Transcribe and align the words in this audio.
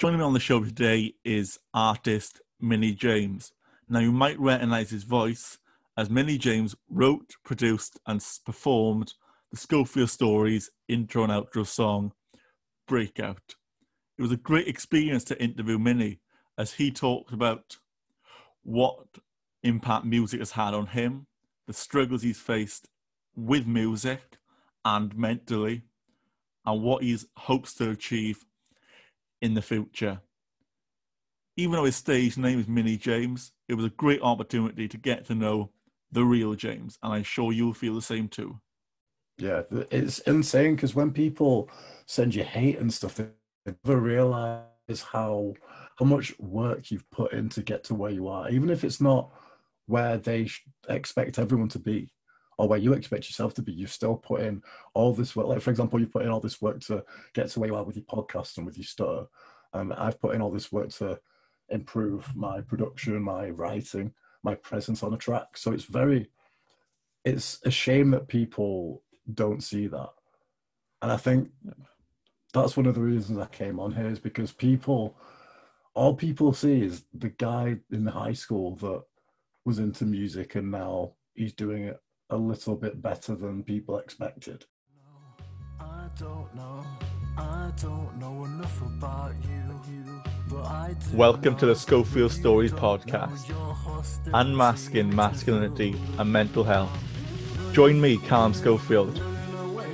Joining 0.00 0.20
me 0.20 0.24
on 0.24 0.32
the 0.32 0.40
show 0.40 0.64
today 0.64 1.12
is 1.26 1.58
artist 1.74 2.40
Mini 2.58 2.94
James. 2.94 3.52
Now, 3.86 3.98
you 3.98 4.12
might 4.12 4.40
recognize 4.40 4.88
his 4.88 5.02
voice 5.02 5.58
as 5.94 6.08
Mini 6.08 6.38
James 6.38 6.74
wrote, 6.88 7.34
produced, 7.44 8.00
and 8.06 8.26
performed 8.46 9.12
the 9.50 9.58
Schofield 9.58 10.08
Stories 10.08 10.70
intro 10.88 11.24
and 11.24 11.30
outro 11.30 11.66
song, 11.66 12.12
Breakout. 12.88 13.56
It 14.16 14.22
was 14.22 14.32
a 14.32 14.38
great 14.38 14.68
experience 14.68 15.22
to 15.24 15.42
interview 15.42 15.78
Mini 15.78 16.20
as 16.56 16.72
he 16.72 16.90
talked 16.90 17.34
about 17.34 17.76
what 18.62 19.04
impact 19.62 20.06
music 20.06 20.40
has 20.40 20.52
had 20.52 20.72
on 20.72 20.86
him, 20.86 21.26
the 21.66 21.74
struggles 21.74 22.22
he's 22.22 22.40
faced 22.40 22.88
with 23.36 23.66
music 23.66 24.38
and 24.82 25.14
mentally, 25.14 25.82
and 26.64 26.82
what 26.82 27.02
he 27.02 27.18
hopes 27.36 27.74
to 27.74 27.90
achieve 27.90 28.46
in 29.40 29.54
the 29.54 29.62
future. 29.62 30.20
Even 31.56 31.72
though 31.72 31.84
his 31.84 31.96
stage 31.96 32.36
name 32.36 32.60
is 32.60 32.68
Mini 32.68 32.96
James, 32.96 33.52
it 33.68 33.74
was 33.74 33.84
a 33.84 33.90
great 33.90 34.22
opportunity 34.22 34.88
to 34.88 34.96
get 34.96 35.24
to 35.26 35.34
know 35.34 35.70
the 36.12 36.24
real 36.24 36.54
James, 36.54 36.98
and 37.02 37.12
I'm 37.12 37.22
sure 37.22 37.52
you'll 37.52 37.74
feel 37.74 37.94
the 37.94 38.02
same 38.02 38.28
too. 38.28 38.60
Yeah, 39.38 39.62
it's 39.90 40.18
insane 40.20 40.74
because 40.74 40.94
when 40.94 41.12
people 41.12 41.70
send 42.06 42.34
you 42.34 42.44
hate 42.44 42.78
and 42.78 42.92
stuff, 42.92 43.14
they 43.14 43.28
never 43.84 44.00
realize 44.00 44.64
how 45.12 45.54
how 45.98 46.04
much 46.04 46.38
work 46.38 46.90
you've 46.90 47.08
put 47.10 47.32
in 47.32 47.48
to 47.50 47.62
get 47.62 47.84
to 47.84 47.94
where 47.94 48.10
you 48.10 48.28
are, 48.28 48.50
even 48.50 48.70
if 48.70 48.84
it's 48.84 49.00
not 49.00 49.30
where 49.86 50.16
they 50.16 50.48
expect 50.88 51.38
everyone 51.38 51.68
to 51.68 51.78
be 51.78 52.10
or 52.60 52.68
where 52.68 52.78
you 52.78 52.92
expect 52.92 53.26
yourself 53.26 53.54
to 53.54 53.62
be. 53.62 53.72
You've 53.72 53.90
still 53.90 54.16
put 54.16 54.42
in 54.42 54.62
all 54.92 55.14
this 55.14 55.34
work. 55.34 55.46
Like 55.46 55.62
for 55.62 55.70
example, 55.70 55.98
you 55.98 56.06
put 56.06 56.24
in 56.24 56.28
all 56.28 56.40
this 56.40 56.60
work 56.60 56.80
to 56.80 57.02
get 57.32 57.48
to 57.48 57.58
where 57.58 57.70
you 57.70 57.74
are 57.74 57.84
with 57.84 57.96
your 57.96 58.04
podcast 58.04 58.58
and 58.58 58.66
with 58.66 58.76
your 58.76 58.84
stutter. 58.84 59.24
Um, 59.72 59.94
I've 59.96 60.20
put 60.20 60.34
in 60.34 60.42
all 60.42 60.50
this 60.50 60.70
work 60.70 60.90
to 60.96 61.18
improve 61.70 62.30
my 62.36 62.60
production, 62.60 63.22
my 63.22 63.48
writing, 63.48 64.12
my 64.42 64.56
presence 64.56 65.02
on 65.02 65.14
a 65.14 65.16
track. 65.16 65.56
So 65.56 65.72
it's 65.72 65.84
very, 65.84 66.28
it's 67.24 67.60
a 67.64 67.70
shame 67.70 68.10
that 68.10 68.28
people 68.28 69.02
don't 69.32 69.62
see 69.62 69.86
that. 69.86 70.10
And 71.00 71.10
I 71.10 71.16
think 71.16 71.48
that's 72.52 72.76
one 72.76 72.84
of 72.84 72.94
the 72.94 73.00
reasons 73.00 73.38
I 73.38 73.46
came 73.46 73.80
on 73.80 73.92
here 73.92 74.10
is 74.10 74.18
because 74.18 74.52
people, 74.52 75.16
all 75.94 76.12
people 76.12 76.52
see 76.52 76.82
is 76.82 77.04
the 77.14 77.30
guy 77.30 77.78
in 77.90 78.04
the 78.04 78.10
high 78.10 78.34
school 78.34 78.76
that 78.76 79.02
was 79.64 79.78
into 79.78 80.04
music 80.04 80.56
and 80.56 80.70
now 80.70 81.12
he's 81.32 81.54
doing 81.54 81.84
it 81.84 81.98
a 82.30 82.36
little 82.36 82.76
bit 82.76 83.02
better 83.02 83.34
than 83.34 83.64
people 83.64 83.98
expected. 83.98 84.64
I 85.80 86.06
don't 86.16 86.54
know. 86.54 86.84
I 87.36 87.72
don't 87.76 88.16
know 88.18 88.44
enough 88.44 88.80
about 88.82 89.34
you. 89.42 90.22
Welcome 91.12 91.56
to 91.56 91.66
the 91.66 91.74
Schofield 91.74 92.30
Stories 92.30 92.72
podcast, 92.72 93.50
unmasking 94.32 95.14
masculinity 95.14 95.96
and 96.18 96.32
mental 96.32 96.62
health. 96.62 96.90
Join 97.72 98.00
me, 98.00 98.18
Callum 98.18 98.54
Schofield, 98.54 99.20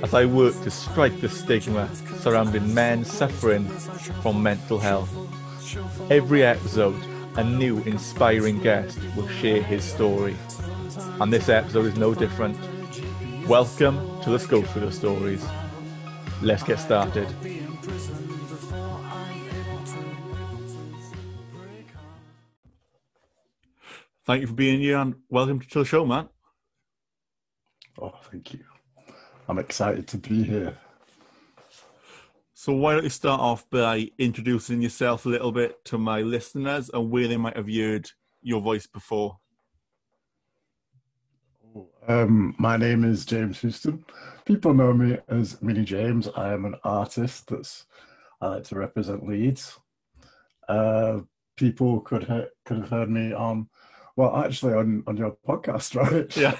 as 0.03 0.13
I 0.13 0.25
work 0.25 0.53
to 0.61 0.69
strike 0.69 1.19
the 1.21 1.29
stigma 1.29 1.89
surrounding 2.19 2.71
men 2.71 3.03
suffering 3.03 3.67
from 4.21 4.43
mental 4.43 4.77
health. 4.77 5.09
Every 6.11 6.43
episode, 6.43 7.01
a 7.35 7.43
new 7.43 7.79
inspiring 7.79 8.59
guest 8.61 8.99
will 9.15 9.27
share 9.27 9.61
his 9.61 9.83
story, 9.83 10.35
and 10.97 11.31
this 11.31 11.47
episode 11.49 11.85
is 11.85 11.97
no 11.97 12.13
different. 12.13 12.57
Welcome 13.47 14.21
to 14.23 14.31
the 14.31 14.39
Schofield 14.39 14.93
Stories. 14.93 15.45
Let's 16.41 16.63
get 16.63 16.79
started. 16.79 17.27
Thank 24.25 24.41
you 24.41 24.47
for 24.47 24.53
being 24.53 24.79
here 24.79 24.97
and 24.97 25.15
welcome 25.29 25.59
to 25.59 25.79
the 25.79 25.85
show, 25.85 26.05
man. 26.05 26.29
Oh, 27.99 28.13
thank 28.31 28.53
you. 28.53 28.63
I'm 29.47 29.59
excited 29.59 30.07
to 30.07 30.17
be 30.17 30.43
here. 30.43 30.77
So, 32.53 32.73
why 32.73 32.93
don't 32.93 33.03
you 33.03 33.09
start 33.09 33.39
off 33.39 33.69
by 33.69 34.09
introducing 34.17 34.81
yourself 34.81 35.25
a 35.25 35.29
little 35.29 35.51
bit 35.51 35.85
to 35.85 35.97
my 35.97 36.21
listeners 36.21 36.89
and 36.93 37.09
where 37.11 37.27
they 37.27 37.37
might 37.37 37.55
have 37.55 37.69
heard 37.73 38.09
your 38.41 38.61
voice 38.61 38.87
before? 38.87 39.37
Um, 42.07 42.55
my 42.57 42.77
name 42.77 43.03
is 43.03 43.25
James 43.25 43.59
Houston. 43.61 44.05
People 44.45 44.73
know 44.73 44.93
me 44.93 45.17
as 45.27 45.61
Mini 45.61 45.83
James. 45.83 46.29
I 46.35 46.53
am 46.53 46.65
an 46.65 46.75
artist 46.83 47.47
that's 47.47 47.85
I 48.41 48.47
like 48.47 48.63
to 48.65 48.75
represent 48.75 49.27
Leeds. 49.27 49.77
Uh, 50.67 51.21
people 51.55 52.01
could 52.01 52.23
ha- 52.23 52.45
could 52.65 52.77
have 52.77 52.89
heard 52.89 53.09
me 53.09 53.33
on 53.33 53.67
well, 54.17 54.35
actually, 54.35 54.73
on, 54.73 55.03
on 55.05 55.15
your 55.15 55.37
podcast, 55.47 55.95
right? 56.01 56.35
Yeah. 56.35 56.55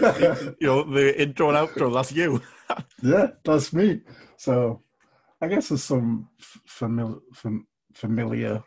yeah. 0.18 0.52
you 0.58 0.66
know, 0.66 0.82
the 0.82 1.20
intro 1.20 1.50
and 1.50 1.58
outro, 1.58 1.92
that's 1.92 2.10
you. 2.10 2.40
yeah, 3.02 3.28
that's 3.44 3.72
me. 3.74 4.00
So 4.38 4.82
I 5.42 5.48
guess 5.48 5.68
there's 5.68 5.84
some 5.84 6.30
familiar, 6.38 7.16
fam- 7.34 7.66
familiar, 7.92 8.64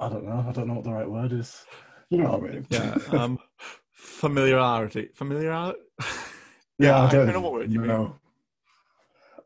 I 0.00 0.08
don't 0.08 0.24
know, 0.24 0.44
I 0.48 0.52
don't 0.52 0.66
know 0.66 0.74
what 0.74 0.84
the 0.84 0.92
right 0.92 1.08
word 1.08 1.32
is. 1.32 1.64
You 2.10 2.18
know 2.18 2.36
what 2.36 2.50
I 2.50 2.52
mean? 2.52 2.66
Yeah. 2.70 2.98
Um, 3.10 3.38
familiarity. 3.92 5.10
Familiarity? 5.14 5.78
yeah, 6.00 6.06
yeah, 6.78 7.02
I 7.02 7.10
don't, 7.10 7.28
I 7.28 7.32
don't 7.32 7.34
know 7.34 7.40
what 7.40 7.52
word 7.52 7.72
you 7.72 7.80
know. 7.82 8.04
mean. 8.04 8.12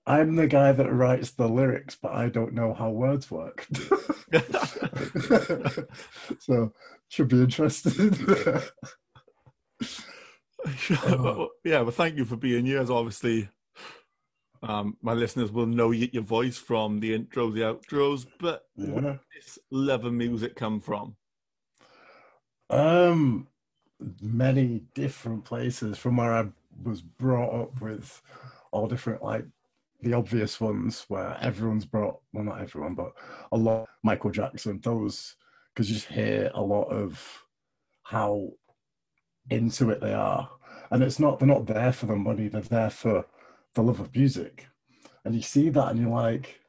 I'm 0.06 0.36
the 0.36 0.46
guy 0.46 0.72
that 0.72 0.92
writes 0.92 1.30
the 1.30 1.48
lyrics, 1.48 1.96
but 2.00 2.12
I 2.12 2.28
don't 2.28 2.52
know 2.54 2.74
how 2.74 2.90
words 2.90 3.30
work. 3.30 3.66
so 6.40 6.72
should 7.08 7.28
be 7.28 7.42
interesting. 7.42 8.16
yeah, 11.64 11.80
well, 11.82 11.90
thank 11.90 12.16
you 12.16 12.24
for 12.24 12.36
being 12.36 12.66
here. 12.66 12.80
As 12.80 12.90
obviously, 12.90 13.48
um, 14.62 14.96
my 15.00 15.12
listeners 15.12 15.52
will 15.52 15.66
know 15.66 15.92
your 15.92 16.22
voice 16.22 16.58
from 16.58 16.98
the 17.00 17.16
intros, 17.16 17.54
the 17.54 17.60
outros. 17.60 18.26
But 18.40 18.64
yeah. 18.76 18.88
where 18.88 19.02
does 19.02 19.20
this 19.34 19.58
love 19.70 20.04
of 20.04 20.12
music 20.12 20.56
come 20.56 20.80
from? 20.80 21.14
Um, 22.70 23.48
many 24.20 24.82
different 24.94 25.44
places. 25.44 25.98
From 25.98 26.16
where 26.16 26.32
I 26.32 26.46
was 26.82 27.02
brought 27.02 27.62
up 27.62 27.80
with 27.80 28.22
all 28.72 28.86
different 28.86 29.22
like 29.22 29.44
the 30.02 30.14
obvious 30.14 30.60
ones 30.60 31.04
where 31.08 31.36
everyone's 31.42 31.84
brought 31.84 32.20
well 32.32 32.44
not 32.44 32.60
everyone 32.60 32.94
but 32.94 33.12
a 33.52 33.56
lot 33.56 33.86
michael 34.02 34.30
jackson 34.30 34.80
those 34.82 35.36
because 35.74 35.90
you 35.90 35.96
just 35.96 36.06
hear 36.06 36.50
a 36.54 36.62
lot 36.62 36.84
of 36.84 37.44
how 38.04 38.50
into 39.50 39.90
it 39.90 40.00
they 40.00 40.14
are. 40.14 40.48
And 40.90 41.02
it's 41.02 41.18
not 41.18 41.38
they're 41.38 41.48
not 41.48 41.66
there 41.66 41.92
for 41.92 42.06
the 42.06 42.16
money 42.16 42.48
they're 42.48 42.62
there 42.62 42.90
for 42.90 43.26
the 43.74 43.82
love 43.82 44.00
of 44.00 44.14
music. 44.14 44.66
And 45.24 45.34
you 45.34 45.42
see 45.42 45.68
that 45.70 45.88
and 45.88 46.00
you're 46.00 46.10
like 46.10 46.60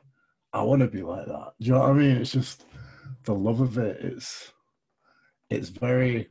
i 0.53 0.61
want 0.61 0.81
to 0.81 0.87
be 0.87 1.01
like 1.01 1.25
that. 1.27 1.53
Do 1.59 1.67
you 1.67 1.73
know 1.73 1.79
what 1.79 1.89
i 1.89 1.93
mean? 1.93 2.17
It's 2.17 2.31
just 2.31 2.65
the 3.23 3.33
love 3.33 3.61
of 3.61 3.77
it 3.77 3.97
it's 4.01 4.51
it's 5.51 5.69
very 5.69 6.29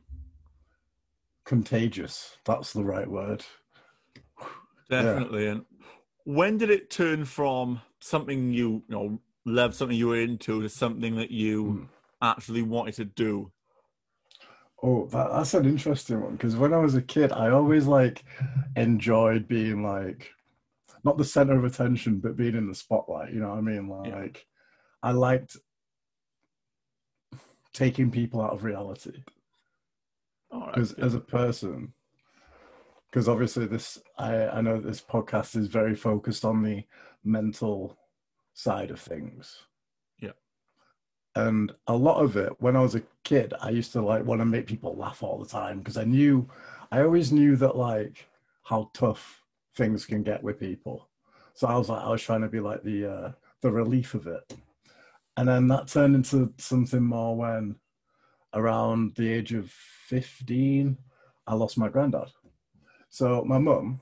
contagious 1.45 2.37
that's 2.45 2.73
the 2.73 2.83
right 2.83 3.09
word 3.09 3.43
definitely 4.89 5.45
yeah. 5.45 5.51
and 5.51 5.65
when 6.23 6.57
did 6.57 6.69
it 6.69 6.89
turn 6.89 7.25
from 7.25 7.81
something 7.99 8.53
you, 8.53 8.83
you 8.87 8.95
know 8.95 9.19
loved, 9.45 9.75
something 9.75 9.97
you 9.97 10.07
were 10.07 10.21
into, 10.21 10.61
to 10.61 10.69
something 10.69 11.15
that 11.15 11.31
you 11.31 11.63
mm. 11.63 11.87
actually 12.21 12.61
wanted 12.61 12.95
to 12.95 13.05
do? 13.05 13.51
Oh, 14.83 15.07
that, 15.07 15.31
that's 15.31 15.53
an 15.53 15.65
interesting 15.65 16.21
one 16.21 16.33
because 16.33 16.55
when 16.55 16.73
I 16.73 16.77
was 16.77 16.95
a 16.95 17.01
kid, 17.01 17.31
I 17.31 17.49
always 17.49 17.85
like 17.85 18.23
enjoyed 18.75 19.47
being 19.47 19.83
like 19.83 20.31
not 21.03 21.17
the 21.17 21.25
center 21.25 21.57
of 21.57 21.65
attention, 21.65 22.19
but 22.19 22.37
being 22.37 22.55
in 22.55 22.67
the 22.67 22.75
spotlight. 22.75 23.33
You 23.33 23.41
know 23.41 23.49
what 23.49 23.57
I 23.57 23.61
mean? 23.61 23.87
Like, 23.87 24.07
yeah. 24.07 24.29
I 25.03 25.11
liked 25.11 25.57
taking 27.73 28.11
people 28.11 28.41
out 28.41 28.53
of 28.53 28.63
reality. 28.63 29.23
Right, 30.53 30.77
as 30.77 31.13
a 31.13 31.19
person, 31.19 31.93
because 33.09 33.27
obviously 33.27 33.65
this 33.65 33.99
I, 34.17 34.47
I 34.47 34.61
know 34.61 34.79
this 34.79 35.01
podcast 35.01 35.55
is 35.55 35.67
very 35.67 35.95
focused 35.95 36.45
on 36.45 36.61
the 36.61 36.83
mental 37.23 37.97
side 38.53 38.91
of 38.91 38.99
things. 38.99 39.59
Yeah. 40.19 40.31
And 41.35 41.73
a 41.87 41.95
lot 41.95 42.21
of 42.23 42.37
it 42.37 42.53
when 42.59 42.75
i 42.75 42.81
was 42.81 42.95
a 42.95 43.03
kid 43.23 43.53
i 43.61 43.69
used 43.69 43.91
to 43.93 44.01
like 44.01 44.25
want 44.25 44.41
to 44.41 44.45
make 44.45 44.67
people 44.67 44.95
laugh 44.95 45.23
all 45.23 45.39
the 45.39 45.49
time 45.49 45.79
because 45.79 45.97
i 45.97 46.03
knew 46.03 46.49
i 46.91 47.01
always 47.01 47.31
knew 47.31 47.55
that 47.55 47.75
like 47.75 48.27
how 48.63 48.89
tough 48.93 49.41
things 49.75 50.05
can 50.05 50.23
get 50.23 50.43
with 50.43 50.59
people. 50.59 51.07
So 51.53 51.67
i 51.67 51.77
was 51.77 51.89
like 51.89 52.03
i 52.03 52.09
was 52.09 52.21
trying 52.21 52.41
to 52.41 52.49
be 52.49 52.59
like 52.59 52.83
the 52.83 53.11
uh 53.11 53.31
the 53.61 53.71
relief 53.71 54.13
of 54.15 54.27
it 54.27 54.53
and 55.37 55.47
then 55.47 55.67
that 55.67 55.87
turned 55.87 56.15
into 56.15 56.53
something 56.57 57.03
more 57.03 57.35
when 57.35 57.75
around 58.53 59.15
the 59.15 59.29
age 59.29 59.53
of 59.53 59.71
15 59.71 60.97
i 61.47 61.53
lost 61.53 61.77
my 61.77 61.87
granddad 61.87 62.29
so 63.11 63.43
my 63.43 63.57
mum, 63.57 63.99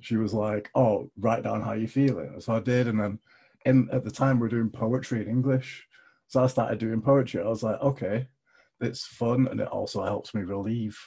she 0.00 0.16
was 0.16 0.32
like, 0.32 0.70
"Oh, 0.74 1.10
write 1.18 1.44
down 1.44 1.60
how 1.60 1.74
you're 1.74 1.86
feeling." 1.86 2.40
So 2.40 2.54
I 2.54 2.60
did, 2.60 2.88
and 2.88 2.98
then 2.98 3.18
in 3.66 3.90
at 3.92 4.04
the 4.04 4.10
time 4.10 4.40
we 4.40 4.46
are 4.46 4.50
doing 4.50 4.70
poetry 4.70 5.20
in 5.20 5.28
English. 5.28 5.86
So 6.28 6.42
I 6.42 6.46
started 6.46 6.78
doing 6.78 7.02
poetry. 7.02 7.42
I 7.42 7.48
was 7.48 7.62
like, 7.62 7.80
okay, 7.82 8.26
it's 8.80 9.04
fun 9.06 9.48
and 9.48 9.60
it 9.60 9.68
also 9.68 10.02
helps 10.02 10.34
me 10.34 10.42
relieve 10.42 10.98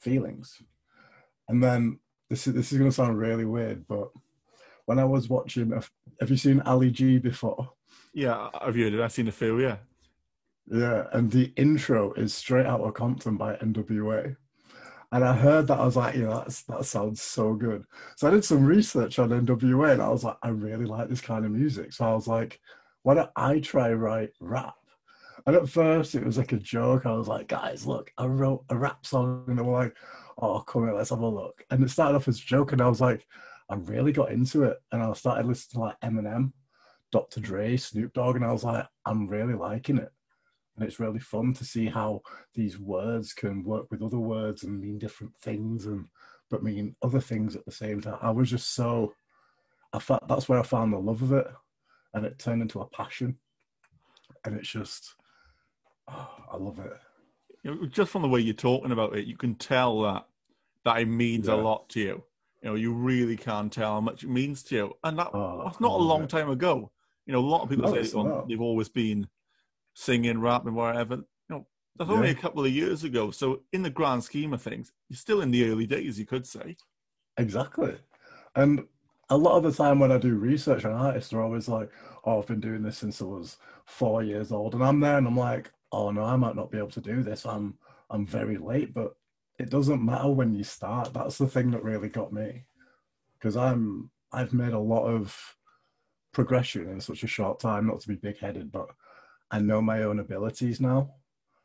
feelings. 0.00 0.62
And 1.48 1.62
then 1.62 1.98
this 2.28 2.46
is 2.46 2.52
this 2.54 2.72
is 2.72 2.78
gonna 2.78 2.92
sound 2.92 3.18
really 3.18 3.46
weird, 3.46 3.88
but 3.88 4.10
when 4.84 4.98
I 4.98 5.04
was 5.04 5.30
watching, 5.30 5.70
have 6.20 6.30
you 6.30 6.36
seen 6.36 6.60
Ali 6.62 6.90
G 6.90 7.18
before? 7.18 7.72
Yeah, 8.12 8.48
I've 8.54 8.74
heard 8.74 8.94
it. 8.94 9.00
I've 9.00 9.12
seen 9.12 9.28
a 9.28 9.32
few. 9.32 9.60
Yeah, 9.60 9.76
yeah, 10.66 11.06
and 11.12 11.30
the 11.30 11.52
intro 11.56 12.12
is 12.14 12.34
straight 12.34 12.66
out 12.66 12.80
of 12.80 12.94
Compton 12.94 13.36
by 13.36 13.56
NWA. 13.56 14.36
And 15.12 15.24
I 15.24 15.34
heard 15.34 15.66
that 15.66 15.80
I 15.80 15.84
was 15.84 15.96
like, 15.96 16.14
you 16.14 16.22
know, 16.22 16.38
that's, 16.38 16.62
that 16.62 16.84
sounds 16.84 17.20
so 17.20 17.54
good. 17.54 17.84
So 18.16 18.28
I 18.28 18.30
did 18.30 18.44
some 18.44 18.64
research 18.64 19.18
on 19.18 19.30
NWA 19.30 19.92
and 19.92 20.02
I 20.02 20.08
was 20.08 20.22
like, 20.22 20.36
I 20.42 20.50
really 20.50 20.84
like 20.84 21.08
this 21.08 21.20
kind 21.20 21.44
of 21.44 21.50
music. 21.50 21.92
So 21.92 22.04
I 22.04 22.14
was 22.14 22.28
like, 22.28 22.60
why 23.02 23.14
don't 23.14 23.30
I 23.34 23.58
try 23.58 23.92
write 23.92 24.30
rap? 24.38 24.74
And 25.46 25.56
at 25.56 25.68
first 25.68 26.14
it 26.14 26.24
was 26.24 26.38
like 26.38 26.52
a 26.52 26.58
joke. 26.58 27.06
I 27.06 27.12
was 27.14 27.26
like, 27.26 27.48
guys, 27.48 27.86
look, 27.86 28.12
I 28.18 28.26
wrote 28.26 28.64
a 28.68 28.76
rap 28.76 29.04
song. 29.04 29.44
And 29.48 29.58
they 29.58 29.62
were 29.62 29.72
like, 29.72 29.96
oh, 30.38 30.60
come 30.60 30.84
here, 30.84 30.94
let's 30.94 31.10
have 31.10 31.18
a 31.18 31.26
look. 31.26 31.64
And 31.70 31.82
it 31.82 31.90
started 31.90 32.14
off 32.14 32.28
as 32.28 32.38
a 32.38 32.42
joke. 32.42 32.70
And 32.70 32.80
I 32.80 32.88
was 32.88 33.00
like, 33.00 33.26
I 33.68 33.74
really 33.74 34.12
got 34.12 34.30
into 34.30 34.62
it. 34.62 34.78
And 34.92 35.02
I 35.02 35.12
started 35.14 35.46
listening 35.46 35.80
to 35.82 35.86
like 35.88 36.00
Eminem, 36.02 36.52
Dr. 37.12 37.40
Dre, 37.40 37.76
Snoop 37.76 38.12
Dogg. 38.12 38.36
And 38.36 38.44
I 38.44 38.52
was 38.52 38.64
like, 38.64 38.86
I'm 39.06 39.28
really 39.28 39.54
liking 39.54 39.98
it 39.98 40.10
and 40.80 40.88
it's 40.88 40.98
really 40.98 41.18
fun 41.18 41.52
to 41.52 41.64
see 41.64 41.86
how 41.86 42.22
these 42.54 42.78
words 42.78 43.34
can 43.34 43.62
work 43.62 43.86
with 43.90 44.02
other 44.02 44.18
words 44.18 44.64
and 44.64 44.80
mean 44.80 44.98
different 44.98 45.32
things 45.42 45.86
and 45.86 46.06
but 46.48 46.62
mean 46.62 46.96
other 47.02 47.20
things 47.20 47.54
at 47.54 47.64
the 47.66 47.72
same 47.72 48.00
time 48.00 48.18
i 48.22 48.30
was 48.30 48.50
just 48.50 48.74
so 48.74 49.12
i 49.92 49.98
thought 49.98 50.26
that's 50.26 50.48
where 50.48 50.58
i 50.58 50.62
found 50.62 50.92
the 50.92 50.98
love 50.98 51.22
of 51.22 51.32
it 51.32 51.46
and 52.14 52.24
it 52.24 52.38
turned 52.38 52.62
into 52.62 52.80
a 52.80 52.88
passion 52.88 53.36
and 54.44 54.56
it's 54.56 54.70
just 54.70 55.14
oh, 56.08 56.30
i 56.50 56.56
love 56.56 56.78
it 56.78 57.90
just 57.90 58.10
from 58.10 58.22
the 58.22 58.28
way 58.28 58.40
you're 58.40 58.54
talking 58.54 58.92
about 58.92 59.14
it 59.14 59.26
you 59.26 59.36
can 59.36 59.54
tell 59.54 60.02
that 60.02 60.26
that 60.84 60.98
it 60.98 61.06
means 61.06 61.46
yeah. 61.46 61.54
a 61.54 61.56
lot 61.56 61.88
to 61.90 62.00
you 62.00 62.24
you 62.62 62.70
know 62.70 62.74
you 62.74 62.92
really 62.92 63.36
can't 63.36 63.72
tell 63.72 63.92
how 63.92 64.00
much 64.00 64.24
it 64.24 64.30
means 64.30 64.62
to 64.62 64.74
you 64.74 64.92
and 65.04 65.18
that, 65.18 65.28
oh, 65.34 65.62
that's 65.64 65.80
not 65.80 65.92
a 65.92 66.02
long 66.02 66.24
it. 66.24 66.30
time 66.30 66.48
ago 66.48 66.90
you 67.26 67.32
know 67.32 67.40
a 67.40 67.40
lot 67.40 67.62
of 67.62 67.70
people 67.70 67.90
no, 67.90 68.02
say 68.02 68.44
they've 68.48 68.60
always 68.60 68.88
been 68.88 69.28
singing, 69.94 70.40
rapping, 70.40 70.74
whatever. 70.74 71.16
You 71.16 71.24
know, 71.48 71.66
that's 71.96 72.10
only 72.10 72.28
yeah. 72.28 72.34
a 72.34 72.40
couple 72.40 72.64
of 72.64 72.72
years 72.72 73.04
ago. 73.04 73.30
So 73.30 73.62
in 73.72 73.82
the 73.82 73.90
grand 73.90 74.24
scheme 74.24 74.52
of 74.52 74.62
things, 74.62 74.92
you're 75.08 75.16
still 75.16 75.42
in 75.42 75.50
the 75.50 75.68
early 75.70 75.86
days, 75.86 76.18
you 76.18 76.26
could 76.26 76.46
say. 76.46 76.76
Exactly. 77.36 77.96
And 78.54 78.84
a 79.28 79.36
lot 79.36 79.56
of 79.56 79.62
the 79.62 79.72
time 79.72 80.00
when 80.00 80.12
I 80.12 80.18
do 80.18 80.34
research 80.34 80.84
on 80.84 80.92
artists, 80.92 81.30
they're 81.30 81.42
always 81.42 81.68
like, 81.68 81.90
oh, 82.24 82.40
I've 82.40 82.46
been 82.46 82.60
doing 82.60 82.82
this 82.82 82.98
since 82.98 83.22
I 83.22 83.24
was 83.24 83.58
four 83.86 84.22
years 84.22 84.52
old. 84.52 84.74
And 84.74 84.84
I'm 84.84 85.00
there 85.00 85.18
and 85.18 85.26
I'm 85.26 85.36
like, 85.36 85.70
oh 85.92 86.10
no, 86.10 86.22
I 86.24 86.36
might 86.36 86.56
not 86.56 86.70
be 86.70 86.78
able 86.78 86.90
to 86.90 87.00
do 87.00 87.22
this. 87.22 87.46
I'm 87.46 87.74
I'm 88.10 88.26
very 88.26 88.56
late, 88.56 88.92
but 88.92 89.14
it 89.58 89.70
doesn't 89.70 90.04
matter 90.04 90.28
when 90.28 90.54
you 90.54 90.64
start. 90.64 91.12
That's 91.12 91.38
the 91.38 91.46
thing 91.46 91.70
that 91.70 91.84
really 91.84 92.08
got 92.08 92.32
me. 92.32 92.64
Because 93.38 93.56
I'm 93.56 94.10
I've 94.32 94.52
made 94.52 94.72
a 94.72 94.78
lot 94.78 95.06
of 95.06 95.36
progression 96.32 96.88
in 96.88 97.00
such 97.00 97.22
a 97.22 97.28
short 97.28 97.60
time, 97.60 97.86
not 97.86 98.00
to 98.00 98.08
be 98.08 98.14
big 98.14 98.38
headed, 98.38 98.70
but 98.70 98.88
I 99.50 99.58
know 99.60 99.82
my 99.82 100.02
own 100.02 100.20
abilities 100.20 100.80
now. 100.80 101.14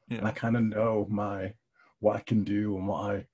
Yeah. 0.09 0.19
And 0.19 0.27
I 0.27 0.31
kind 0.31 0.55
of 0.55 0.63
know 0.63 1.07
my 1.09 1.53
what 1.99 2.15
I 2.15 2.19
can 2.19 2.43
do 2.43 2.77
and 2.77 2.87
what 2.87 3.11
I 3.11 3.25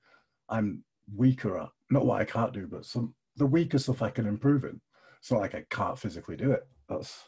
I'm 0.50 0.84
weaker 1.16 1.60
at. 1.60 1.70
Not 1.90 2.06
what 2.06 2.22
I 2.22 2.26
can't 2.26 2.54
do, 2.54 2.68
but 2.68 2.86
some 2.86 3.14
the 3.38 3.46
weaker 3.46 3.80
stuff 3.80 4.02
I 4.02 4.10
can 4.10 4.28
improve 4.28 4.64
in. 4.64 4.80
It's 5.20 5.32
not 5.32 5.42
like 5.42 5.56
I 5.56 5.66
can't 5.70 5.98
physically 5.98 6.36
do 6.36 6.52
it. 6.52 6.68
That's 6.90 7.24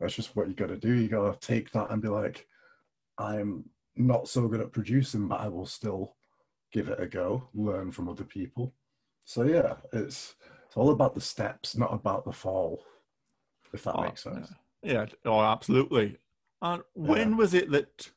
that's 0.00 0.14
just 0.14 0.36
what 0.36 0.48
you 0.48 0.54
got 0.54 0.68
to 0.68 0.76
do. 0.76 0.92
You 0.92 1.08
got 1.08 1.40
to 1.40 1.46
take 1.46 1.70
that 1.72 1.90
and 1.90 2.02
be 2.02 2.08
like, 2.08 2.46
I'm 3.18 3.64
not 3.96 4.28
so 4.28 4.48
good 4.48 4.60
at 4.60 4.72
producing, 4.72 5.28
but 5.28 5.40
I 5.40 5.48
will 5.48 5.66
still 5.66 6.16
give 6.72 6.88
it 6.88 7.00
a 7.00 7.06
go, 7.06 7.48
learn 7.54 7.92
from 7.92 8.08
other 8.08 8.24
people. 8.24 8.74
So 9.24 9.44
yeah, 9.44 9.74
it's 9.92 10.34
it's 10.66 10.76
all 10.76 10.90
about 10.90 11.14
the 11.14 11.20
steps, 11.20 11.76
not 11.76 11.94
about 11.94 12.24
the 12.24 12.32
fall. 12.32 12.82
If 13.74 13.82
that 13.84 13.96
oh, 13.96 14.02
makes 14.02 14.22
sense. 14.22 14.52
Yeah. 14.82 15.06
Oh, 15.24 15.40
absolutely. 15.40 16.18
And 16.62 16.82
when 16.94 17.30
yeah. 17.30 17.36
was 17.36 17.52
it 17.52 17.70
that 17.72 18.10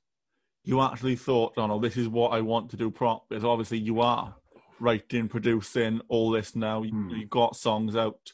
you 0.64 0.82
actually 0.82 1.16
thought, 1.16 1.54
oh 1.58 1.68
no, 1.68 1.80
this 1.80 1.98
is 1.98 2.08
what 2.08 2.30
I 2.30 2.42
want 2.42 2.70
to 2.72 2.78
do 2.78 2.92
prop? 2.92 3.28
Because 3.28 3.44
obviously 3.44 3.80
you 3.80 4.00
are 4.02 4.36
writing, 4.80 5.28
producing 5.28 6.02
all 6.08 6.30
this 6.30 6.56
now. 6.56 6.84
Hmm. 6.84 7.10
you 7.10 7.26
got 7.26 7.56
songs 7.56 7.96
out. 7.96 8.32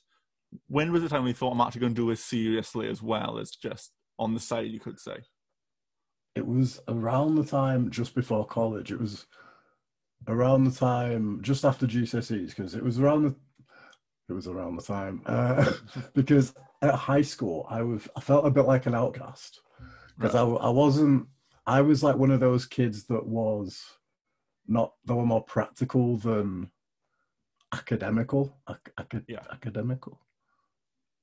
When 0.68 0.92
was 0.92 1.02
the 1.02 1.10
time 1.10 1.25
you 1.25 1.34
thought 1.34 1.54
I'm 1.54 1.62
actually 1.62 1.81
going 1.81 1.96
to 1.96 2.02
do 2.02 2.10
this 2.10 2.24
seriously 2.24 2.90
as 2.90 3.02
well 3.02 3.40
as 3.40 3.52
just 3.52 3.92
on 4.20 4.34
the 4.34 4.40
side, 4.40 4.68
you 4.68 4.80
could 4.80 5.00
say? 5.00 5.18
It 6.36 6.46
was 6.46 6.80
around 6.88 7.36
the 7.36 7.46
time 7.46 7.90
just 7.90 8.14
before 8.14 8.46
college. 8.46 8.92
It 8.92 9.00
was 9.00 9.25
around 10.28 10.66
the 10.66 10.72
time 10.72 11.40
just 11.42 11.66
after 11.66 11.88
GCSEs 11.88 12.50
because 12.50 12.75
it 12.75 12.84
was 12.84 13.00
around 13.00 13.24
the 13.24 13.36
it 14.30 14.34
was 14.34 14.48
around 14.48 14.78
the 14.78 14.84
time 14.84 15.22
uh, 15.25 15.72
because 16.14 16.54
at 16.83 16.94
high 16.94 17.21
school 17.21 17.65
I 17.69 17.81
was 17.81 18.07
I 18.15 18.19
felt 18.19 18.45
a 18.45 18.51
bit 18.51 18.65
like 18.65 18.85
an 18.85 18.94
outcast 18.94 19.62
because 20.18 20.35
right. 20.35 20.41
I, 20.41 20.68
I 20.68 20.69
wasn't 20.69 21.27
I 21.65 21.81
was 21.81 22.03
like 22.03 22.18
one 22.18 22.31
of 22.31 22.41
those 22.41 22.65
kids 22.65 23.06
that 23.06 23.25
was 23.25 23.81
not 24.68 24.94
they 25.06 25.13
were 25.13 25.25
more 25.25 25.44
practical 25.44 26.18
than 26.18 26.69
academical 27.74 28.57
ac- 28.69 29.24
yeah. 29.27 29.39
academical 29.51 30.19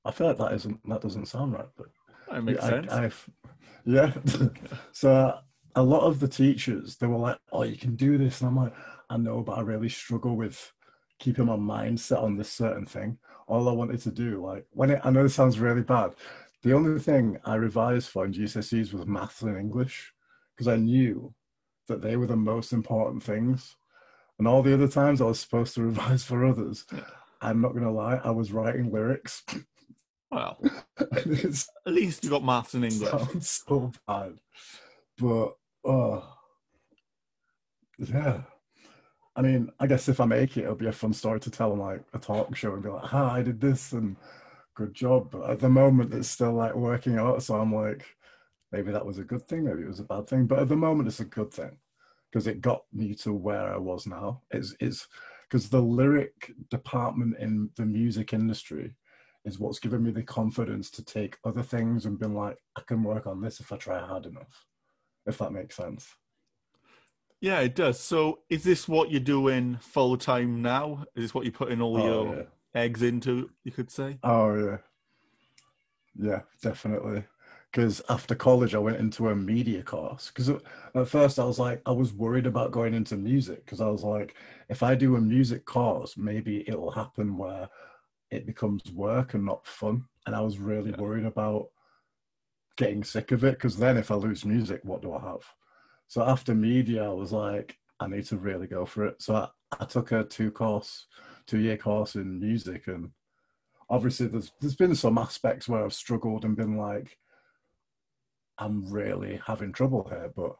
I 0.04 0.10
feel 0.10 0.28
like 0.28 0.38
that 0.38 0.54
isn't 0.54 0.80
that 0.88 1.02
doesn't 1.02 1.28
sound 1.28 1.52
right 1.52 1.68
but 1.76 1.86
that 2.30 2.42
makes 2.42 2.64
I, 2.64 2.70
sense 2.70 2.92
I've, 2.92 3.30
yeah 3.84 4.12
so 4.92 5.38
a 5.76 5.82
lot 5.82 6.02
of 6.02 6.20
the 6.20 6.28
teachers 6.28 6.96
they 6.96 7.06
were 7.06 7.18
like 7.18 7.38
oh 7.52 7.64
you 7.64 7.76
can 7.76 7.96
do 7.96 8.16
this 8.16 8.40
and 8.40 8.48
I'm 8.48 8.56
like 8.56 8.74
I 9.10 9.18
know 9.18 9.42
but 9.42 9.58
I 9.58 9.60
really 9.60 9.90
struggle 9.90 10.36
with 10.36 10.72
keeping 11.20 11.46
my 11.46 11.56
mind 11.56 12.00
set 12.00 12.18
on 12.18 12.36
this 12.36 12.50
certain 12.52 12.84
thing 12.84 13.16
all 13.46 13.68
I 13.68 13.72
wanted 13.72 14.00
to 14.02 14.10
do 14.10 14.44
like 14.44 14.66
when 14.72 14.90
it 14.90 15.00
I 15.04 15.10
know 15.10 15.24
it 15.24 15.28
sounds 15.30 15.60
really 15.60 15.82
bad 15.82 16.14
the 16.62 16.74
only 16.74 16.98
thing 17.00 17.38
I 17.44 17.54
revised 17.54 18.10
for 18.10 18.24
in 18.24 18.32
GCSEs 18.32 18.92
was 18.92 19.06
maths 19.06 19.42
and 19.42 19.56
English 19.56 20.12
because 20.54 20.68
I 20.68 20.76
knew 20.76 21.34
that 21.88 22.02
they 22.02 22.16
were 22.16 22.26
the 22.26 22.36
most 22.36 22.72
important 22.72 23.22
things. 23.22 23.76
And 24.38 24.46
all 24.46 24.62
the 24.62 24.74
other 24.74 24.88
times 24.88 25.20
I 25.20 25.24
was 25.24 25.40
supposed 25.40 25.74
to 25.74 25.82
revise 25.90 26.22
for 26.22 26.44
others, 26.44 26.84
I'm 27.40 27.62
not 27.62 27.72
going 27.72 27.84
to 27.84 27.90
lie, 27.90 28.20
I 28.22 28.30
was 28.30 28.52
writing 28.52 28.92
lyrics. 28.92 29.42
Well, 30.30 30.62
at 31.00 31.26
least 31.86 32.22
you 32.22 32.30
got 32.30 32.44
maths 32.44 32.74
and 32.74 32.84
English. 32.84 33.10
Sounds 33.10 33.62
so 33.66 33.92
bad. 34.06 34.34
But, 35.18 35.54
oh, 35.84 36.36
yeah. 37.98 38.42
I 39.40 39.42
mean, 39.42 39.70
I 39.80 39.86
guess 39.86 40.06
if 40.10 40.20
I 40.20 40.26
make 40.26 40.58
it, 40.58 40.64
it'll 40.64 40.74
be 40.74 40.88
a 40.88 40.92
fun 40.92 41.14
story 41.14 41.40
to 41.40 41.50
tell 41.50 41.72
on 41.72 41.78
like 41.78 42.02
a 42.12 42.18
talk 42.18 42.54
show 42.54 42.74
and 42.74 42.82
be 42.82 42.90
like, 42.90 43.04
"Hi, 43.04 43.38
I 43.38 43.42
did 43.42 43.58
this," 43.58 43.92
and 43.92 44.18
good 44.74 44.92
job. 44.92 45.30
But 45.30 45.48
at 45.48 45.60
the 45.60 45.68
moment, 45.70 46.12
it's 46.12 46.28
still 46.28 46.52
like 46.52 46.74
working 46.74 47.16
out. 47.16 47.42
So 47.42 47.54
I'm 47.56 47.74
like, 47.74 48.04
maybe 48.70 48.92
that 48.92 49.06
was 49.06 49.16
a 49.16 49.24
good 49.24 49.48
thing, 49.48 49.64
maybe 49.64 49.80
it 49.82 49.88
was 49.88 50.00
a 50.00 50.04
bad 50.04 50.28
thing. 50.28 50.46
But 50.46 50.58
at 50.58 50.68
the 50.68 50.76
moment, 50.76 51.08
it's 51.08 51.20
a 51.20 51.24
good 51.24 51.52
thing 51.54 51.78
because 52.30 52.46
it 52.46 52.60
got 52.60 52.82
me 52.92 53.14
to 53.14 53.32
where 53.32 53.72
I 53.72 53.78
was 53.78 54.06
now. 54.06 54.42
It's 54.50 54.74
it's 54.78 55.08
because 55.48 55.70
the 55.70 55.80
lyric 55.80 56.52
department 56.70 57.38
in 57.38 57.70
the 57.76 57.86
music 57.86 58.34
industry 58.34 58.94
is 59.46 59.58
what's 59.58 59.78
given 59.80 60.02
me 60.02 60.10
the 60.10 60.22
confidence 60.22 60.90
to 60.90 61.04
take 61.04 61.38
other 61.44 61.62
things 61.62 62.04
and 62.04 62.18
been 62.18 62.34
like, 62.34 62.58
I 62.76 62.82
can 62.82 63.02
work 63.02 63.26
on 63.26 63.40
this 63.40 63.58
if 63.60 63.72
I 63.72 63.78
try 63.78 64.00
hard 64.00 64.26
enough. 64.26 64.66
If 65.26 65.38
that 65.38 65.52
makes 65.52 65.76
sense. 65.76 66.14
Yeah, 67.40 67.60
it 67.60 67.74
does. 67.74 67.98
So, 67.98 68.40
is 68.50 68.64
this 68.64 68.86
what 68.86 69.10
you're 69.10 69.20
doing 69.20 69.78
full 69.80 70.16
time 70.16 70.60
now? 70.60 71.04
Is 71.14 71.24
this 71.24 71.34
what 71.34 71.44
you 71.46 71.52
put 71.52 71.72
in 71.72 71.80
all 71.80 71.96
oh, 71.96 72.04
your 72.04 72.36
yeah 72.36 72.42
eggs 72.74 73.02
into, 73.02 73.50
you 73.64 73.72
could 73.72 73.90
say. 73.90 74.18
Oh 74.22 74.54
yeah, 74.54 74.76
yeah, 76.18 76.40
definitely. 76.62 77.24
Because 77.70 78.02
after 78.08 78.34
college, 78.34 78.74
I 78.74 78.78
went 78.78 78.96
into 78.96 79.28
a 79.28 79.36
media 79.36 79.82
course. 79.82 80.32
Because 80.34 80.48
at 80.94 81.08
first, 81.08 81.38
I 81.38 81.44
was 81.44 81.60
like, 81.60 81.80
I 81.86 81.92
was 81.92 82.12
worried 82.12 82.46
about 82.46 82.72
going 82.72 82.94
into 82.94 83.16
music 83.16 83.64
because 83.64 83.80
I 83.80 83.86
was 83.86 84.02
like, 84.02 84.34
if 84.68 84.82
I 84.82 84.96
do 84.96 85.14
a 85.14 85.20
music 85.20 85.64
course, 85.66 86.16
maybe 86.16 86.68
it'll 86.68 86.90
happen 86.90 87.36
where 87.36 87.68
it 88.32 88.44
becomes 88.44 88.82
work 88.92 89.34
and 89.34 89.44
not 89.44 89.64
fun. 89.66 90.04
And 90.26 90.34
I 90.34 90.40
was 90.40 90.58
really 90.58 90.90
yeah. 90.90 91.00
worried 91.00 91.26
about 91.26 91.68
getting 92.76 93.04
sick 93.04 93.30
of 93.30 93.44
it 93.44 93.52
because 93.52 93.76
then 93.76 93.96
if 93.96 94.10
I 94.10 94.16
lose 94.16 94.44
music, 94.44 94.80
what 94.82 95.00
do 95.00 95.14
I 95.14 95.20
have? 95.20 95.42
So 96.10 96.24
after 96.24 96.56
media, 96.56 97.04
I 97.04 97.12
was 97.12 97.30
like, 97.30 97.78
I 98.00 98.08
need 98.08 98.24
to 98.26 98.36
really 98.36 98.66
go 98.66 98.84
for 98.84 99.06
it. 99.06 99.22
So 99.22 99.36
I, 99.36 99.48
I 99.78 99.84
took 99.84 100.10
a 100.10 100.24
two 100.24 100.50
course 100.50 101.06
two 101.46 101.60
year 101.60 101.76
course 101.76 102.16
in 102.16 102.40
music 102.40 102.88
and 102.88 103.10
obviously 103.88 104.26
there's 104.26 104.50
there's 104.60 104.74
been 104.74 104.96
some 104.96 105.18
aspects 105.18 105.68
where 105.68 105.84
I've 105.84 105.94
struggled 105.94 106.44
and 106.44 106.56
been 106.56 106.76
like 106.76 107.16
I'm 108.58 108.90
really 108.90 109.40
having 109.46 109.72
trouble 109.72 110.04
here. 110.08 110.32
But 110.34 110.56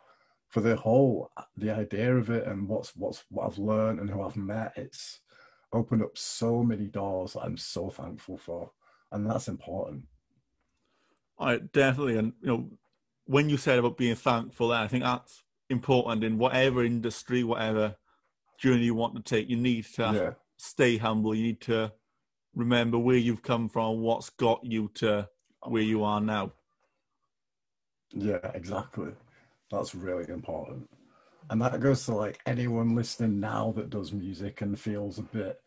for 0.50 0.60
the 0.60 0.76
whole 0.76 1.32
the 1.56 1.70
idea 1.70 2.16
of 2.16 2.30
it 2.30 2.46
and 2.46 2.68
what's 2.68 2.94
what's 2.94 3.24
what 3.28 3.48
I've 3.48 3.58
learned 3.58 3.98
and 3.98 4.08
who 4.08 4.22
I've 4.22 4.36
met 4.36 4.74
it's 4.76 5.18
opened 5.72 6.04
up 6.04 6.16
so 6.16 6.62
many 6.62 6.86
doors 6.86 7.36
I'm 7.36 7.56
so 7.56 7.90
thankful 7.90 8.38
for. 8.38 8.70
And 9.10 9.28
that's 9.28 9.48
important. 9.48 10.04
I 11.40 11.56
definitely, 11.56 12.18
and 12.18 12.34
you 12.40 12.46
know, 12.46 12.70
when 13.30 13.48
you 13.48 13.56
said 13.56 13.78
about 13.78 13.96
being 13.96 14.16
thankful, 14.16 14.72
I 14.72 14.88
think 14.88 15.04
that's 15.04 15.44
important 15.68 16.24
in 16.24 16.36
whatever 16.36 16.84
industry, 16.84 17.44
whatever 17.44 17.94
journey 18.58 18.86
you 18.86 18.94
want 18.96 19.14
to 19.14 19.22
take. 19.22 19.48
You 19.48 19.56
need 19.56 19.84
to 19.94 20.12
Yeah. 20.12 20.34
stay 20.56 20.96
humble. 20.96 21.32
You 21.32 21.44
need 21.44 21.60
to 21.62 21.92
remember 22.56 22.98
where 22.98 23.16
you've 23.16 23.44
come 23.44 23.68
from, 23.68 24.00
what's 24.00 24.30
got 24.30 24.64
you 24.64 24.90
to 24.94 25.28
where 25.62 25.80
you 25.80 26.02
are 26.02 26.20
now. 26.20 26.54
Yeah, 28.10 28.50
exactly. 28.52 29.12
That's 29.70 29.94
really 29.94 30.28
important. 30.32 30.90
And 31.50 31.62
that 31.62 31.78
goes 31.78 32.04
to 32.06 32.14
like 32.16 32.40
anyone 32.46 32.96
listening 32.96 33.38
now 33.38 33.70
that 33.76 33.90
does 33.90 34.12
music 34.12 34.60
and 34.60 34.76
feels 34.76 35.20
a 35.20 35.22
bit, 35.22 35.60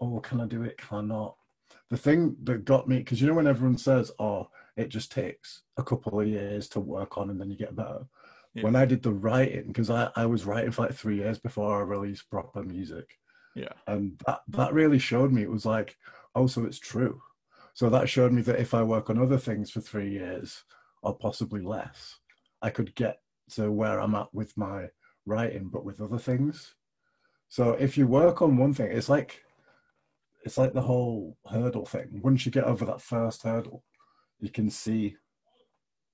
oh, 0.00 0.20
can 0.20 0.40
I 0.40 0.46
do 0.46 0.62
it? 0.62 0.78
Can 0.78 0.98
I 0.98 1.02
not? 1.02 1.36
The 1.90 1.98
thing 1.98 2.36
that 2.44 2.64
got 2.64 2.88
me, 2.88 2.96
because 2.96 3.20
you 3.20 3.26
know, 3.26 3.34
when 3.34 3.46
everyone 3.46 3.76
says, 3.76 4.10
oh, 4.18 4.48
it 4.76 4.88
just 4.88 5.12
takes 5.12 5.62
a 5.76 5.82
couple 5.82 6.20
of 6.20 6.26
years 6.26 6.68
to 6.70 6.80
work 6.80 7.16
on 7.18 7.30
and 7.30 7.40
then 7.40 7.50
you 7.50 7.56
get 7.56 7.76
better. 7.76 8.06
Yeah. 8.54 8.62
When 8.62 8.76
I 8.76 8.84
did 8.84 9.02
the 9.02 9.12
writing, 9.12 9.68
because 9.68 9.90
I, 9.90 10.10
I 10.14 10.26
was 10.26 10.44
writing 10.44 10.70
for 10.70 10.82
like 10.82 10.94
three 10.94 11.16
years 11.16 11.38
before 11.38 11.78
I 11.78 11.82
released 11.82 12.30
proper 12.30 12.62
music. 12.62 13.06
Yeah. 13.54 13.72
And 13.86 14.20
that, 14.26 14.40
that 14.48 14.72
really 14.72 14.98
showed 14.98 15.32
me, 15.32 15.42
it 15.42 15.50
was 15.50 15.66
like, 15.66 15.96
oh, 16.34 16.46
so 16.46 16.64
it's 16.64 16.78
true. 16.78 17.20
So 17.74 17.90
that 17.90 18.08
showed 18.08 18.32
me 18.32 18.42
that 18.42 18.60
if 18.60 18.74
I 18.74 18.82
work 18.82 19.10
on 19.10 19.20
other 19.20 19.38
things 19.38 19.70
for 19.70 19.80
three 19.80 20.10
years 20.10 20.62
or 21.02 21.16
possibly 21.16 21.60
less, 21.60 22.16
I 22.62 22.70
could 22.70 22.94
get 22.94 23.18
to 23.52 23.70
where 23.70 24.00
I'm 24.00 24.14
at 24.14 24.32
with 24.32 24.56
my 24.56 24.88
writing, 25.26 25.68
but 25.72 25.84
with 25.84 26.00
other 26.00 26.18
things. 26.18 26.74
So 27.48 27.72
if 27.72 27.98
you 27.98 28.06
work 28.06 28.42
on 28.42 28.56
one 28.56 28.74
thing, 28.74 28.90
it's 28.90 29.08
like 29.08 29.42
it's 30.44 30.58
like 30.58 30.72
the 30.72 30.82
whole 30.82 31.36
hurdle 31.50 31.86
thing. 31.86 32.20
Once 32.22 32.44
you 32.44 32.52
get 32.52 32.64
over 32.64 32.84
that 32.84 33.00
first 33.00 33.42
hurdle, 33.42 33.82
you 34.44 34.50
can 34.50 34.68
see 34.68 35.16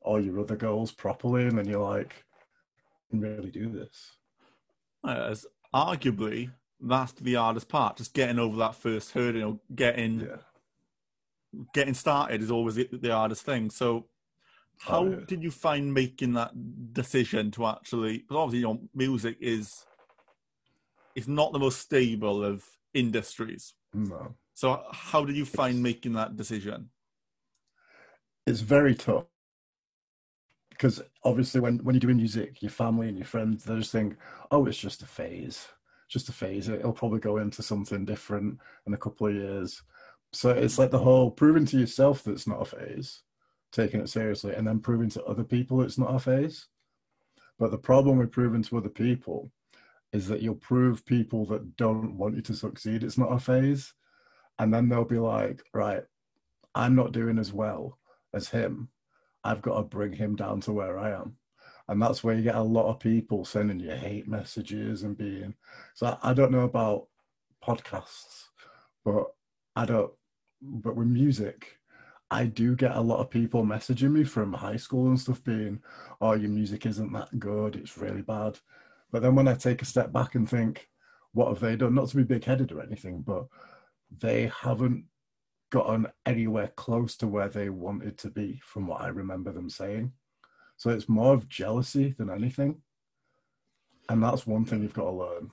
all 0.01 0.21
your 0.21 0.39
other 0.39 0.57
goals 0.57 0.93
properly, 0.93 1.47
and 1.47 1.59
then 1.59 1.67
you're 1.67 1.83
like, 1.83 2.15
I 2.15 3.11
can 3.11 3.21
really 3.21 3.51
do 3.51 3.69
this. 3.69 4.13
As 5.05 5.47
arguably, 5.75 6.53
that's 6.81 7.13
the 7.13 7.35
hardest 7.35 7.69
part. 7.69 7.97
Just 7.97 8.15
getting 8.15 8.39
over 8.39 8.57
that 8.59 8.77
first 8.77 9.13
hurdle, 9.13 9.61
getting 9.75 10.21
Yeah. 10.21 10.37
getting 11.75 11.95
started 11.95 12.41
is 12.41 12.51
always 12.51 12.77
the, 12.77 13.11
hardest 13.11 13.43
thing. 13.45 13.69
So, 13.71 14.07
how 14.79 15.03
Oh, 15.03 15.11
yeah. 15.11 15.25
did 15.27 15.43
you 15.43 15.51
find 15.51 15.93
making 15.93 16.35
that 16.35 16.53
decision 16.93 17.51
to 17.53 17.67
actually? 17.67 18.19
Because 18.19 18.37
obviously, 18.37 18.61
you 18.61 18.67
know, 18.67 18.81
music 18.95 19.37
is 19.41 19.85
is 21.17 21.27
not 21.27 21.53
the 21.53 21.59
most 21.59 21.81
stable 21.81 22.45
of 22.45 22.65
industries. 22.95 23.75
No. 23.93 24.37
So, 24.55 24.85
how 24.93 25.25
did 25.25 25.37
you 25.37 25.45
find 25.45 25.83
making 25.83 26.13
that 26.13 26.37
decision? 26.37 26.91
It's 28.51 28.61
very 28.61 28.95
tough. 28.95 29.25
Because 30.71 31.03
obviously 31.25 31.61
when 31.61 31.79
when 31.79 31.95
you're 31.95 32.01
doing 32.01 32.17
music 32.17 32.63
your 32.63 32.71
family 32.71 33.09
and 33.09 33.19
your 33.19 33.27
friends 33.27 33.65
they 33.65 33.77
just 33.77 33.93
think 33.93 34.17
oh 34.51 34.65
it's 34.65 34.79
just 34.79 35.03
a 35.03 35.07
phase 35.07 35.69
just 36.11 36.29
a 36.29 36.33
phase. 36.33 36.69
It'll 36.69 36.93
probably 36.93 37.21
go 37.21 37.37
into 37.37 37.63
something 37.63 38.05
different 38.05 38.59
in 38.87 38.95
a 38.95 38.99
couple 38.99 39.29
of 39.29 39.35
years. 39.35 39.81
So 40.33 40.51
it's 40.51 40.77
like 40.77 40.91
the 40.91 40.99
whole 40.99 41.31
proving 41.31 41.65
to 41.67 41.79
yourself 41.79 42.25
that 42.25 42.33
it's 42.33 42.49
not 42.49 42.61
a 42.61 42.65
phase 42.65 43.23
taking 43.73 44.01
it 44.01 44.09
seriously 44.09 44.53
and 44.53 44.67
then 44.67 44.81
proving 44.81 45.09
to 45.09 45.23
other 45.25 45.45
people 45.45 45.81
it's 45.83 45.99
not 45.99 46.15
a 46.15 46.19
phase. 46.19 46.67
But 47.59 47.71
the 47.71 47.79
problem 47.79 48.19
with 48.19 48.33
proving 48.33 48.63
to 48.65 48.79
other 48.79 48.89
people 48.89 49.53
is 50.13 50.27
that 50.27 50.43
you'll 50.43 50.57
prove 50.57 51.07
people 51.07 51.47
that 51.47 51.77
don't 51.77 52.17
want 52.19 52.35
you 52.35 52.43
to 52.43 52.55
succeed 52.55 53.05
it's 53.05 53.19
not 53.19 53.33
a 53.33 53.39
phase. 53.39 53.95
And 54.59 54.75
then 54.75 54.89
they'll 54.89 55.05
be 55.05 55.19
like 55.19 55.63
right 55.73 56.03
i'm 56.75 56.95
not 56.95 57.13
doing 57.13 57.39
as 57.39 57.53
well 57.53 57.99
as 58.35 58.49
him, 58.49 58.89
I've 59.45 59.63
got 59.63 59.77
to 59.77 59.83
bring 59.83 60.13
him 60.13 60.37
down 60.37 60.61
to 60.63 60.73
where 60.73 60.99
I 60.99 61.11
am. 61.13 61.37
And 61.89 62.01
that's 62.01 62.23
where 62.23 62.35
you 62.35 62.43
get 62.43 62.55
a 62.55 62.63
lot 62.63 62.89
of 62.89 63.01
people 63.01 63.45
sending 63.45 63.81
you 63.81 63.91
hate 63.91 64.29
messages 64.29 65.03
and 65.03 65.19
being. 65.19 65.55
So 65.95 66.17
I, 66.23 66.35
don't 66.35 66.53
know 66.53 66.61
about 66.61 67.09
podcasts, 67.65 68.45
but 69.05 69.27
I 69.75 69.87
don't. 69.87 70.13
But 70.63 70.95
with 70.95 71.09
music, 71.09 71.79
I 72.31 72.45
do 72.45 72.77
get 72.77 72.95
a 72.95 73.01
lot 73.01 73.19
of 73.19 73.31
people 73.31 73.65
messaging 73.65 74.13
me 74.13 74.23
from 74.23 74.53
high 74.53 74.77
school 74.77 75.09
and 75.09 75.19
stuff 75.19 75.43
being, 75.43 75.83
oh, 76.21 76.35
your 76.35 76.51
music 76.51 76.87
isn't 76.87 77.13
that 77.13 77.37
good. 77.41 77.75
It's 77.75 77.99
really 77.99 78.23
bad. 78.23 78.59
But 79.11 79.23
then 79.23 79.35
when 79.35 79.49
I 79.49 79.55
take 79.55 79.83
a 79.83 79.87
step 79.87 80.13
back 80.13 80.37
and 80.37 80.49
think, 80.49 80.89
what 81.33 81.49
have 81.49 81.61
they 81.61 81.75
done? 81.75 81.95
Not 81.95 82.09
to 82.11 82.17
be 82.17 82.23
big 82.23 82.45
headed 82.45 82.71
or 82.71 82.83
anything, 82.83 83.23
but 83.23 83.47
they 84.17 84.51
haven't 84.63 85.05
gotten 85.71 86.07
anywhere 86.27 86.69
close 86.77 87.17
to 87.19 87.27
where 87.27 87.49
they 87.49 87.69
wanted 87.71 88.19
to 88.19 88.31
be 88.31 88.61
from 88.65 88.87
what 88.87 89.01
I 89.01 89.09
remember 89.09 89.53
them 89.53 89.71
saying. 89.71 90.13
So 90.77 90.91
it's 90.91 91.09
more 91.09 91.35
of 91.35 91.49
jealousy 91.49 92.15
than 92.19 92.31
anything. 92.31 92.83
And 94.09 94.23
that's 94.23 94.47
one 94.47 94.65
thing 94.65 94.83
you've 94.83 94.93
got 94.95 95.05
to 95.05 95.11
learn. 95.11 95.51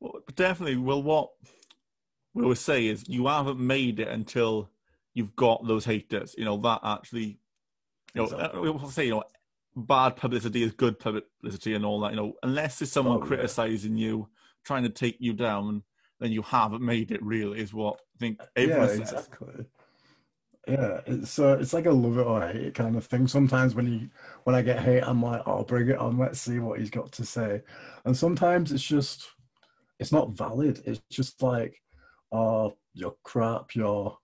Well, 0.00 0.20
definitely. 0.34 0.76
Well, 0.76 1.02
what 1.02 1.30
we 2.34 2.42
always 2.42 2.60
say 2.60 2.86
is 2.86 3.08
you 3.08 3.26
haven't 3.26 3.60
made 3.60 4.00
it 4.00 4.08
until 4.08 4.70
you've 5.14 5.34
got 5.36 5.66
those 5.66 5.84
haters. 5.84 6.34
You 6.38 6.44
know 6.44 6.56
that 6.58 6.80
actually. 6.84 7.38
You 8.14 8.22
know, 8.22 8.24
uh, 8.24 8.26
Exactly. 8.34 8.60
we 8.60 8.68
always 8.68 8.94
say 8.94 9.04
you 9.06 9.10
know, 9.12 9.24
bad 9.76 10.16
publicity 10.16 10.62
is 10.62 10.72
good 10.72 10.98
publicity 10.98 11.74
and 11.74 11.84
all 11.84 12.00
that. 12.00 12.10
You 12.10 12.16
know, 12.16 12.32
unless 12.42 12.78
there's 12.78 12.92
someone 12.92 13.18
Oh, 13.18 13.20
yeah. 13.22 13.26
criticizing 13.28 13.96
you, 13.96 14.28
trying 14.64 14.82
to 14.82 14.88
take 14.90 15.16
you 15.20 15.32
down, 15.32 15.82
then 16.20 16.30
you 16.30 16.42
haven't 16.42 16.82
made 16.82 17.10
it. 17.10 17.22
Really, 17.22 17.60
is 17.60 17.74
what 17.74 17.96
I 18.14 18.18
think 18.18 18.40
everyone 18.56 18.82
yeah, 18.82 18.86
says. 18.88 19.00
exactly. 19.00 19.66
Yeah, 20.68 21.00
it's 21.06 21.38
uh, 21.38 21.58
it's 21.58 21.72
like 21.72 21.86
a 21.86 21.90
love 21.90 22.18
it 22.18 22.26
or 22.26 22.46
hate 22.46 22.56
it 22.56 22.74
kind 22.74 22.96
of 22.96 23.06
thing. 23.06 23.26
Sometimes 23.26 23.74
when 23.74 23.92
you 23.92 24.08
when 24.44 24.54
I 24.54 24.62
get 24.62 24.80
hate, 24.80 25.02
I'm 25.02 25.22
like, 25.22 25.42
oh, 25.46 25.64
bring 25.64 25.88
it 25.88 25.98
on. 25.98 26.18
Let's 26.18 26.40
see 26.40 26.58
what 26.58 26.78
he's 26.78 26.90
got 26.90 27.10
to 27.12 27.24
say. 27.24 27.62
And 28.04 28.16
sometimes 28.16 28.70
it's 28.70 28.84
just 28.84 29.26
it's 29.98 30.12
not 30.12 30.30
valid. 30.30 30.82
It's 30.84 31.00
just 31.10 31.42
like, 31.42 31.80
oh, 32.30 32.76
you're 32.94 33.16
crap. 33.24 33.74
You're 33.74 34.16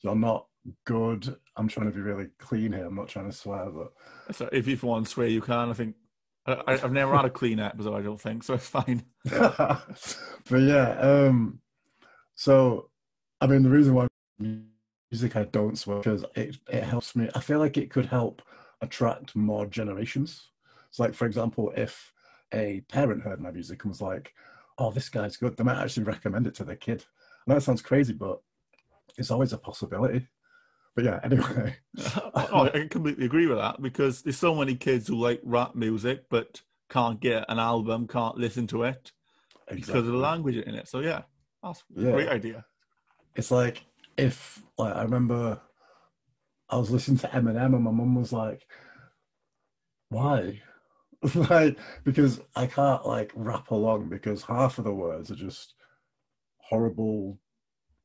you're 0.00 0.16
not 0.16 0.46
good. 0.84 1.36
I'm 1.56 1.68
trying 1.68 1.86
to 1.86 1.92
be 1.92 2.00
really 2.00 2.28
clean 2.38 2.72
here. 2.72 2.86
I'm 2.86 2.96
not 2.96 3.08
trying 3.08 3.30
to 3.30 3.36
swear, 3.36 3.66
but 3.70 3.92
So 4.34 4.48
if 4.50 4.66
you 4.66 4.78
want 4.82 5.06
to 5.06 5.12
swear, 5.12 5.28
you 5.28 5.40
can. 5.40 5.70
I 5.70 5.74
think 5.74 5.94
I, 6.46 6.62
I've 6.66 6.92
never 6.92 7.14
had 7.14 7.24
a 7.24 7.30
clean 7.30 7.60
episode. 7.60 7.94
I 7.94 8.02
don't 8.02 8.20
think 8.20 8.42
so. 8.42 8.54
It's 8.54 8.66
fine. 8.66 9.04
but 9.24 9.82
yeah, 10.50 10.98
um, 11.00 11.60
so 12.34 12.90
I 13.40 13.46
mean, 13.46 13.62
the 13.62 13.70
reason 13.70 13.94
why 13.94 14.06
music 14.38 15.36
I 15.36 15.44
don't 15.44 15.76
swear 15.76 15.98
because 15.98 16.24
it 16.34 16.56
it 16.70 16.82
helps 16.82 17.14
me. 17.14 17.28
I 17.34 17.40
feel 17.40 17.58
like 17.58 17.76
it 17.76 17.90
could 17.90 18.06
help 18.06 18.42
attract 18.80 19.36
more 19.36 19.66
generations. 19.66 20.50
So, 20.90 21.04
like 21.04 21.14
for 21.14 21.26
example, 21.26 21.72
if 21.76 22.12
a 22.52 22.82
parent 22.88 23.22
heard 23.22 23.40
my 23.40 23.50
music 23.50 23.82
and 23.84 23.90
was 23.90 24.02
like, 24.02 24.34
"Oh, 24.78 24.90
this 24.90 25.08
guy's 25.08 25.36
good," 25.36 25.56
they 25.56 25.64
might 25.64 25.82
actually 25.82 26.04
recommend 26.04 26.46
it 26.46 26.54
to 26.56 26.64
their 26.64 26.76
kid. 26.76 27.04
I 27.46 27.50
know 27.50 27.56
it 27.56 27.62
sounds 27.62 27.82
crazy, 27.82 28.12
but 28.12 28.40
it's 29.16 29.30
always 29.30 29.52
a 29.52 29.58
possibility. 29.58 30.28
But 30.94 31.04
yeah, 31.04 31.20
anyway, 31.24 31.76
oh, 32.34 32.70
I 32.74 32.86
completely 32.88 33.24
agree 33.24 33.46
with 33.46 33.58
that 33.58 33.80
because 33.80 34.22
there's 34.22 34.38
so 34.38 34.54
many 34.54 34.74
kids 34.76 35.08
who 35.08 35.16
like 35.16 35.40
rap 35.42 35.74
music 35.74 36.24
but 36.28 36.62
can't 36.90 37.20
get 37.20 37.44
an 37.48 37.58
album, 37.58 38.06
can't 38.06 38.36
listen 38.36 38.66
to 38.68 38.82
it 38.84 39.12
because 39.74 40.06
of 40.06 40.06
the 40.06 40.16
language 40.18 40.56
in 40.56 40.74
it. 40.74 40.88
So 40.88 41.00
yeah, 41.00 41.22
that's 41.62 41.84
a 41.96 42.00
Yeah. 42.00 42.10
great 42.10 42.28
idea. 42.28 42.64
it's 43.34 43.50
like 43.50 43.84
if 44.16 44.62
like 44.78 44.94
I 44.94 45.02
remember 45.02 45.60
I 46.68 46.76
was 46.76 46.90
listening 46.90 47.18
to 47.18 47.28
Eminem 47.28 47.74
and 47.74 47.84
my 47.84 47.90
mum 47.92 48.14
was 48.16 48.32
like, 48.32 48.66
"Why?" 50.10 50.62
like 51.34 51.78
because 52.04 52.40
I 52.56 52.66
can't 52.66 53.06
like 53.06 53.32
rap 53.34 53.70
along 53.70 54.08
because 54.10 54.42
half 54.44 54.78
of 54.78 54.84
the 54.84 54.94
words 54.94 55.30
are 55.30 55.36
just 55.36 55.74
horrible 56.58 57.38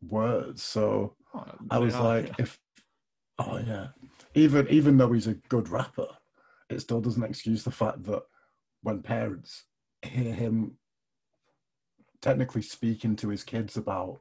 words. 0.02 0.64
So 0.64 1.16
Oh, 1.34 1.46
I 1.70 1.80
was 1.80 1.96
are, 1.96 2.04
like, 2.04 2.28
yeah. 2.28 2.36
if 2.40 2.60
oh 3.40 3.58
yeah, 3.60 3.88
even 4.34 4.68
even 4.70 4.98
though 4.98 5.12
he's 5.12 5.28
a 5.28 5.36
good 5.50 5.70
rapper, 5.70 6.08
it 6.70 6.82
still 6.82 7.02
doesn't 7.02 7.24
excuse 7.24 7.64
the 7.64 7.72
fact 7.72 8.04
that 8.04 8.24
when 8.82 9.02
parents 9.02 9.64
hear 10.02 10.34
him 10.34 10.78
technically 12.22 12.62
speaking 12.62 13.16
to 13.16 13.30
his 13.30 13.44
kids 13.44 13.78
about 13.78 14.20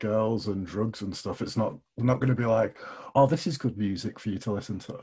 girls 0.00 0.48
and 0.48 0.66
drugs 0.66 1.00
and 1.02 1.16
stuff, 1.16 1.40
it's 1.40 1.56
not 1.56 1.74
not 1.96 2.16
going 2.20 2.28
to 2.28 2.34
be 2.34 2.44
like, 2.44 2.76
oh, 3.14 3.26
this 3.26 3.46
is 3.46 3.58
good 3.58 3.78
music 3.78 4.18
for 4.18 4.30
you 4.30 4.38
to 4.38 4.52
listen 4.52 4.78
to. 4.80 4.98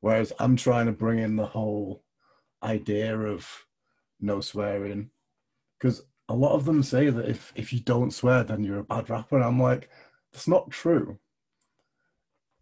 Whereas 0.00 0.32
I'm 0.38 0.56
trying 0.56 0.86
to 0.86 0.92
bring 0.92 1.18
in 1.18 1.36
the 1.36 1.46
whole 1.46 2.02
idea 2.62 3.18
of 3.18 3.48
no 4.20 4.40
swearing, 4.40 5.10
because 5.78 6.02
a 6.28 6.34
lot 6.34 6.52
of 6.52 6.64
them 6.64 6.82
say 6.82 7.10
that 7.10 7.28
if 7.28 7.52
if 7.54 7.72
you 7.72 7.80
don't 7.80 8.12
swear, 8.12 8.44
then 8.44 8.64
you're 8.64 8.80
a 8.80 8.84
bad 8.84 9.10
rapper. 9.10 9.36
And 9.36 9.44
I'm 9.44 9.60
like, 9.60 9.90
that's 10.32 10.48
not 10.48 10.70
true. 10.70 11.18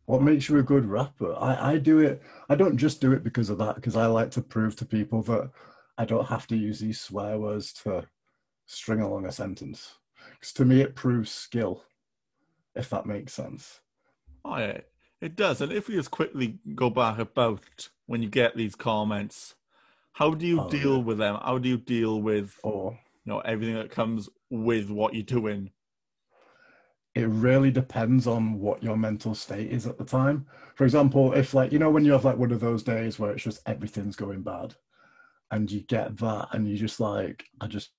What 0.07 0.23
makes 0.23 0.49
you 0.49 0.59
a 0.59 0.63
good 0.63 0.85
rapper? 0.85 1.35
I, 1.35 1.73
I 1.73 1.79
do 1.79 1.99
it. 2.01 2.23
I 2.49 2.55
don't 2.55 2.77
just 2.77 3.01
do 3.01 3.13
it 3.13 3.23
because 3.23 3.51
of 3.51 3.59
that, 3.59 3.77
because 3.77 3.97
I 3.97 4.07
like 4.07 4.31
to 4.33 4.43
prove 4.43 4.77
to 4.77 4.85
people 4.85 5.23
that 5.23 5.51
I 5.97 6.05
don't 6.05 6.27
have 6.27 6.47
to 6.49 6.57
use 6.57 6.81
these 6.81 7.01
swear 7.01 7.39
words 7.39 7.73
to 7.85 8.09
string 8.67 9.01
along 9.01 9.27
a 9.27 9.33
sentence. 9.33 9.99
Because 10.33 10.53
to 10.55 10.65
me, 10.65 10.81
it 10.81 10.95
proves 10.97 11.31
skill, 11.31 11.85
if 12.75 12.91
that 12.91 13.07
makes 13.07 13.33
sense. 13.33 13.81
Oh, 14.45 14.57
yeah. 14.59 14.81
It 15.21 15.37
does. 15.37 15.61
And 15.61 15.73
if 15.73 15.89
we 15.89 15.95
just 15.95 16.11
quickly 16.11 16.59
go 16.75 16.91
back 16.91 17.19
about 17.19 17.89
when 18.07 18.23
you 18.23 18.29
get 18.29 18.57
these 18.57 18.75
comments, 18.75 19.55
how 20.15 20.35
do 20.35 20.47
you 20.47 20.59
Oh, 20.59 20.69
deal 20.69 20.99
yeah. 20.99 21.05
with 21.05 21.19
them? 21.19 21.39
How 21.43 21.59
do 21.59 21.69
you 21.69 21.79
deal 21.79 22.21
with 22.21 22.59
Or 22.65 22.99
you 23.25 23.31
know 23.33 23.41
everything 23.41 23.75
that 23.77 23.91
comes 23.91 24.29
with 24.51 24.91
what 24.91 25.15
you're 25.15 25.23
doing? 25.23 25.71
It 27.15 27.29
really 27.29 27.71
depends 27.71 28.27
on 28.27 28.59
what 28.59 28.83
your 28.83 28.97
mental 28.97 29.35
state 29.35 29.71
is 29.71 29.87
at 29.87 29.99
the 29.99 30.05
time. 30.05 30.47
For 30.75 30.85
example, 30.85 31.33
if 31.35 31.55
like 31.55 31.73
you 31.73 31.79
know 31.79 31.91
when 31.91 32.05
you 32.05 32.13
have 32.13 32.25
like 32.25 32.39
one 32.39 32.53
of 32.53 32.61
those 32.61 32.83
days 32.83 33.19
where 33.19 33.33
it's 33.33 33.45
just 33.45 33.61
everything's 33.67 34.17
going 34.17 34.43
bad, 34.43 34.75
and 35.51 35.71
you 35.71 35.81
get 35.81 36.17
that, 36.19 36.49
and 36.53 36.69
you 36.69 36.77
just 36.77 37.01
like 37.01 37.45
I 37.61 37.67
just 37.67 37.91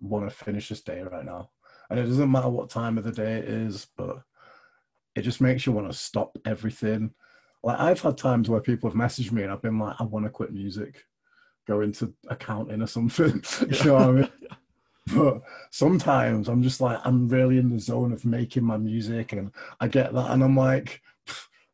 want 0.00 0.28
to 0.28 0.34
finish 0.34 0.68
this 0.68 0.82
day 0.82 1.02
right 1.02 1.24
now, 1.24 1.50
and 1.90 1.98
it 1.98 2.04
doesn't 2.04 2.30
matter 2.30 2.50
what 2.50 2.70
time 2.70 2.98
of 2.98 3.04
the 3.04 3.12
day 3.12 3.38
it 3.38 3.44
is, 3.44 3.86
but 3.96 4.22
it 5.14 5.22
just 5.22 5.40
makes 5.40 5.66
you 5.66 5.72
want 5.72 5.90
to 5.90 5.96
stop 5.96 6.36
everything. 6.44 7.12
Like 7.62 7.80
I've 7.80 8.00
had 8.00 8.16
times 8.16 8.48
where 8.48 8.60
people 8.60 8.88
have 8.88 8.98
messaged 8.98 9.32
me 9.32 9.42
and 9.42 9.50
I've 9.50 9.62
been 9.62 9.78
like, 9.78 9.96
I 9.98 10.04
want 10.04 10.24
to 10.26 10.30
quit 10.30 10.52
music, 10.52 11.04
go 11.66 11.80
into 11.80 12.14
accounting 12.28 12.82
or 12.82 12.86
something. 12.86 13.42
you 13.68 13.84
know 13.84 13.94
what 13.94 14.02
I 14.02 14.12
mean? 14.12 14.30
but 15.14 15.42
sometimes 15.70 16.48
I'm 16.48 16.62
just 16.62 16.80
like 16.80 16.98
I'm 17.04 17.28
really 17.28 17.58
in 17.58 17.70
the 17.70 17.78
zone 17.78 18.12
of 18.12 18.24
making 18.24 18.64
my 18.64 18.76
music 18.76 19.32
and 19.32 19.50
I 19.80 19.88
get 19.88 20.12
that 20.14 20.30
and 20.30 20.42
I'm 20.42 20.56
like 20.56 21.02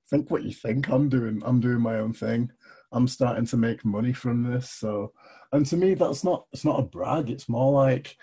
think 0.08 0.30
what 0.30 0.44
you 0.44 0.52
think. 0.52 0.88
I'm 0.88 1.08
doing 1.08 1.42
I'm 1.44 1.60
doing 1.60 1.80
my 1.80 1.96
own 1.96 2.12
thing. 2.12 2.50
I'm 2.92 3.08
starting 3.08 3.46
to 3.46 3.56
make 3.56 3.84
money 3.84 4.12
from 4.12 4.42
this. 4.42 4.70
So 4.70 5.12
and 5.52 5.64
to 5.66 5.76
me 5.76 5.94
that's 5.94 6.24
not 6.24 6.46
it's 6.52 6.64
not 6.64 6.80
a 6.80 6.84
brag. 6.84 7.30
It's 7.30 7.48
more 7.48 7.72
like 7.72 8.16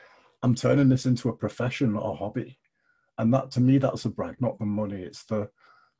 I'm 0.43 0.55
turning 0.55 0.89
this 0.89 1.05
into 1.05 1.29
a 1.29 1.35
profession 1.35 1.93
not 1.93 2.05
a 2.05 2.15
hobby. 2.15 2.57
And 3.17 3.33
that 3.33 3.51
to 3.51 3.61
me 3.61 3.77
that's 3.77 4.05
a 4.05 4.09
brag 4.09 4.39
not 4.39 4.59
the 4.59 4.65
money. 4.65 5.01
It's 5.01 5.23
the 5.23 5.49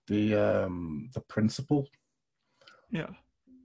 the 0.07 0.35
um 0.35 1.09
the 1.13 1.21
principle. 1.21 1.87
Yeah, 2.91 3.07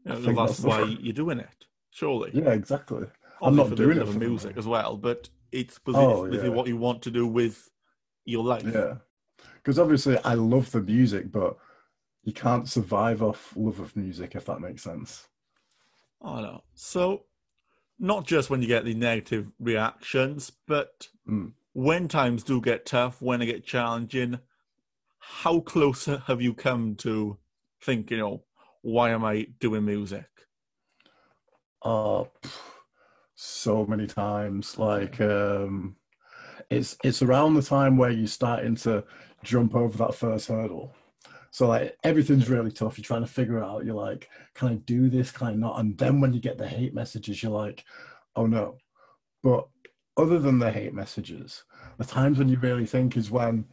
yeah 0.04 0.14
that's 0.14 0.36
that's 0.36 0.58
the- 0.58 0.68
why 0.68 0.82
you're 0.82 1.12
doing 1.12 1.40
it. 1.40 1.66
Surely, 1.90 2.30
yeah 2.34 2.50
exactly. 2.50 3.06
I'm 3.42 3.56
not 3.56 3.74
doing 3.74 3.98
it 3.98 4.06
for 4.06 4.12
the 4.12 4.18
music 4.28 4.56
as 4.56 4.66
well, 4.66 4.96
but 4.96 5.28
it's 5.52 5.78
because 5.78 5.96
Oh, 5.96 6.26
yeah. 6.26 6.48
what 6.50 6.66
you 6.66 6.76
want 6.76 7.02
to 7.02 7.10
do 7.10 7.26
with 7.26 7.70
your 8.24 8.44
life. 8.44 8.64
Yeah, 8.66 8.96
because 9.54 9.78
obviously 9.78 10.18
I 10.18 10.34
love 10.34 10.70
the 10.72 10.80
music, 10.80 11.30
but 11.32 11.56
you 12.24 12.32
can't 12.32 12.68
survive 12.68 13.22
off 13.22 13.52
love 13.56 13.80
of 13.80 13.94
music 13.96 14.34
if 14.34 14.44
that 14.46 14.60
makes 14.60 14.82
sense. 14.82 15.28
Oh 16.20 16.40
no. 16.40 16.64
So, 16.74 17.24
not 17.98 18.26
just 18.26 18.50
when 18.50 18.60
you 18.62 18.68
get 18.68 18.84
the 18.84 18.94
negative 18.94 19.50
reactions, 19.58 20.50
but 20.66 21.08
Mm. 21.28 21.52
when 21.72 22.08
times 22.08 22.42
do 22.42 22.60
get 22.60 22.86
tough, 22.86 23.22
when 23.22 23.40
they 23.40 23.46
get 23.46 23.64
challenging, 23.64 24.38
how 25.18 25.60
close 25.60 26.06
have 26.06 26.40
you 26.40 26.54
come 26.54 26.94
to 26.96 27.38
think, 27.82 28.10
you 28.10 28.18
know, 28.18 28.44
why 28.82 29.10
am 29.10 29.24
I 29.24 29.46
doing 29.60 29.84
music? 29.84 30.26
Oh, 31.82 32.28
pff, 32.42 32.60
so 33.36 33.86
many 33.86 34.06
times. 34.06 34.78
Like, 34.78 35.20
um, 35.20 35.96
it's 36.70 36.96
it's 37.04 37.22
around 37.22 37.54
the 37.54 37.62
time 37.62 37.96
where 37.96 38.10
you're 38.10 38.26
starting 38.26 38.74
to 38.76 39.04
jump 39.44 39.74
over 39.74 39.96
that 39.98 40.14
first 40.14 40.48
hurdle. 40.48 40.92
So 41.50 41.68
like 41.68 41.96
everything's 42.04 42.50
really 42.50 42.72
tough. 42.72 42.98
You're 42.98 43.04
trying 43.04 43.24
to 43.24 43.32
figure 43.32 43.62
out. 43.62 43.84
You're 43.84 43.94
like, 43.94 44.28
can 44.54 44.68
I 44.68 44.74
do 44.74 45.08
this? 45.08 45.30
Can 45.30 45.46
I 45.46 45.54
not? 45.54 45.78
And 45.78 45.96
then 45.96 46.20
when 46.20 46.34
you 46.34 46.40
get 46.40 46.58
the 46.58 46.66
hate 46.66 46.94
messages, 46.94 47.42
you're 47.42 47.52
like, 47.52 47.84
oh 48.34 48.46
no. 48.46 48.76
But 49.42 49.68
other 50.16 50.38
than 50.38 50.58
the 50.58 50.70
hate 50.70 50.94
messages, 50.94 51.64
the 51.98 52.04
times 52.04 52.38
when 52.38 52.48
you 52.48 52.58
really 52.58 52.86
think 52.86 53.16
is 53.16 53.30
when 53.30 53.66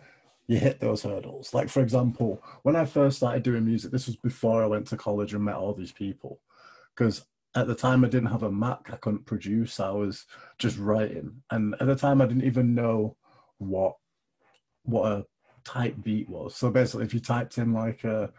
you 0.47 0.57
hit 0.57 0.79
those 0.79 1.03
hurdles. 1.03 1.53
Like 1.53 1.69
for 1.69 1.81
example, 1.81 2.41
when 2.61 2.75
I 2.75 2.85
first 2.85 3.17
started 3.17 3.43
doing 3.43 3.65
music, 3.65 3.91
this 3.91 4.07
was 4.07 4.17
before 4.17 4.63
I 4.63 4.67
went 4.67 4.87
to 4.87 4.97
college 4.97 5.33
and 5.33 5.43
met 5.43 5.55
all 5.55 5.73
these 5.73 5.91
people. 5.91 6.39
Because 6.95 7.25
at 7.55 7.67
the 7.67 7.75
time 7.75 8.03
I 8.03 8.09
didn't 8.09 8.31
have 8.31 8.43
a 8.43 8.51
Mac, 8.51 8.89
I 8.91 8.97
couldn't 8.97 9.25
produce. 9.25 9.79
I 9.79 9.91
was 9.91 10.25
just 10.57 10.77
writing, 10.77 11.41
and 11.51 11.75
at 11.79 11.87
the 11.87 11.95
time 11.95 12.21
I 12.21 12.25
didn't 12.25 12.45
even 12.45 12.73
know 12.73 13.15
what 13.57 13.95
what 14.83 15.11
a 15.11 15.25
type 15.63 15.95
beat 16.03 16.29
was. 16.29 16.55
So 16.55 16.69
basically, 16.69 17.05
if 17.05 17.13
you 17.13 17.19
typed 17.19 17.57
in 17.57 17.73
like 17.73 18.03
a 18.03 18.31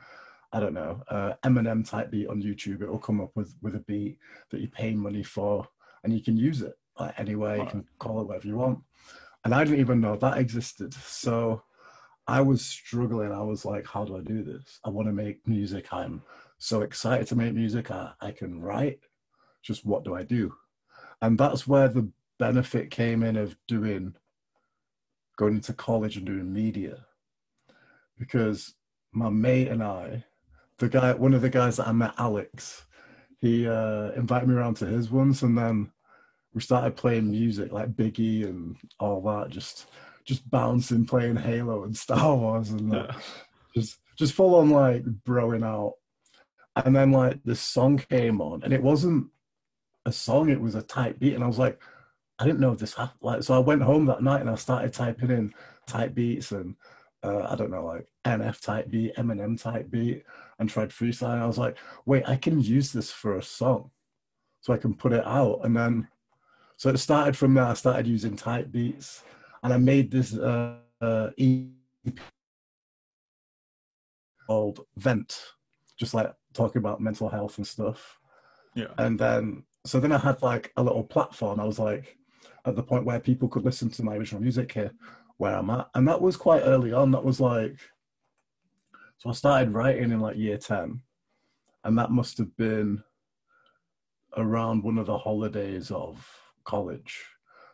I 0.53 0.61
don't 0.61 0.74
know, 0.74 1.03
uh, 1.09 1.33
Eminem 1.44 1.88
type 1.88 2.11
beat 2.11 2.29
on 2.29 2.42
YouTube, 2.42 2.81
it 2.81 2.88
will 2.88 2.98
come 2.98 3.20
up 3.20 3.31
with 3.35 3.55
with 3.62 3.74
a 3.74 3.81
beat 3.81 4.18
that 4.50 4.61
you 4.61 4.68
pay 4.68 4.94
money 4.94 5.22
for, 5.22 5.66
and 6.03 6.12
you 6.12 6.22
can 6.22 6.37
use 6.37 6.62
it 6.62 6.74
like 6.98 7.18
anywhere. 7.18 7.57
You 7.57 7.66
can 7.66 7.85
call 7.98 8.20
it 8.20 8.27
whatever 8.29 8.46
you 8.46 8.57
want. 8.57 8.81
And 9.44 9.55
I 9.55 9.64
didn't 9.64 9.81
even 9.81 10.00
know 10.00 10.16
that 10.16 10.38
existed. 10.38 10.94
So 10.94 11.62
I 12.27 12.40
was 12.40 12.64
struggling. 12.64 13.33
I 13.33 13.42
was 13.42 13.64
like, 13.64 13.87
how 13.87 14.05
do 14.05 14.16
I 14.16 14.20
do 14.20 14.42
this? 14.42 14.81
I 14.85 14.90
want 14.90 15.09
to 15.09 15.12
make 15.12 15.46
music. 15.46 15.92
I'm 15.92 16.22
so 16.64 16.81
excited 16.81 17.27
to 17.29 17.37
make 17.37 17.55
music. 17.55 17.90
I, 17.90 18.12
I 18.20 18.31
can 18.31 18.61
write. 18.61 19.00
Just 19.62 19.85
what 19.85 20.05
do 20.05 20.14
I 20.14 20.22
do? 20.22 20.55
And 21.20 21.38
that's 21.38 21.66
where 21.66 21.88
the 21.88 22.11
benefit 22.38 22.90
came 22.90 23.22
in 23.22 23.37
of 23.37 23.57
doing 23.68 24.14
going 25.37 25.55
into 25.55 25.72
college 25.72 26.16
and 26.16 26.27
doing 26.27 26.53
media. 26.53 27.05
Because 28.18 28.74
my 29.12 29.29
mate 29.29 29.68
and 29.68 29.83
I, 29.83 30.24
the 30.79 30.88
guy, 30.88 31.12
one 31.12 31.35
of 31.35 31.42
the 31.42 31.50
guys 31.50 31.77
that 31.77 31.88
I 31.88 31.92
met, 31.92 32.14
Alex, 32.18 32.85
he 33.40 33.68
uh, 33.68 34.12
invited 34.12 34.48
me 34.48 34.55
around 34.55 34.77
to 34.79 34.87
his 34.87 35.11
once, 35.11 35.42
and 35.42 35.59
then 35.59 35.90
we 36.55 36.61
started 36.61 36.96
playing 36.96 37.31
music 37.31 37.72
like 37.72 37.94
Biggie 37.94 38.44
and 38.44 38.77
all 39.00 39.20
that, 39.22 39.50
just 39.50 39.87
just 40.24 40.48
bouncing, 40.50 41.05
playing 41.05 41.37
Halo 41.37 41.85
and 41.85 41.96
Star 41.96 42.35
Wars, 42.35 42.70
and. 42.70 42.92
Yeah. 42.92 43.12
just 43.74 43.98
just 44.16 44.33
full 44.35 44.55
on 44.55 44.70
like 44.70 45.05
broing 45.27 45.64
out. 45.64 45.94
And 46.77 46.95
then 46.95 47.13
like 47.13 47.41
the 47.45 47.55
song 47.55 47.99
came 47.99 48.41
on, 48.41 48.63
and 48.63 48.73
it 48.73 48.83
wasn't 48.83 49.29
a 50.07 50.13
song; 50.13 50.51
it 50.51 50.61
was 50.61 50.75
a 50.75 50.83
type 50.83 51.19
beat, 51.19 51.35
and 51.35 51.45
I 51.45 51.47
was 51.47 51.59
like, 51.59 51.81
I 52.39 52.45
didn't 52.45 52.61
know 52.61 52.75
this 52.75 52.95
happened. 52.95 53.21
Like, 53.23 53.43
so 53.43 53.55
I 53.55 53.59
went 53.59 53.83
home 53.83 54.07
that 54.07 54.23
night 54.23 54.41
and 54.41 54.51
I 54.51 54.57
started 54.57 54.93
typing 54.93 55.31
in 55.31 55.55
type 55.87 56.15
beats 56.15 56.51
and 56.51 56.75
uh, 57.25 57.47
I 57.49 57.55
don't 57.57 57.71
know, 57.71 57.87
like 57.87 58.07
NF 58.27 58.61
type 58.61 58.91
beat, 58.91 59.17
Eminem 59.17 59.61
type 59.61 59.91
beat, 59.91 60.25
and 60.59 60.69
tried 60.69 60.91
freestyle. 60.91 61.41
I 61.41 61.47
was 61.47 61.59
like, 61.59 61.79
wait, 62.05 62.29
I 62.29 62.37
can 62.37 62.61
use 62.61 62.93
this 62.93 63.11
for 63.11 63.39
a 63.39 63.43
song, 63.43 63.91
so 64.61 64.75
I 64.75 64.77
can 64.77 64.95
put 64.95 65.15
it 65.15 65.25
out. 65.25 65.61
And 65.65 65.75
then, 65.75 66.09
so 66.77 66.91
it 66.91 66.99
started 66.99 67.35
from 67.35 67.55
there. 67.55 67.65
I 67.65 67.75
started 67.75 68.07
using 68.07 68.37
type 68.37 68.71
beats, 68.71 69.23
and 69.63 69.73
I 69.73 69.79
made 69.79 70.11
this 70.11 70.37
uh, 70.37 70.77
uh, 71.01 71.31
EP 71.39 72.19
called 74.47 74.81
Vent, 74.99 75.41
just 75.97 76.13
like 76.13 76.31
talking 76.55 76.79
about 76.79 77.01
mental 77.01 77.29
health 77.29 77.59
and 77.59 77.67
stuff. 77.67 78.19
Yeah. 78.75 78.88
And 78.99 79.19
then, 79.19 79.64
so 79.85 80.01
then 80.01 80.12
I 80.12 80.19
had 80.19 80.43
like 80.43 80.73
a 80.77 80.83
little 80.83 81.05
platform. 81.05 81.61
I 81.61 81.64
was 81.64 81.79
like, 81.79 82.17
at 82.64 82.77
the 82.77 82.83
point 82.83 83.05
where 83.05 83.21
people 83.21 83.49
could 83.49 83.64
listen 83.64 83.90
to 83.90 84.03
my 84.03 84.17
original 84.17 84.40
music 84.40 84.73
here, 84.73 84.93
where 85.37 85.55
I'm 85.55 85.71
at. 85.71 85.88
And 85.95 86.09
that 86.09 86.21
was 86.21 86.37
quite 86.37 86.62
early 86.62 86.93
on. 86.93 87.11
That 87.11 87.25
was 87.25 87.40
like, 87.40 87.79
so 89.19 89.31
I 89.31 89.33
started 89.33 89.75
writing 89.75 90.11
in 90.11 90.21
like 90.21 90.37
year 90.37 90.57
10. 90.57 91.01
And 91.85 91.99
that 91.99 92.11
must 92.11 92.38
have 92.38 92.57
been 92.57 93.03
around 94.37 94.83
one 94.83 94.99
of 94.99 95.07
the 95.07 95.19
holidays 95.19 95.90
of 95.90 96.27
college. 96.64 97.23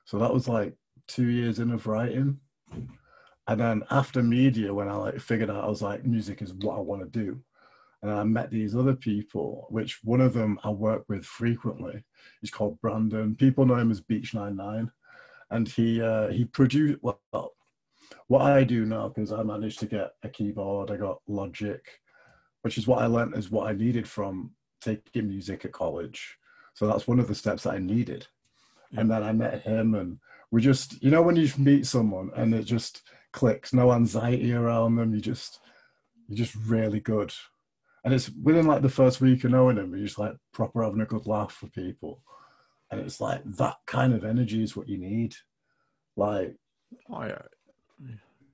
So 0.04 0.18
that 0.18 0.34
was 0.34 0.48
like 0.48 0.74
two 1.06 1.28
years 1.28 1.60
in 1.60 1.70
of 1.70 1.86
writing. 1.86 2.40
And 3.46 3.60
then 3.60 3.82
after 3.90 4.22
media, 4.22 4.74
when 4.74 4.88
I 4.88 4.94
like 4.94 5.20
figured 5.20 5.50
out 5.50 5.64
I 5.64 5.68
was 5.68 5.82
like, 5.82 6.04
music 6.04 6.42
is 6.42 6.52
what 6.52 6.76
I 6.76 6.80
want 6.80 7.02
to 7.02 7.18
do. 7.18 7.40
And 8.02 8.10
I 8.10 8.24
met 8.24 8.50
these 8.50 8.74
other 8.74 8.94
people, 8.94 9.66
which 9.70 10.00
one 10.02 10.20
of 10.20 10.32
them 10.32 10.58
I 10.64 10.70
work 10.70 11.04
with 11.08 11.24
frequently. 11.24 12.02
He's 12.40 12.50
called 12.50 12.80
Brandon. 12.80 13.34
People 13.34 13.66
know 13.66 13.76
him 13.76 13.90
as 13.90 14.00
Beach 14.00 14.32
99. 14.32 14.90
And 15.50 15.68
he 15.68 16.00
uh, 16.00 16.28
he 16.28 16.44
produced 16.44 17.00
well, 17.02 17.20
what 18.28 18.42
I 18.42 18.64
do 18.64 18.86
now 18.86 19.08
because 19.08 19.32
I 19.32 19.42
managed 19.42 19.80
to 19.80 19.86
get 19.86 20.12
a 20.22 20.28
keyboard. 20.28 20.90
I 20.90 20.96
got 20.96 21.20
Logic, 21.26 21.84
which 22.62 22.78
is 22.78 22.86
what 22.86 23.02
I 23.02 23.06
learned 23.06 23.36
is 23.36 23.50
what 23.50 23.68
I 23.68 23.72
needed 23.72 24.08
from 24.08 24.52
taking 24.80 25.28
music 25.28 25.64
at 25.64 25.72
college. 25.72 26.38
So 26.74 26.86
that's 26.86 27.08
one 27.08 27.18
of 27.18 27.28
the 27.28 27.34
steps 27.34 27.64
that 27.64 27.74
I 27.74 27.78
needed. 27.78 28.26
And 28.96 29.10
then 29.10 29.22
I 29.22 29.32
met 29.32 29.62
him, 29.62 29.94
and 29.94 30.18
we 30.50 30.60
just, 30.62 31.02
you 31.02 31.10
know, 31.10 31.22
when 31.22 31.36
you 31.36 31.48
meet 31.58 31.86
someone 31.86 32.30
and 32.34 32.54
it 32.54 32.64
just 32.64 33.02
clicks, 33.32 33.72
no 33.72 33.92
anxiety 33.92 34.52
around 34.52 34.96
them. 34.96 35.14
You 35.14 35.20
just, 35.20 35.60
you're 36.28 36.38
just 36.38 36.54
really 36.54 37.00
good. 37.00 37.32
And 38.04 38.14
it's 38.14 38.30
within 38.42 38.66
like 38.66 38.82
the 38.82 38.88
first 38.88 39.20
week 39.20 39.44
of 39.44 39.50
knowing 39.50 39.76
him, 39.76 39.94
you're 39.94 40.06
just 40.06 40.18
like 40.18 40.32
proper 40.52 40.82
having 40.82 41.00
a 41.00 41.06
good 41.06 41.26
laugh 41.26 41.60
with 41.62 41.72
people. 41.72 42.22
And 42.90 43.00
it's 43.00 43.20
like 43.20 43.42
that 43.56 43.76
kind 43.86 44.14
of 44.14 44.24
energy 44.24 44.62
is 44.62 44.74
what 44.76 44.88
you 44.88 44.98
need. 44.98 45.34
Like, 46.16 46.56
Oh, 47.08 47.24
yeah. 47.24 47.42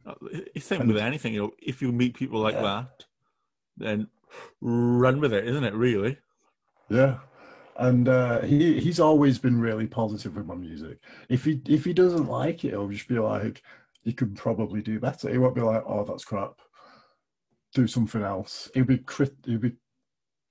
Uh, 0.05 0.15
same 0.59 0.87
with 0.87 0.99
anything, 0.99 1.33
you 1.35 1.41
know. 1.43 1.53
If 1.59 1.81
you 1.81 1.91
meet 1.91 2.15
people 2.15 2.41
like 2.41 2.55
Yeah. 2.55 2.63
that, 2.63 3.07
then 3.77 4.09
run 4.61 5.21
with 5.21 5.33
it, 5.33 5.47
isn't 5.49 5.65
it? 5.65 5.75
Really? 5.75 6.19
Yeah. 6.89 7.19
And 7.79 8.09
uh, 8.09 8.41
he 8.43 8.81
he's 8.81 9.01
always 9.01 9.39
been 9.39 9.61
really 9.61 9.87
positive 9.87 10.37
with 10.37 10.47
my 10.47 10.55
music. 10.55 10.99
If 11.29 11.45
he 11.45 11.61
if 11.67 11.85
he 11.85 11.93
doesn't 11.93 12.29
like 12.29 12.65
it, 12.65 12.71
he'll 12.71 12.89
just 12.89 13.09
be 13.09 13.19
like, 13.19 13.63
"You 14.03 14.15
could 14.15 14.35
probably 14.35 14.81
do 14.81 14.99
better." 14.99 15.31
He 15.31 15.37
won't 15.39 15.55
be 15.55 15.61
like, 15.61 15.83
"Oh, 15.87 16.05
that's 16.05 16.25
crap." 16.25 16.61
Do 17.77 17.87
something 17.87 18.23
else. 18.23 18.71
It'll 18.75 18.87
be 18.87 18.99
crit. 18.99 19.35
He'll 19.45 19.59
be. 19.59 19.73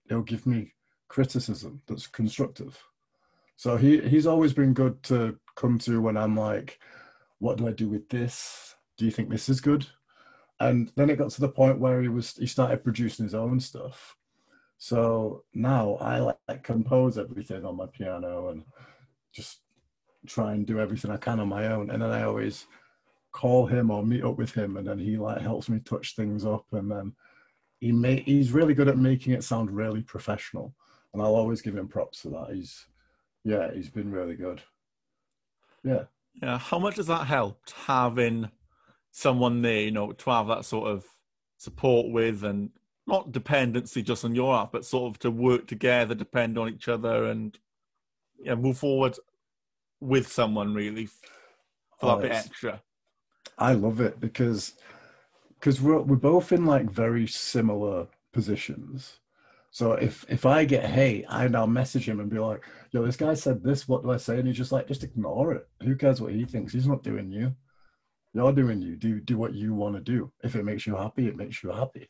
He'll 0.08 0.22
give 0.22 0.46
me 0.46 0.74
criticism 1.08 1.82
that's 1.88 2.06
constructive. 2.08 2.78
So 3.58 3.76
he 3.78 4.00
he's 4.02 4.28
always 4.28 4.54
been 4.54 4.74
good 4.74 5.02
to 5.04 5.38
come 5.56 5.80
to 5.80 6.00
when 6.00 6.18
I'm 6.18 6.38
like, 6.38 6.80
what 7.40 7.58
do 7.58 7.68
I 7.68 7.72
do 7.72 7.90
with 7.90 8.08
this? 8.10 8.76
Do 8.98 9.06
you 9.06 9.12
think 9.12 9.30
this 9.30 9.50
is 9.50 9.60
good? 9.60 9.88
And 10.60 10.92
then 10.96 11.10
it 11.10 11.18
got 11.18 11.32
to 11.32 11.42
the 11.42 11.50
point 11.50 11.80
where 11.80 12.02
he 12.02 12.08
was 12.08 12.36
he 12.36 12.46
started 12.46 12.84
producing 12.84 13.26
his 13.26 13.36
own 13.36 13.60
stuff. 13.60 14.16
So 14.78 15.44
now 15.54 15.96
I 15.96 16.20
like 16.20 16.64
compose 16.64 17.18
everything 17.18 17.66
on 17.66 17.78
my 17.78 17.88
piano 17.88 18.50
and 18.50 18.64
just 19.34 19.62
try 20.28 20.54
and 20.54 20.66
do 20.68 20.80
everything 20.80 21.12
I 21.12 21.18
can 21.18 21.40
on 21.40 21.50
my 21.50 21.68
own. 21.68 21.90
And 21.90 22.02
then 22.02 22.12
I 22.12 22.24
always 22.24 22.68
call 23.36 23.66
him 23.66 23.92
or 23.92 24.04
meet 24.04 24.24
up 24.24 24.38
with 24.38 24.54
him, 24.54 24.78
and 24.78 24.88
then 24.88 24.98
he 24.98 25.18
like 25.18 25.42
helps 25.42 25.68
me 25.68 25.80
touch 25.80 26.16
things 26.16 26.46
up, 26.46 26.66
and 26.72 26.90
then 26.90 27.14
he 27.82 27.92
may 27.92 28.22
he's 28.22 28.54
really 28.54 28.74
good 28.74 28.88
at 28.88 28.98
making 28.98 29.34
it 29.34 29.44
sound 29.44 29.70
really 29.70 30.02
professional, 30.02 30.74
and 31.14 31.22
I'll 31.22 31.36
always 31.36 31.62
give 31.62 31.76
him 31.76 31.90
props 31.90 32.22
for 32.22 32.30
that. 32.30 32.56
He's 32.56 32.86
yeah, 33.44 33.72
he's 33.74 33.90
been 33.90 34.10
really 34.10 34.36
good. 34.36 34.62
Yeah. 35.84 36.04
Yeah. 36.42 36.58
How 36.58 36.80
much 36.80 36.96
has 36.96 37.08
that 37.08 37.28
helped 37.28 37.72
having 37.72 38.50
someone 39.12 39.62
there, 39.62 39.82
you 39.82 39.92
know, 39.92 40.14
to 40.14 40.30
have 40.32 40.48
that 40.48 40.66
sort 40.66 40.90
of 40.90 41.06
support 41.58 42.12
with 42.12 42.44
and 42.44 42.70
not 43.06 43.34
dependency 43.34 44.02
just 44.02 44.24
on 44.26 44.34
your 44.34 44.58
app, 44.58 44.72
but 44.72 44.86
sort 44.86 45.12
of 45.12 45.20
to 45.20 45.30
work 45.30 45.68
together, 45.68 46.16
depend 46.16 46.58
on 46.58 46.70
each 46.70 46.88
other 46.88 47.26
and 47.26 47.60
yeah, 48.42 48.56
move 48.56 48.78
forward 48.78 49.16
with 50.00 50.28
someone 50.28 50.74
really 50.74 51.06
for 51.06 52.08
that 52.08 52.18
oh, 52.18 52.22
bit 52.22 52.32
extra. 52.32 52.82
I 53.58 53.74
love 53.74 54.02
it 54.02 54.20
because 54.20 54.74
because 55.60 55.82
we're 55.82 56.02
we're 56.02 56.16
both 56.16 56.52
in 56.52 56.66
like 56.66 56.90
very 56.90 57.28
similar 57.28 58.08
positions. 58.34 59.20
So 59.72 59.94
if 59.94 60.26
if 60.30 60.46
I 60.46 60.66
get 60.66 60.86
hate, 60.86 61.26
I 61.30 61.48
now 61.48 61.66
message 61.66 62.08
him 62.08 62.20
and 62.20 62.30
be 62.30 62.40
like, 62.40 62.64
"Yo, 62.92 63.06
this 63.06 63.18
guy 63.18 63.34
said 63.34 63.64
this. 63.64 63.88
What 63.88 64.04
do 64.04 64.12
I 64.12 64.18
say?" 64.18 64.38
And 64.38 64.48
he's 64.48 64.58
just 64.58 64.72
like, 64.72 64.88
"Just 64.88 65.04
ignore 65.04 65.54
it. 65.54 65.68
Who 65.84 65.96
cares 65.96 66.22
what 66.22 66.34
he 66.34 66.46
thinks? 66.46 66.74
He's 66.74 66.88
not 66.88 67.04
doing 67.04 67.32
you. 67.32 67.56
You're 68.34 68.54
doing 68.54 68.82
you. 68.82 68.96
Do 68.96 69.20
do 69.20 69.38
what 69.38 69.54
you 69.54 69.74
want 69.74 69.96
to 69.96 70.02
do. 70.02 70.32
If 70.44 70.56
it 70.56 70.64
makes 70.64 70.86
you 70.86 70.96
happy, 70.96 71.28
it 71.28 71.38
makes 71.38 71.64
you 71.64 71.72
happy." 71.72 72.10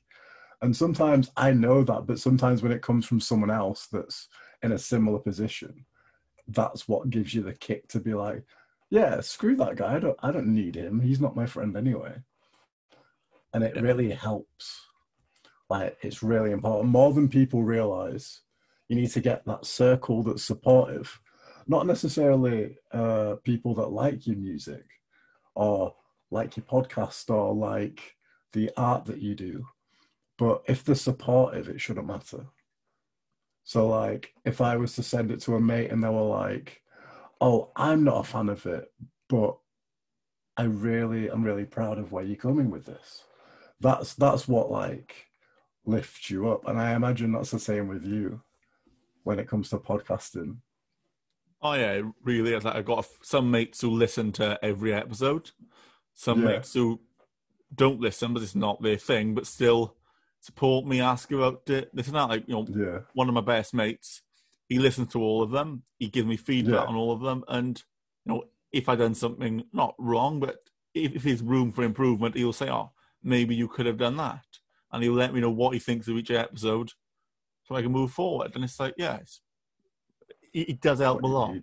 And 0.62 0.75
sometimes 0.75 1.31
I 1.38 1.51
know 1.51 1.84
that, 1.84 2.08
but 2.08 2.19
sometimes 2.19 2.63
when 2.63 2.71
it 2.71 2.81
comes 2.81 3.05
from 3.05 3.19
someone 3.19 3.51
else 3.51 3.88
that's 3.88 4.29
in 4.63 4.71
a 4.71 4.77
similar 4.77 5.19
position, 5.19 5.86
that's 6.47 6.88
what 6.88 7.10
gives 7.10 7.34
you 7.34 7.43
the 7.43 7.53
kick 7.53 7.88
to 7.89 7.99
be 7.99 8.13
like, 8.13 8.43
yeah, 8.89 9.19
screw 9.21 9.56
that 9.58 9.76
guy. 9.76 9.95
I 9.95 10.00
don't 10.00 10.17
I 10.21 10.32
don't 10.32 10.54
need 10.54 10.76
him. 10.76 11.00
He's 11.00 11.21
not 11.21 11.36
my 11.36 11.45
friend 11.45 11.76
anyway. 11.76 12.15
And 13.54 13.63
it 13.63 13.82
really 13.82 14.12
helps. 14.12 14.82
Like 15.69 15.98
it's 16.02 16.21
really 16.21 16.52
important. 16.52 16.89
More 16.89 17.13
than 17.13 17.30
people 17.30 17.63
realize. 17.63 18.41
You 18.88 18.95
need 18.95 19.10
to 19.12 19.21
get 19.21 19.45
that 19.45 19.65
circle 19.65 20.21
that's 20.21 20.43
supportive. 20.43 21.19
Not 21.67 21.88
necessarily 21.88 22.78
uh, 22.91 23.36
people 23.43 23.74
that 23.76 23.88
like 23.88 24.28
your 24.28 24.36
music 24.36 24.86
or 25.56 25.95
like 26.30 26.56
your 26.56 26.65
podcast 26.65 27.32
or 27.34 27.56
like 27.56 28.15
the 28.54 28.69
art 28.78 29.06
that 29.06 29.19
you 29.19 29.34
do. 29.34 29.65
But 30.38 30.62
if 30.67 30.84
they're 30.84 30.93
supportive, 30.93 31.67
it 31.67 31.82
shouldn't 31.82 32.06
matter. 32.06 32.45
So 33.63 33.88
like 33.88 34.34
if 34.45 34.62
I 34.62 34.76
was 34.76 34.93
to 34.95 35.04
send 35.04 35.32
it 35.32 35.41
to 35.41 35.56
a 35.56 35.60
mate 35.60 35.91
and 35.91 36.04
they 36.04 36.10
were 36.10 36.21
like, 36.21 36.84
oh, 37.41 37.71
I'm 37.76 38.04
not 38.04 38.21
a 38.21 38.24
fan 38.24 38.50
of 38.50 38.65
it, 38.65 38.91
but 39.28 39.58
I 40.58 40.63
really, 40.63 41.30
I'm 41.30 41.43
really 41.43 41.65
proud 41.65 41.98
of 41.98 42.12
where 42.12 42.24
you're 42.24 42.36
coming 42.36 42.69
with 42.69 42.86
this. 42.86 43.24
That's 43.82 44.13
that's 44.13 44.48
what 44.48 44.71
like 44.71 45.28
lifts 45.86 46.30
you 46.30 46.50
up, 46.50 46.67
and 46.67 46.80
I 46.80 46.93
imagine 46.93 47.32
that's 47.32 47.52
the 47.52 47.60
same 47.60 47.88
with 47.88 48.04
you 48.04 48.41
when 49.24 49.39
it 49.39 49.48
comes 49.48 49.69
to 49.69 49.78
podcasting. 49.78 50.58
Oh 51.62 51.74
yeah, 51.74 52.02
really 52.24 52.54
is. 52.54 52.63
Like 52.63 52.76
I've 52.76 52.86
got 52.86 53.06
some 53.21 53.52
mates 53.52 53.82
who 53.82 53.89
listen 53.89 54.32
to 54.34 54.58
every 54.63 54.93
episode, 54.93 55.52
some 56.13 56.41
yeah. 56.41 56.48
mates 56.48 56.74
who 56.74 57.02
don't 57.74 58.00
listen, 58.00 58.34
but 58.34 58.43
it's 58.43 58.56
not 58.56 58.82
their 58.82 58.98
thing, 58.98 59.36
but 59.36 59.48
still 59.48 59.95
support 60.39 60.86
me, 60.86 61.02
ask 61.02 61.32
about 61.32 61.69
it. 61.69 61.89
This 61.93 62.08
is 62.08 62.13
not 62.13 62.30
like 62.30 62.45
you 62.48 62.54
know, 62.54 62.67
yeah. 62.69 63.00
one 63.13 63.28
of 63.28 63.34
my 63.34 63.41
best 63.41 63.74
mates 63.74 64.21
he 64.67 64.80
listens 64.80 65.12
to 65.13 65.21
all 65.21 65.43
of 65.43 65.51
them. 65.51 65.84
He 65.99 66.08
gives 66.08 66.28
me 66.28 66.38
feedback 66.38 66.73
yeah. 66.73 66.86
on 66.86 66.95
all 66.95 67.12
of 67.12 67.21
them, 67.21 67.43
and 67.47 67.82
you 68.25 68.34
know 68.34 68.43
if 68.71 68.89
I 68.89 68.95
done 68.95 69.15
something 69.15 69.63
not 69.71 69.95
wrong, 69.97 70.39
but 70.39 70.58
if, 70.93 71.15
if 71.15 71.23
there's 71.23 71.41
room 71.41 71.71
for 71.71 71.84
improvement, 71.84 72.36
he'll 72.36 72.54
say, 72.54 72.69
"Oh, 72.69 72.91
maybe 73.23 73.56
you 73.56 73.67
could 73.67 73.86
have 73.86 73.97
done 73.97 74.17
that," 74.17 74.45
and 74.91 75.04
he'll 75.04 75.13
let 75.13 75.34
me 75.34 75.41
know 75.41 75.51
what 75.51 75.73
he 75.73 75.80
thinks 75.80 76.08
of 76.08 76.17
each 76.17 76.32
episode, 76.32 76.91
so 77.63 77.75
I 77.75 77.82
can 77.82 77.91
move 77.91 78.12
forward. 78.12 78.51
And 78.56 78.63
it's 78.63 78.80
like, 78.80 78.93
yeah, 78.97 79.17
it's, 79.17 79.41
it, 80.54 80.69
it 80.69 80.82
does 80.82 80.99
help 80.99 81.23
a 81.23 81.28
lot. 81.28 81.56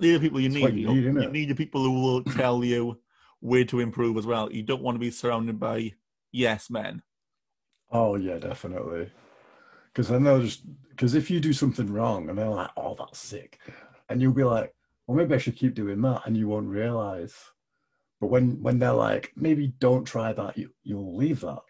These 0.00 0.16
are 0.16 0.20
people 0.20 0.40
you 0.40 0.48
need. 0.48 0.74
You, 0.74 0.94
need, 0.94 1.04
you 1.04 1.30
need 1.30 1.48
the 1.48 1.54
people 1.54 1.82
who 1.82 2.02
will 2.02 2.24
tell 2.24 2.64
you 2.64 3.00
where 3.40 3.64
to 3.64 3.80
improve 3.80 4.16
as 4.16 4.26
well. 4.26 4.52
You 4.52 4.62
don't 4.62 4.82
want 4.82 4.96
to 4.96 5.00
be 5.00 5.10
surrounded 5.10 5.58
by 5.58 5.92
yes 6.32 6.70
men. 6.70 7.02
Oh 7.90 8.16
yeah, 8.16 8.38
definitely. 8.38 9.10
Because 9.86 10.08
then 10.08 10.22
they'll 10.22 10.42
just 10.42 10.62
because 11.00 11.14
if 11.14 11.30
you 11.30 11.40
do 11.40 11.54
something 11.54 11.90
wrong 11.90 12.28
and 12.28 12.36
they're 12.36 12.50
like, 12.50 12.68
"Oh, 12.76 12.94
that's 12.94 13.18
sick," 13.18 13.58
and 14.10 14.20
you'll 14.20 14.34
be 14.34 14.44
like, 14.44 14.74
"Well, 15.06 15.16
maybe 15.16 15.34
I 15.34 15.38
should 15.38 15.56
keep 15.56 15.72
doing 15.72 16.02
that," 16.02 16.26
and 16.26 16.36
you 16.36 16.46
won't 16.46 16.68
realize. 16.68 17.34
But 18.20 18.26
when 18.26 18.60
when 18.62 18.78
they're 18.78 18.92
like, 18.92 19.32
"Maybe 19.34 19.68
don't 19.78 20.04
try 20.04 20.34
that," 20.34 20.58
you 20.58 20.74
you'll 20.82 21.16
leave 21.16 21.40
that, 21.40 21.62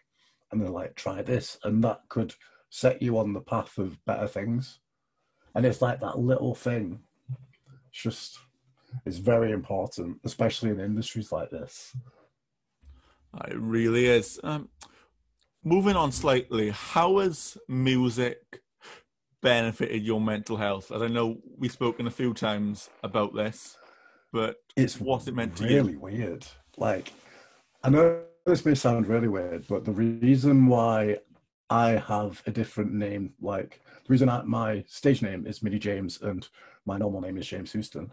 and 0.51 0.59
they're 0.59 0.69
like, 0.69 0.95
"Try 0.95 1.21
this," 1.21 1.57
and 1.63 1.81
that 1.81 2.01
could 2.09 2.35
set 2.69 3.01
you 3.01 3.17
on 3.17 3.31
the 3.31 3.39
path 3.39 3.77
of 3.77 4.03
better 4.03 4.27
things. 4.27 4.81
And 5.55 5.65
it's 5.65 5.81
like 5.81 6.01
that 6.01 6.19
little 6.19 6.53
thing. 6.53 6.99
It's 7.89 8.03
just 8.03 8.37
it's 9.05 9.19
very 9.19 9.53
important, 9.53 10.19
especially 10.25 10.71
in 10.71 10.81
industries 10.81 11.31
like 11.31 11.51
this. 11.51 11.95
It 13.47 13.57
really 13.57 14.07
is. 14.07 14.41
Um, 14.43 14.67
moving 15.63 15.95
on 15.95 16.11
slightly, 16.11 16.71
how 16.71 17.19
has 17.19 17.57
music 17.69 18.60
benefited 19.41 20.03
your 20.03 20.21
mental 20.21 20.57
health? 20.57 20.91
As 20.91 21.01
I 21.01 21.07
know 21.07 21.37
we've 21.57 21.71
spoken 21.71 22.07
a 22.07 22.11
few 22.11 22.33
times 22.33 22.89
about 23.03 23.35
this, 23.35 23.77
but 24.31 24.57
it's 24.75 24.99
what 24.99 25.27
it 25.27 25.35
meant 25.35 25.55
to 25.57 25.63
really 25.63 25.75
you? 25.75 25.81
Really 25.81 25.97
weird. 25.97 26.45
Like, 26.77 27.13
I 27.83 27.89
know 27.89 28.21
this 28.45 28.65
may 28.65 28.75
sound 28.75 29.07
really 29.07 29.27
weird, 29.27 29.67
but 29.67 29.85
the 29.85 29.91
reason 29.91 30.67
why 30.67 31.17
I 31.69 31.91
have 31.91 32.41
a 32.45 32.51
different 32.51 32.93
name, 32.93 33.33
like 33.41 33.81
the 34.05 34.11
reason 34.11 34.29
I, 34.29 34.41
my 34.43 34.83
stage 34.87 35.21
name 35.21 35.45
is 35.47 35.63
Mini 35.63 35.79
James 35.79 36.21
and 36.21 36.47
my 36.85 36.97
normal 36.97 37.21
name 37.21 37.37
is 37.37 37.47
James 37.47 37.71
Houston, 37.73 38.11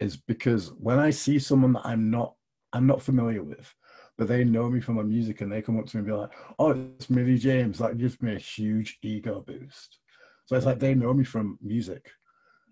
is 0.00 0.16
because 0.16 0.72
when 0.78 0.98
I 0.98 1.10
see 1.10 1.38
someone 1.38 1.74
that 1.74 1.86
I'm 1.86 2.10
not 2.10 2.34
I'm 2.72 2.86
not 2.86 3.02
familiar 3.02 3.42
with, 3.42 3.72
but 4.18 4.26
they 4.26 4.42
know 4.42 4.68
me 4.68 4.80
from 4.80 4.96
my 4.96 5.02
music 5.02 5.40
and 5.40 5.50
they 5.50 5.62
come 5.62 5.78
up 5.78 5.86
to 5.86 5.96
me 5.96 6.00
and 6.00 6.06
be 6.06 6.12
like, 6.12 6.32
oh, 6.58 6.70
it's 6.70 7.08
Mini 7.08 7.38
James. 7.38 7.78
That 7.78 7.98
gives 7.98 8.20
me 8.20 8.34
a 8.34 8.38
huge 8.38 8.98
ego 9.02 9.44
boost. 9.46 9.98
So 10.46 10.56
it's 10.56 10.66
like 10.66 10.78
they 10.78 10.94
know 10.94 11.14
me 11.14 11.24
from 11.24 11.58
music. 11.62 12.10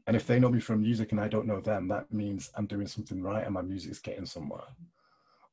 And 0.07 0.17
if 0.17 0.27
they 0.27 0.41
know 0.41 0.49
me 0.49 0.61
from 0.61 0.83
music 0.83 1.13
and 1.13 1.21
I 1.21 1.29
don't 1.29 1.47
know 1.47 1.61
them, 1.61 1.89
that 1.89 2.13
means 2.13 2.51
I'm 2.57 2.67
doing 2.67 2.87
something 2.87 3.23
right 3.23 3.45
and 3.45 3.55
my 3.55 3.63
music's 3.63 4.01
getting 4.01 4.27
somewhere. 4.27 4.65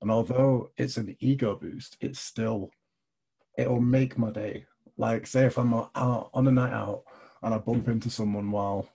And 0.01 0.09
although 0.09 0.71
it's 0.77 0.97
an 0.97 1.15
ego 1.19 1.55
boost, 1.55 1.97
it's 2.01 2.19
still, 2.19 2.71
it'll 3.57 3.81
make 3.81 4.17
my 4.17 4.31
day. 4.31 4.65
Like, 4.97 5.27
say 5.27 5.45
if 5.45 5.57
I'm 5.57 5.73
out 5.73 6.29
on 6.33 6.47
a 6.47 6.51
night 6.51 6.73
out 6.73 7.03
and 7.43 7.53
I 7.53 7.57
bump 7.57 7.87
into 7.87 8.09
someone 8.09 8.51
while 8.51 8.89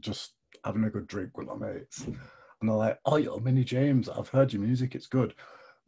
just 0.00 0.34
having 0.64 0.84
a 0.84 0.90
good 0.90 1.06
drink 1.06 1.36
with 1.36 1.48
my 1.48 1.56
mates, 1.56 2.02
and 2.04 2.16
they're 2.62 2.76
like, 2.76 2.98
oh, 3.04 3.16
you're 3.16 3.40
Mini 3.40 3.64
James, 3.64 4.08
I've 4.08 4.28
heard 4.28 4.52
your 4.52 4.62
music, 4.62 4.94
it's 4.94 5.06
good 5.06 5.34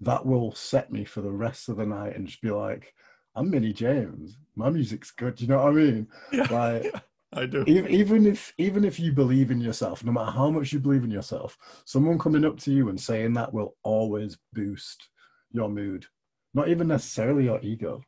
that 0.01 0.25
will 0.25 0.55
set 0.55 0.93
me 0.93 1.05
for 1.05 1.23
the 1.23 1.33
rest 1.33 1.69
of 1.69 1.77
the 1.77 1.87
night 1.87 2.17
and 2.17 2.27
just 2.27 2.43
be 2.43 2.51
like, 2.51 2.95
I'm 3.37 3.51
Mini 3.51 3.73
James. 3.73 4.39
My 4.57 4.71
music's 4.71 5.11
good. 5.11 5.41
You 5.41 5.49
know 5.49 5.59
what 5.59 5.69
I 5.69 5.73
mean? 5.73 6.09
Yeah, 6.33 6.47
like, 6.51 6.85
yeah, 6.95 7.01
I 7.35 7.45
do. 7.45 7.65
Even 7.67 8.27
if 8.27 8.55
even 8.57 8.85
if 8.85 8.99
you 8.99 9.13
believe 9.13 9.51
in 9.51 9.61
yourself, 9.61 10.03
no 10.03 10.11
matter 10.11 10.31
how 10.31 10.51
much 10.51 10.73
you 10.73 10.81
believe 10.81 11.05
in 11.05 11.11
yourself, 11.11 11.59
someone 11.85 12.19
coming 12.19 12.47
up 12.47 12.59
to 12.61 12.73
you 12.73 12.89
and 12.89 12.99
saying 12.99 13.35
that 13.35 13.53
will 13.53 13.77
always 13.83 14.39
boost 14.55 15.11
your 15.53 15.69
mood. 15.69 16.07
Not 16.55 16.69
even 16.69 16.89
necessarily 16.89 17.45
your 17.45 17.61
ego, 17.61 18.03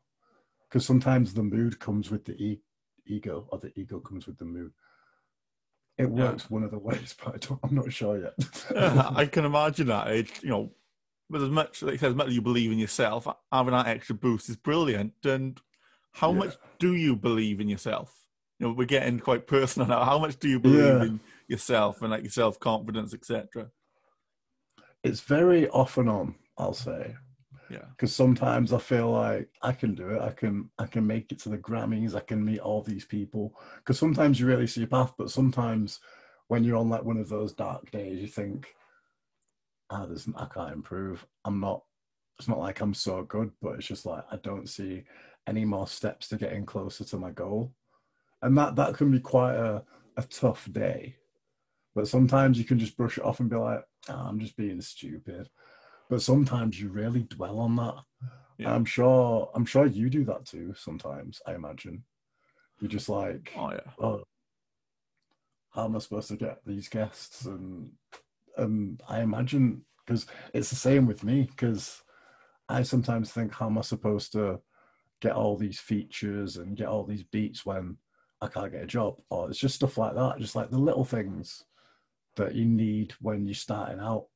because 0.66 0.86
sometimes 0.86 1.34
the 1.34 1.42
mood 1.42 1.78
comes 1.78 2.10
with 2.10 2.24
the 2.24 2.32
e- 2.32 2.62
ego, 3.06 3.46
or 3.52 3.58
the 3.58 3.78
ego 3.78 4.00
comes 4.00 4.26
with 4.26 4.38
the 4.38 4.46
mood. 4.46 4.72
It 5.98 6.08
works 6.08 6.44
yeah. 6.44 6.54
one 6.54 6.62
of 6.62 6.70
the 6.70 6.78
ways, 6.78 7.14
but 7.22 7.46
I 7.50 7.68
am 7.68 7.74
not 7.74 7.92
sure 7.92 8.18
yet. 8.18 8.64
yeah, 8.74 9.10
I 9.14 9.26
can 9.26 9.44
imagine 9.44 9.88
that. 9.88 10.08
It, 10.08 10.42
you 10.42 10.48
know, 10.48 10.70
but 11.30 11.42
as 11.42 11.50
much 11.50 11.82
like 11.82 12.02
as 12.02 12.14
much 12.14 12.28
as 12.28 12.34
you 12.34 12.42
believe 12.42 12.72
in 12.72 12.78
yourself, 12.78 13.26
having 13.52 13.72
that 13.72 13.86
extra 13.86 14.14
boost 14.14 14.48
is 14.48 14.56
brilliant. 14.56 15.12
And 15.24 15.60
how 16.12 16.32
yeah. 16.32 16.38
much 16.38 16.56
do 16.78 16.94
you 16.94 17.16
believe 17.16 17.60
in 17.60 17.68
yourself? 17.68 18.14
You 18.58 18.68
know, 18.68 18.72
we're 18.72 18.86
getting 18.86 19.20
quite 19.20 19.46
personal 19.46 19.88
now. 19.88 20.04
How 20.04 20.18
much 20.18 20.38
do 20.38 20.48
you 20.48 20.58
believe 20.58 20.78
yeah. 20.78 21.02
in 21.02 21.20
yourself 21.46 22.02
and 22.02 22.10
like 22.10 22.22
your 22.22 22.30
self 22.30 22.58
confidence, 22.58 23.14
etc.? 23.14 23.70
It's 25.04 25.20
very 25.20 25.68
off 25.68 25.96
and 25.98 26.08
on, 26.08 26.34
I'll 26.56 26.72
say, 26.72 27.14
Yeah. 27.70 27.84
Because 27.90 28.14
sometimes 28.14 28.72
I 28.72 28.78
feel 28.78 29.10
like 29.12 29.48
I 29.62 29.72
can 29.72 29.94
do 29.94 30.08
it. 30.10 30.22
I 30.22 30.30
can 30.30 30.70
I 30.78 30.86
can 30.86 31.06
make 31.06 31.30
it 31.30 31.38
to 31.40 31.50
the 31.50 31.58
Grammys. 31.58 32.14
I 32.14 32.20
can 32.20 32.44
meet 32.44 32.60
all 32.60 32.82
these 32.82 33.04
people. 33.04 33.54
Because 33.76 33.98
sometimes 33.98 34.40
you 34.40 34.46
really 34.46 34.66
see 34.66 34.80
your 34.80 34.88
path, 34.88 35.12
but 35.16 35.30
sometimes 35.30 36.00
when 36.48 36.64
you're 36.64 36.78
on 36.78 36.88
like 36.88 37.04
one 37.04 37.18
of 37.18 37.28
those 37.28 37.52
dark 37.52 37.90
days, 37.90 38.20
you 38.20 38.26
think, 38.26 38.74
ah, 39.90 40.06
there's 40.06 40.28
I 40.36 40.46
can't 40.46 40.72
improve. 40.72 41.26
I'm 41.44 41.60
not. 41.60 41.82
It's 42.38 42.48
not 42.48 42.58
like 42.58 42.80
I'm 42.80 42.94
so 42.94 43.22
good, 43.24 43.50
but 43.60 43.74
it's 43.74 43.86
just 43.86 44.06
like 44.06 44.24
I 44.30 44.36
don't 44.36 44.68
see 44.68 45.04
any 45.46 45.64
more 45.64 45.86
steps 45.88 46.28
to 46.28 46.36
getting 46.36 46.66
closer 46.66 47.04
to 47.04 47.16
my 47.16 47.30
goal, 47.30 47.72
and 48.42 48.56
that 48.58 48.76
that 48.76 48.94
can 48.94 49.10
be 49.10 49.20
quite 49.20 49.54
a 49.54 49.82
a 50.16 50.22
tough 50.22 50.68
day. 50.72 51.16
But 51.94 52.08
sometimes 52.08 52.58
you 52.58 52.64
can 52.64 52.78
just 52.78 52.96
brush 52.96 53.18
it 53.18 53.24
off 53.24 53.40
and 53.40 53.50
be 53.50 53.56
like, 53.56 53.82
oh, 54.08 54.14
I'm 54.14 54.38
just 54.38 54.56
being 54.56 54.80
stupid. 54.80 55.48
But 56.08 56.22
sometimes 56.22 56.80
you 56.80 56.90
really 56.90 57.24
dwell 57.24 57.58
on 57.58 57.76
that. 57.76 57.96
Yeah. 58.58 58.74
I'm 58.74 58.84
sure 58.84 59.50
I'm 59.54 59.64
sure 59.64 59.86
you 59.86 60.10
do 60.10 60.24
that 60.24 60.46
too 60.46 60.74
sometimes, 60.76 61.40
I 61.46 61.54
imagine. 61.54 62.04
You're 62.80 62.90
just 62.90 63.08
like, 63.08 63.52
Oh 63.56 63.72
yeah. 63.72 63.90
oh, 64.00 64.22
how 65.70 65.84
am 65.84 65.96
I 65.96 65.98
supposed 65.98 66.28
to 66.28 66.36
get 66.36 66.60
these 66.64 66.88
guests? 66.88 67.44
And 67.44 67.92
and 68.58 69.02
I 69.08 69.20
imagine 69.20 69.82
because 70.04 70.26
it's 70.54 70.70
the 70.70 70.76
same 70.76 71.06
with 71.06 71.24
me 71.24 71.42
because 71.42 72.02
I 72.68 72.82
sometimes 72.82 73.30
think 73.30 73.52
how 73.52 73.66
am 73.66 73.78
I 73.78 73.82
supposed 73.82 74.32
to 74.32 74.60
get 75.20 75.32
all 75.32 75.56
these 75.56 75.78
features 75.78 76.56
and 76.56 76.76
get 76.76 76.88
all 76.88 77.04
these 77.04 77.24
beats 77.24 77.66
when 77.66 77.96
I 78.40 78.48
can't 78.48 78.72
get 78.72 78.84
a 78.84 78.86
job 78.86 79.20
or 79.30 79.50
it's 79.50 79.58
just 79.58 79.74
stuff 79.74 79.98
like 79.98 80.14
that, 80.14 80.38
just 80.38 80.56
like 80.56 80.70
the 80.70 80.78
little 80.78 81.04
things 81.04 81.64
that 82.36 82.54
you 82.54 82.64
need 82.64 83.12
when 83.20 83.46
you're 83.46 83.54
starting 83.54 84.00
out. 84.00 84.26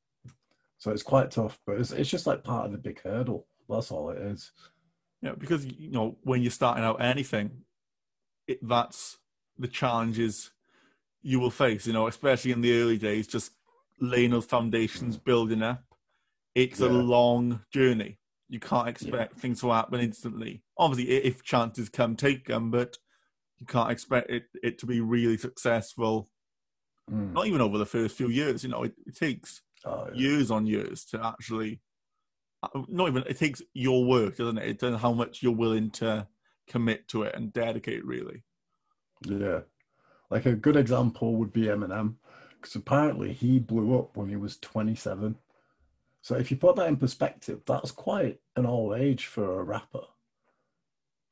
So 0.77 0.91
it's 0.91 1.03
quite 1.03 1.31
tough, 1.31 1.59
but 1.65 1.77
it's, 1.77 1.91
it's 1.91 2.09
just 2.09 2.27
like 2.27 2.43
part 2.43 2.65
of 2.65 2.71
the 2.71 2.77
big 2.77 3.01
hurdle. 3.01 3.47
That's 3.69 3.91
all 3.91 4.09
it 4.09 4.17
is. 4.17 4.51
Yeah, 5.21 5.35
because 5.37 5.65
you 5.65 5.91
know 5.91 6.17
when 6.23 6.41
you're 6.41 6.51
starting 6.51 6.83
out 6.83 7.01
anything, 7.01 7.61
it, 8.45 8.59
that's 8.67 9.17
the 9.57 9.69
challenges 9.69 10.51
you 11.21 11.39
will 11.39 11.49
face. 11.49 11.87
You 11.87 11.93
know, 11.93 12.07
especially 12.07 12.51
in 12.51 12.59
the 12.59 12.77
early 12.81 12.97
days, 12.97 13.27
just 13.27 13.53
laying 14.03 14.31
those 14.31 14.45
foundations, 14.45 15.17
building 15.17 15.61
up. 15.63 15.83
It's 16.55 16.79
a 16.81 16.87
long 16.89 17.61
journey. 17.71 18.19
You 18.49 18.59
can't 18.59 18.87
expect 18.87 19.39
things 19.39 19.61
to 19.61 19.71
happen 19.71 19.99
instantly. 19.99 20.61
Obviously, 20.77 21.11
if 21.11 21.43
chances 21.43 21.89
come, 21.89 22.15
take 22.15 22.45
them, 22.45 22.69
but 22.69 22.97
you 23.57 23.65
can't 23.65 23.91
expect 23.91 24.29
it, 24.29 24.43
it 24.61 24.77
to 24.79 24.85
be 24.85 25.01
really 25.01 25.37
successful. 25.37 26.29
Mm. 27.11 27.33
Not 27.33 27.47
even 27.47 27.61
over 27.61 27.79
the 27.79 27.85
first 27.85 28.15
few 28.15 28.27
years. 28.27 28.63
You 28.63 28.69
know, 28.69 28.83
it, 28.83 28.93
it 29.07 29.15
takes 29.15 29.61
Oh, 29.85 30.07
yeah. 30.13 30.17
years 30.17 30.49
on 30.49 30.65
years 30.65 31.03
to 31.05 31.25
actually 31.25 31.81
uh, 32.63 32.69
not 32.87 33.09
even 33.09 33.23
it 33.27 33.37
takes 33.37 33.61
your 33.73 34.05
work 34.05 34.37
doesn't 34.37 34.57
it 34.57 34.81
it's 34.81 35.01
how 35.01 35.11
much 35.11 35.43
you're 35.43 35.51
willing 35.51 35.91
to 35.91 36.25
commit 36.69 37.05
to 37.09 37.23
it 37.23 37.35
and 37.35 37.51
dedicate 37.51 38.05
really 38.05 38.45
Yeah. 39.25 39.59
Like 40.31 40.45
a 40.45 40.53
good 40.53 40.77
example 40.77 41.35
would 41.35 41.51
be 41.51 41.63
Eminem, 41.63 42.15
because 42.63 42.75
apparently 42.77 43.33
he 43.33 43.59
blew 43.59 43.99
up 43.99 44.15
when 44.15 44.29
he 44.29 44.37
was 44.37 44.55
27. 44.57 45.35
So 46.21 46.35
if 46.35 46.49
you 46.49 46.55
put 46.55 46.77
that 46.77 46.87
in 46.87 46.95
perspective, 46.95 47.59
that's 47.65 47.91
quite 47.91 48.39
an 48.55 48.65
old 48.65 48.97
age 48.97 49.25
for 49.25 49.59
a 49.59 49.63
rapper, 49.63 50.05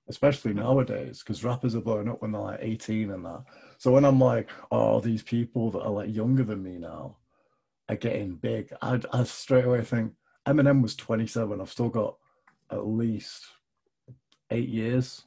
especially 0.09 0.53
nowadays, 0.53 1.19
because 1.19 1.45
rappers 1.45 1.73
are 1.73 1.79
blowing 1.79 2.09
up 2.09 2.21
when 2.21 2.33
they're 2.33 2.41
like 2.41 2.59
18 2.61 3.11
and 3.11 3.23
that. 3.23 3.45
So 3.77 3.93
when 3.93 4.03
I'm 4.03 4.19
like, 4.19 4.49
oh, 4.71 4.99
these 4.99 5.23
people 5.23 5.71
that 5.71 5.83
are 5.83 5.89
like 5.89 6.13
younger 6.13 6.43
than 6.43 6.61
me 6.61 6.77
now 6.77 7.15
are 7.87 7.95
getting 7.95 8.35
big, 8.35 8.73
I'd, 8.81 9.05
I 9.13 9.23
straight 9.23 9.63
away 9.63 9.83
think 9.83 10.11
Eminem 10.45 10.81
was 10.81 10.97
27. 10.97 11.61
I've 11.61 11.71
still 11.71 11.87
got 11.87 12.17
at 12.69 12.85
least 12.85 13.45
eight 14.49 14.67
years 14.67 15.23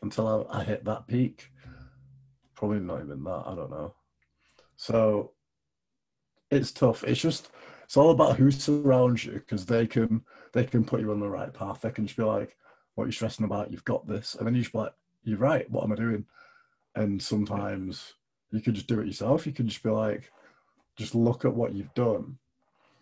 until 0.00 0.48
I, 0.50 0.60
I 0.60 0.64
hit 0.64 0.86
that 0.86 1.06
peak 1.06 1.50
probably 2.54 2.78
not 2.78 3.02
even 3.02 3.22
that 3.24 3.42
i 3.46 3.54
don't 3.54 3.70
know 3.70 3.94
so 4.76 5.32
it's 6.50 6.72
tough. 6.72 7.04
It's 7.04 7.20
just 7.20 7.50
it's 7.84 7.96
all 7.96 8.10
about 8.10 8.36
who 8.36 8.50
surrounds 8.50 9.24
you 9.24 9.32
because 9.32 9.66
they 9.66 9.86
can 9.86 10.22
they 10.52 10.64
can 10.64 10.84
put 10.84 11.00
you 11.00 11.10
on 11.10 11.20
the 11.20 11.28
right 11.28 11.52
path. 11.52 11.80
They 11.80 11.90
can 11.90 12.06
just 12.06 12.16
be 12.16 12.24
like 12.24 12.56
what 12.94 13.04
are 13.04 13.06
you 13.08 13.12
stressing 13.12 13.44
about? 13.44 13.72
You've 13.72 13.84
got 13.84 14.06
this. 14.06 14.36
And 14.36 14.46
then 14.46 14.54
you 14.54 14.62
just 14.62 14.72
be 14.72 14.78
like 14.78 14.94
you're 15.24 15.38
right. 15.38 15.68
What 15.70 15.84
am 15.84 15.92
i 15.92 15.96
doing? 15.96 16.24
And 16.94 17.20
sometimes 17.20 18.14
you 18.50 18.60
can 18.60 18.74
just 18.74 18.86
do 18.86 19.00
it 19.00 19.06
yourself. 19.06 19.46
You 19.46 19.52
can 19.52 19.68
just 19.68 19.82
be 19.82 19.90
like 19.90 20.30
just 20.96 21.14
look 21.14 21.44
at 21.44 21.54
what 21.54 21.74
you've 21.74 21.94
done. 21.94 22.38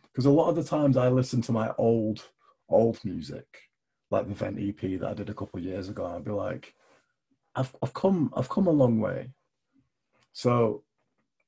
Because 0.05 0.27
a 0.27 0.31
lot 0.31 0.49
of 0.49 0.57
the 0.57 0.65
times 0.65 0.97
i 0.97 1.09
listen 1.09 1.43
to 1.43 1.53
my 1.53 1.73
old 1.79 2.29
old 2.69 2.99
music 3.05 3.47
like 4.11 4.27
the 4.29 4.35
vent 4.35 4.59
ep 4.59 4.81
that 5.01 5.09
i 5.11 5.13
did 5.13 5.29
a 5.29 5.35
couple 5.35 5.61
years 5.61 5.91
ago 5.91 6.07
i'd 6.07 6.25
be 6.25 6.31
like 6.31 6.75
I've, 7.55 7.75
I've 7.83 7.95
come 7.95 8.33
I've 8.37 8.49
come 8.49 8.67
a 8.67 8.71
long 8.71 8.99
way. 8.99 9.31
So 10.33 10.85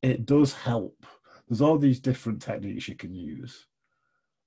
it 0.04 0.26
does 0.26 0.52
help. 0.52 1.06
There's 1.48 1.60
all 1.60 1.78
these 1.78 2.00
different 2.00 2.42
techniques 2.42 2.88
you 2.88 2.94
can 2.94 3.14
use. 3.14 3.66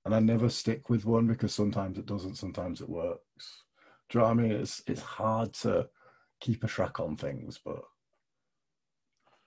And 0.04 0.14
I 0.14 0.20
never 0.20 0.48
stick 0.48 0.88
with 0.88 1.04
one 1.04 1.26
because 1.26 1.54
sometimes 1.54 1.98
it 1.98 2.06
doesn't, 2.06 2.36
sometimes 2.36 2.80
it 2.80 2.88
works. 2.88 3.64
Do 4.08 4.18
you 4.18 4.20
know 4.20 4.28
what 4.28 4.38
I 4.38 4.42
mean? 4.42 4.52
It's 4.52 4.82
it's 4.86 5.02
hard 5.02 5.52
to 5.54 5.88
keep 6.40 6.64
a 6.64 6.66
track 6.66 6.98
on 6.98 7.16
things, 7.16 7.58
but 7.62 7.82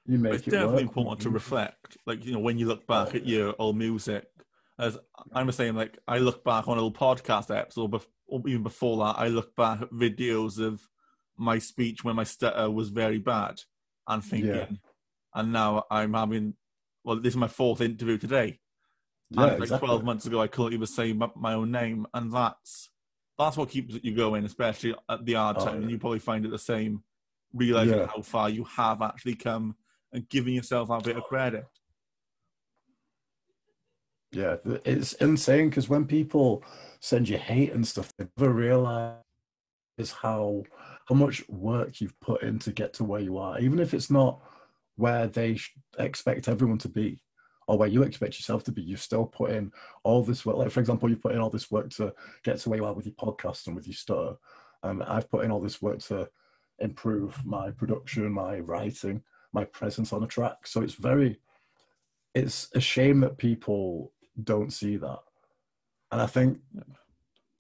you 0.06 0.20
make 0.20 0.34
it's 0.34 0.48
it 0.48 0.52
definitely 0.52 0.74
work. 0.74 0.82
important 0.84 1.20
to 1.22 1.30
reflect 1.30 1.98
like 2.06 2.26
you 2.26 2.34
know 2.34 2.40
when 2.40 2.58
you 2.58 2.66
look 2.66 2.86
back 2.88 3.10
oh, 3.14 3.18
at 3.18 3.26
your 3.26 3.56
old 3.60 3.78
music 3.78 4.26
as 4.80 4.98
i'm 5.34 5.52
saying 5.52 5.76
like 5.76 5.98
i 6.08 6.18
look 6.18 6.44
back 6.44 6.68
on 6.68 6.80
old 6.80 6.98
podcast 6.98 7.56
episodes 7.56 7.94
bef- 7.94 8.08
or 8.28 8.42
even 8.48 8.64
before 8.64 8.98
that 8.98 9.16
i 9.20 9.28
look 9.28 9.56
back 9.56 9.82
at 9.82 9.92
videos 9.92 10.60
of 10.60 10.82
my 11.38 11.60
speech 11.60 12.04
when 12.04 12.16
my 12.16 12.24
stutter 12.24 12.70
was 12.70 12.90
very 12.90 13.20
bad 13.20 13.62
and 14.08 14.24
thinking 14.24 14.56
Yeah. 14.56 14.66
And 15.36 15.52
now 15.52 15.86
i'm 15.92 16.14
having 16.14 16.54
well 17.04 17.16
this 17.16 17.34
is 17.34 17.38
my 17.38 17.48
fourth 17.48 17.82
interview 17.82 18.18
today 18.18 18.60
Yeah, 19.30 19.44
and 19.44 19.52
like 19.60 19.60
exactly. 19.60 19.88
12 19.88 20.04
months 20.04 20.26
ago 20.26 20.42
i 20.42 20.48
couldn't 20.48 20.74
even 20.74 20.88
say 20.88 21.14
my, 21.14 21.30
my 21.36 21.54
own 21.54 21.72
name 21.72 22.06
and 22.14 22.32
that's 22.32 22.90
that's 23.38 23.58
what 23.58 23.70
keeps 23.70 23.98
you 24.04 24.16
going 24.16 24.46
especially 24.46 24.94
at 25.10 25.26
the 25.26 25.34
hard 25.34 25.58
Oh, 25.58 25.66
time 25.66 25.76
yeah. 25.76 25.82
and 25.82 25.92
you 25.92 25.98
probably 25.98 26.20
find 26.20 26.46
it 26.46 26.52
the 26.52 26.60
same 26.60 27.04
realizing 27.54 27.98
Yeah. 27.98 28.08
how 28.08 28.22
far 28.22 28.50
you 28.50 28.64
have 28.66 29.02
actually 29.02 29.36
come 29.36 29.76
and 30.14 30.28
giving 30.30 30.54
yourself 30.54 30.90
a 30.90 31.02
bit 31.02 31.18
of 31.18 31.24
credit 31.24 31.66
Yeah, 34.34 34.56
it's 34.86 35.12
insane 35.14 35.70
because 35.70 35.90
when 35.90 36.06
people 36.06 36.64
send 37.02 37.28
you 37.28 37.38
hate 37.38 37.74
and 37.74 37.86
stuff, 37.86 38.14
they 38.18 38.28
never 38.38 38.54
realize 38.54 39.18
is 39.98 40.12
how 40.12 40.64
how 41.08 41.16
much 41.16 41.48
work 41.50 42.00
you've 42.00 42.18
put 42.22 42.42
in 42.42 42.58
to 42.60 42.72
get 42.72 42.94
to 42.94 43.04
where 43.04 43.20
you 43.20 43.38
are, 43.38 43.60
even 43.60 43.78
if 43.80 43.94
it's 43.94 44.10
not 44.10 44.42
where 45.02 45.28
they 45.28 45.58
expect 46.00 46.48
everyone 46.48 46.78
to 46.78 46.90
be 46.90 47.22
or 47.68 47.78
where 47.78 47.90
you 47.90 48.04
expect 48.04 48.38
yourself 48.38 48.64
to 48.66 48.72
be. 48.72 48.82
You've 48.82 49.02
still 49.02 49.26
put 49.26 49.52
in 49.52 49.72
all 50.04 50.24
this 50.24 50.46
work. 50.46 50.58
Like 50.58 50.72
for 50.72 50.80
example, 50.80 51.10
you 51.10 51.16
put 51.16 51.34
in 51.34 51.40
all 51.40 51.50
this 51.50 51.72
work 51.72 51.90
to 51.92 52.14
get 52.44 52.60
to 52.60 52.70
where 52.70 52.80
you 52.80 52.86
are 52.86 52.94
with 52.94 53.06
your 53.06 53.16
podcast 53.16 53.68
and 53.68 53.76
with 53.76 53.88
your 53.88 53.96
stutter. 53.96 54.36
Um, 54.84 55.04
I've 55.08 55.30
put 55.30 55.44
in 55.44 55.52
all 55.52 55.62
this 55.62 55.82
work 55.82 56.00
to 56.04 56.30
improve 56.80 57.44
my 57.46 57.72
production, 57.72 58.32
my 58.32 58.60
writing, 58.60 59.24
my 59.54 59.66
presence 59.66 60.14
on 60.14 60.24
a 60.24 60.28
track. 60.28 60.68
So 60.68 60.82
it's 60.82 60.96
very 60.96 61.40
it's 62.34 62.70
a 62.76 62.80
shame 62.80 63.20
that 63.22 63.38
people 63.38 64.14
don't 64.44 64.72
see 64.72 64.98
that. 64.98 65.20
And 66.12 66.22
I 66.22 66.26
think 66.26 66.60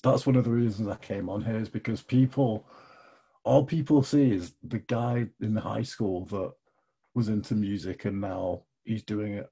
that's 0.03 0.25
one 0.25 0.35
of 0.35 0.43
the 0.43 0.51
reasons 0.51 0.87
I 0.87 0.95
came 0.95 1.29
on 1.29 1.41
here 1.43 1.57
is 1.57 1.69
because 1.69 2.01
people, 2.01 2.65
all 3.43 3.65
people 3.65 4.03
see 4.03 4.31
is 4.31 4.53
the 4.63 4.79
guy 4.79 5.27
in 5.41 5.53
the 5.53 5.61
high 5.61 5.83
school 5.83 6.25
that 6.25 6.53
was 7.13 7.29
into 7.29 7.55
music 7.55 8.05
and 8.05 8.21
now 8.21 8.63
he's 8.83 9.03
doing 9.03 9.33
it 9.33 9.49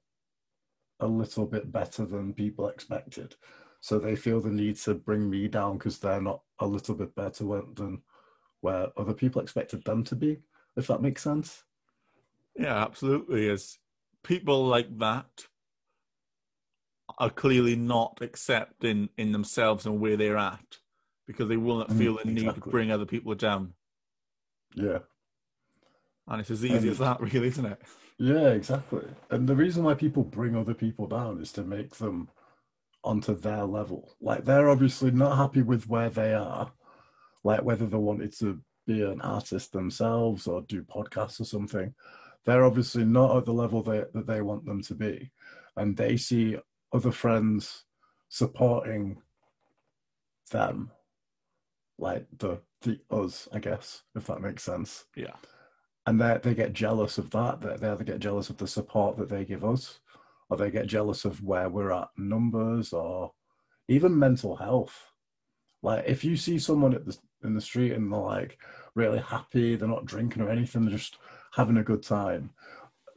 a 1.00 1.06
little 1.06 1.46
bit 1.46 1.70
better 1.72 2.04
than 2.04 2.32
people 2.34 2.68
expected. 2.68 3.34
So 3.80 3.98
they 3.98 4.16
feel 4.16 4.40
the 4.40 4.50
need 4.50 4.76
to 4.76 4.94
bring 4.94 5.28
me 5.30 5.48
down 5.48 5.78
because 5.78 5.98
they're 5.98 6.20
not 6.20 6.42
a 6.58 6.66
little 6.66 6.94
bit 6.94 7.14
better 7.14 7.44
than 7.74 8.02
where 8.60 8.88
other 8.96 9.14
people 9.14 9.40
expected 9.40 9.84
them 9.84 10.04
to 10.04 10.14
be, 10.14 10.38
if 10.76 10.86
that 10.88 11.00
makes 11.02 11.22
sense. 11.22 11.64
Yeah, 12.56 12.82
absolutely. 12.82 13.48
As 13.48 13.78
people 14.22 14.66
like 14.66 14.98
that 14.98 15.46
are 17.18 17.30
clearly 17.30 17.76
not 17.76 18.18
accepting 18.20 19.08
in 19.16 19.32
themselves 19.32 19.86
and 19.86 20.00
where 20.00 20.16
they're 20.16 20.36
at 20.36 20.78
because 21.26 21.48
they 21.48 21.56
will 21.56 21.78
not 21.78 21.90
Mm, 21.90 21.98
feel 21.98 22.18
the 22.18 22.24
need 22.30 22.54
to 22.54 22.60
bring 22.60 22.90
other 22.90 23.06
people 23.06 23.34
down. 23.34 23.74
Yeah. 24.74 24.98
And 26.30 26.40
it's 26.40 26.50
as 26.50 26.64
easy 26.64 26.76
And- 26.76 26.90
as 26.90 26.98
that, 26.98 27.20
really, 27.32 27.48
isn't 27.48 27.66
it? 27.66 27.80
Yeah, 28.18 28.50
exactly. 28.50 29.06
And 29.30 29.48
the 29.48 29.56
reason 29.56 29.82
why 29.84 29.94
people 29.94 30.22
bring 30.24 30.54
other 30.54 30.74
people 30.74 31.06
down 31.06 31.40
is 31.40 31.52
to 31.52 31.62
make 31.62 31.96
them 31.96 32.28
onto 33.02 33.34
their 33.34 33.64
level. 33.64 34.14
Like 34.20 34.44
they're 34.44 34.68
obviously 34.68 35.10
not 35.10 35.36
happy 35.38 35.62
with 35.62 35.88
where 35.88 36.10
they 36.10 36.34
are, 36.34 36.70
like 37.44 37.62
whether 37.62 37.86
they 37.86 37.96
wanted 37.96 38.36
to 38.38 38.60
be 38.86 39.02
an 39.02 39.22
artist 39.22 39.72
themselves 39.72 40.46
or 40.46 40.60
do 40.62 40.82
podcasts 40.82 41.40
or 41.40 41.44
something. 41.44 41.94
They're 42.44 42.64
obviously 42.64 43.04
not 43.06 43.36
at 43.38 43.44
the 43.46 43.54
level 43.54 43.82
they, 43.82 44.04
that 44.12 44.26
they 44.26 44.42
want 44.42 44.66
them 44.66 44.82
to 44.82 44.94
be. 44.94 45.30
And 45.76 45.96
they 45.96 46.18
see 46.18 46.58
other 46.92 47.12
friends 47.12 47.84
supporting 48.28 49.16
them, 50.50 50.90
like 51.98 52.26
the 52.38 52.60
the 52.82 52.98
us, 53.10 53.48
I 53.52 53.58
guess, 53.60 54.02
if 54.14 54.26
that 54.26 54.40
makes 54.42 54.62
sense. 54.62 55.04
Yeah. 55.16 55.36
And 56.06 56.20
they 56.20 56.38
they 56.42 56.54
get 56.54 56.72
jealous 56.72 57.18
of 57.18 57.30
that. 57.30 57.60
They, 57.60 57.76
they 57.76 57.88
either 57.88 58.04
get 58.04 58.20
jealous 58.20 58.50
of 58.50 58.56
the 58.56 58.66
support 58.66 59.16
that 59.18 59.28
they 59.28 59.44
give 59.44 59.64
us, 59.64 60.00
or 60.48 60.56
they 60.56 60.70
get 60.70 60.86
jealous 60.86 61.24
of 61.24 61.42
where 61.42 61.68
we're 61.68 61.92
at 61.92 62.08
numbers, 62.16 62.92
or 62.92 63.32
even 63.88 64.18
mental 64.18 64.56
health. 64.56 65.12
Like 65.82 66.04
if 66.06 66.24
you 66.24 66.36
see 66.36 66.58
someone 66.58 66.94
at 66.94 67.06
the 67.06 67.16
in 67.42 67.54
the 67.54 67.60
street 67.60 67.92
and 67.92 68.12
they're 68.12 68.20
like 68.20 68.58
really 68.94 69.18
happy, 69.18 69.76
they're 69.76 69.88
not 69.88 70.06
drinking 70.06 70.42
or 70.42 70.50
anything, 70.50 70.82
they're 70.82 70.96
just 70.96 71.18
having 71.52 71.78
a 71.78 71.82
good 71.82 72.02
time. 72.02 72.50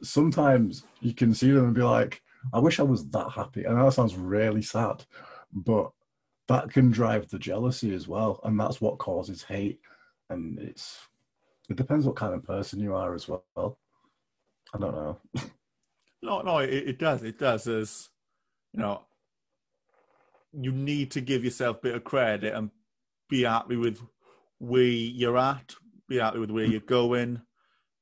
Sometimes 0.02 0.84
you 1.00 1.14
can 1.14 1.34
see 1.34 1.50
them 1.50 1.64
and 1.64 1.74
be 1.74 1.82
like, 1.82 2.22
I 2.52 2.58
wish 2.58 2.80
I 2.80 2.82
was 2.82 3.08
that 3.10 3.30
happy. 3.30 3.64
And 3.64 3.80
that 3.80 3.92
sounds 3.92 4.16
really 4.16 4.62
sad, 4.62 5.04
but 5.52 5.90
that 6.48 6.70
can 6.70 6.90
drive 6.90 7.28
the 7.28 7.38
jealousy 7.38 7.94
as 7.94 8.06
well. 8.06 8.40
And 8.44 8.58
that's 8.58 8.80
what 8.80 8.98
causes 8.98 9.42
hate. 9.42 9.80
And 10.30 10.58
it's, 10.58 10.98
it 11.68 11.76
depends 11.76 12.06
what 12.06 12.16
kind 12.16 12.34
of 12.34 12.44
person 12.44 12.80
you 12.80 12.94
are 12.94 13.14
as 13.14 13.28
well. 13.28 13.78
I 14.74 14.78
don't 14.78 14.94
know. 14.94 15.18
No, 16.22 16.40
no, 16.40 16.58
it, 16.58 16.70
it 16.70 16.98
does. 16.98 17.22
It 17.22 17.38
does. 17.38 17.66
As 17.66 18.08
you 18.72 18.80
know, 18.80 19.02
you 20.52 20.72
need 20.72 21.10
to 21.12 21.20
give 21.20 21.44
yourself 21.44 21.78
a 21.78 21.80
bit 21.80 21.94
of 21.94 22.04
credit 22.04 22.54
and 22.54 22.70
be 23.28 23.42
happy 23.42 23.76
with 23.76 24.00
where 24.58 24.82
you're 24.82 25.36
at, 25.36 25.74
be 26.08 26.18
happy 26.18 26.38
with 26.38 26.50
where 26.50 26.64
you're 26.64 26.80
going, 26.80 27.42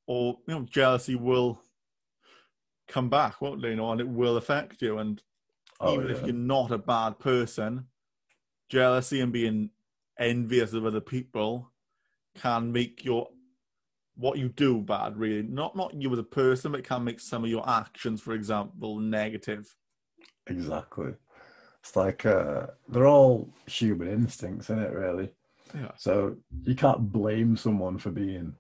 or 0.07 0.39
you 0.47 0.55
know, 0.55 0.63
jealousy 0.63 1.17
will 1.17 1.61
come 2.89 3.09
back, 3.09 3.41
won't 3.41 3.61
they? 3.61 3.71
You 3.71 3.77
know, 3.77 3.93
and 3.93 4.01
it 4.01 4.09
will 4.09 4.37
affect 4.37 4.83
you. 4.83 4.99
And 4.99 5.23
Oh, 5.83 5.95
even 5.95 6.11
if 6.11 6.23
you're 6.23 6.33
not 6.33 6.71
a 6.71 6.79
bad 6.79 7.19
person, 7.19 7.89
jealousy 8.69 9.21
and 9.21 9.33
being 9.33 9.71
envious 10.17 10.73
of 10.75 10.87
other 10.87 11.01
people 11.01 11.73
can 12.41 12.71
make 12.71 13.05
your 13.05 13.29
what 14.17 14.39
you 14.39 14.49
do 14.49 14.81
bad. 14.81 15.17
Really, 15.17 15.43
not 15.43 15.77
not 15.77 15.95
you 15.95 16.13
as 16.13 16.19
a 16.19 16.25
person, 16.25 16.73
but 16.73 16.85
can 16.85 17.05
make 17.05 17.21
some 17.21 17.45
of 17.45 17.51
your 17.51 17.69
actions, 17.69 18.21
for 18.21 18.33
example, 18.35 18.99
negative. 18.99 19.75
Exactly. 20.47 21.13
It's 21.81 21.97
like 21.97 22.27
uh, 22.27 22.67
they're 22.89 23.07
all 23.07 23.53
human 23.67 24.09
instincts, 24.09 24.67
isn't 24.67 24.83
it? 24.83 24.93
Really. 24.93 25.33
Yeah. 25.75 25.91
So 25.97 26.37
you 26.65 26.75
can't 26.75 27.11
blame 27.11 27.57
someone 27.57 27.99
for 27.99 28.11
being 28.11 28.55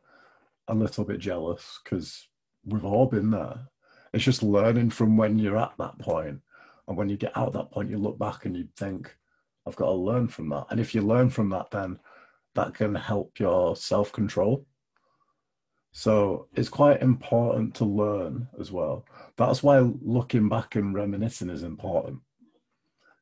a 0.68 0.74
little 0.74 1.04
bit 1.04 1.20
jealous 1.20 1.80
because 1.82 2.28
we've 2.64 2.84
all 2.84 3.06
been 3.06 3.30
there. 3.30 3.68
It's 4.12 4.24
just 4.24 4.42
learning 4.42 4.90
from 4.90 5.16
when 5.16 5.38
you're 5.38 5.58
at 5.58 5.72
that 5.78 5.98
point, 5.98 6.40
and 6.88 6.96
when 6.96 7.08
you 7.08 7.16
get 7.16 7.36
out 7.36 7.48
of 7.48 7.52
that 7.54 7.70
point, 7.70 7.90
you 7.90 7.98
look 7.98 8.18
back 8.18 8.44
and 8.44 8.56
you 8.56 8.68
think, 8.76 9.14
"I've 9.66 9.76
got 9.76 9.86
to 9.86 9.92
learn 9.92 10.28
from 10.28 10.48
that." 10.50 10.66
And 10.70 10.80
if 10.80 10.94
you 10.94 11.02
learn 11.02 11.30
from 11.30 11.50
that, 11.50 11.70
then 11.70 11.98
that 12.54 12.74
can 12.74 12.94
help 12.94 13.38
your 13.38 13.76
self 13.76 14.12
control. 14.12 14.66
So 15.92 16.48
it's 16.54 16.70
quite 16.70 17.02
important 17.02 17.74
to 17.76 17.84
learn 17.84 18.48
as 18.58 18.72
well. 18.72 19.04
That's 19.36 19.62
why 19.62 19.78
looking 19.78 20.48
back 20.48 20.74
and 20.74 20.94
reminiscing 20.94 21.50
is 21.50 21.62
important. 21.62 22.20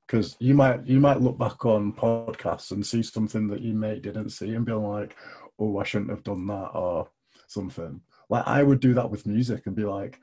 Because 0.07 0.37
you 0.41 0.55
might 0.55 0.87
you 0.87 0.99
might 1.01 1.21
look 1.21 1.39
back 1.39 1.65
on 1.65 1.93
podcasts 1.93 2.71
and 2.71 2.85
see 2.85 3.03
something 3.03 3.49
that 3.49 3.61
you 3.61 3.75
mate 3.75 4.03
didn't 4.03 4.31
see 4.31 4.55
and 4.55 4.65
be 4.65 4.73
like, 4.73 5.17
oh, 5.59 5.79
I 5.79 5.85
shouldn't 5.85 6.11
have 6.11 6.25
done 6.25 6.47
that 6.47 6.71
or 6.75 7.09
something. 7.49 8.01
Like 8.29 8.47
I 8.47 8.63
would 8.63 8.81
do 8.81 8.95
that 8.95 9.11
with 9.11 9.27
music 9.27 9.67
and 9.67 9.77
be 9.77 9.85
like, 9.85 10.19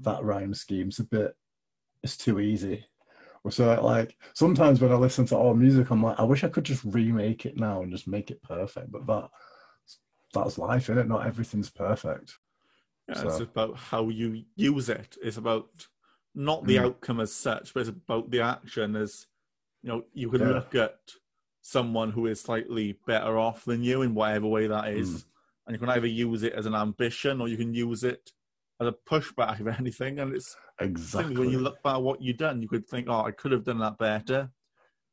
that 0.00 0.22
rhyme 0.22 0.54
scheme's 0.54 1.00
a 1.00 1.04
bit 1.04 1.34
it's 2.02 2.16
too 2.16 2.38
easy. 2.40 2.84
Or 3.44 3.50
so 3.50 3.80
like 3.84 4.16
sometimes 4.34 4.80
when 4.80 4.92
I 4.92 4.96
listen 4.96 5.26
to 5.26 5.36
all 5.36 5.54
music, 5.54 5.90
I'm 5.90 6.02
like, 6.02 6.18
I 6.18 6.24
wish 6.24 6.44
I 6.44 6.48
could 6.48 6.64
just 6.64 6.84
remake 6.84 7.46
it 7.46 7.56
now 7.56 7.82
and 7.82 7.90
just 7.90 8.06
make 8.06 8.30
it 8.30 8.42
perfect. 8.42 8.90
But 8.92 9.06
that 9.06 9.30
that's 10.32 10.58
life, 10.58 10.84
isn't 10.84 10.98
it? 10.98 11.08
Not 11.08 11.26
everything's 11.26 11.70
perfect. 11.70 12.38
Yeah, 13.08 13.14
So- 13.14 13.28
It's 13.28 13.40
about 13.40 13.76
how 13.76 14.08
you 14.08 14.44
use 14.56 14.88
it. 14.88 15.16
It's 15.22 15.36
about 15.38 15.88
not 16.34 16.64
the 16.66 16.76
Mm. 16.76 16.84
outcome 16.86 17.20
as 17.20 17.32
such, 17.34 17.72
but 17.72 17.80
it's 17.80 17.88
about 17.88 18.30
the 18.30 18.40
action. 18.40 18.94
As 18.96 19.26
you 19.82 19.88
know, 19.88 20.04
you 20.12 20.28
can 20.30 20.40
Yeah. 20.40 20.48
look 20.54 20.74
at 20.74 20.98
someone 21.60 22.10
who 22.12 22.26
is 22.26 22.40
slightly 22.40 22.92
better 23.06 23.38
off 23.38 23.64
than 23.64 23.82
you 23.82 24.02
in 24.02 24.14
whatever 24.14 24.46
way 24.46 24.66
that 24.66 24.88
is, 24.88 25.24
Mm. 25.24 25.26
and 25.66 25.74
you 25.74 25.78
can 25.80 25.88
either 25.90 26.06
use 26.06 26.42
it 26.42 26.52
as 26.52 26.66
an 26.66 26.74
ambition 26.74 27.40
or 27.40 27.48
you 27.48 27.56
can 27.56 27.74
use 27.74 28.04
it 28.04 28.32
as 28.80 28.88
a 28.88 28.92
pushback, 28.92 29.60
if 29.60 29.66
anything. 29.78 30.18
And 30.18 30.34
it's 30.34 30.56
Exactly. 30.80 31.36
when 31.36 31.50
you 31.50 31.58
look 31.60 31.82
back 31.82 31.96
at 31.96 32.02
what 32.02 32.20
you've 32.22 32.36
done, 32.36 32.62
you 32.62 32.68
could 32.68 32.86
think, 32.86 33.08
"Oh, 33.08 33.22
I 33.24 33.32
could 33.32 33.52
have 33.52 33.64
done 33.64 33.78
that 33.78 33.98
better." 33.98 34.52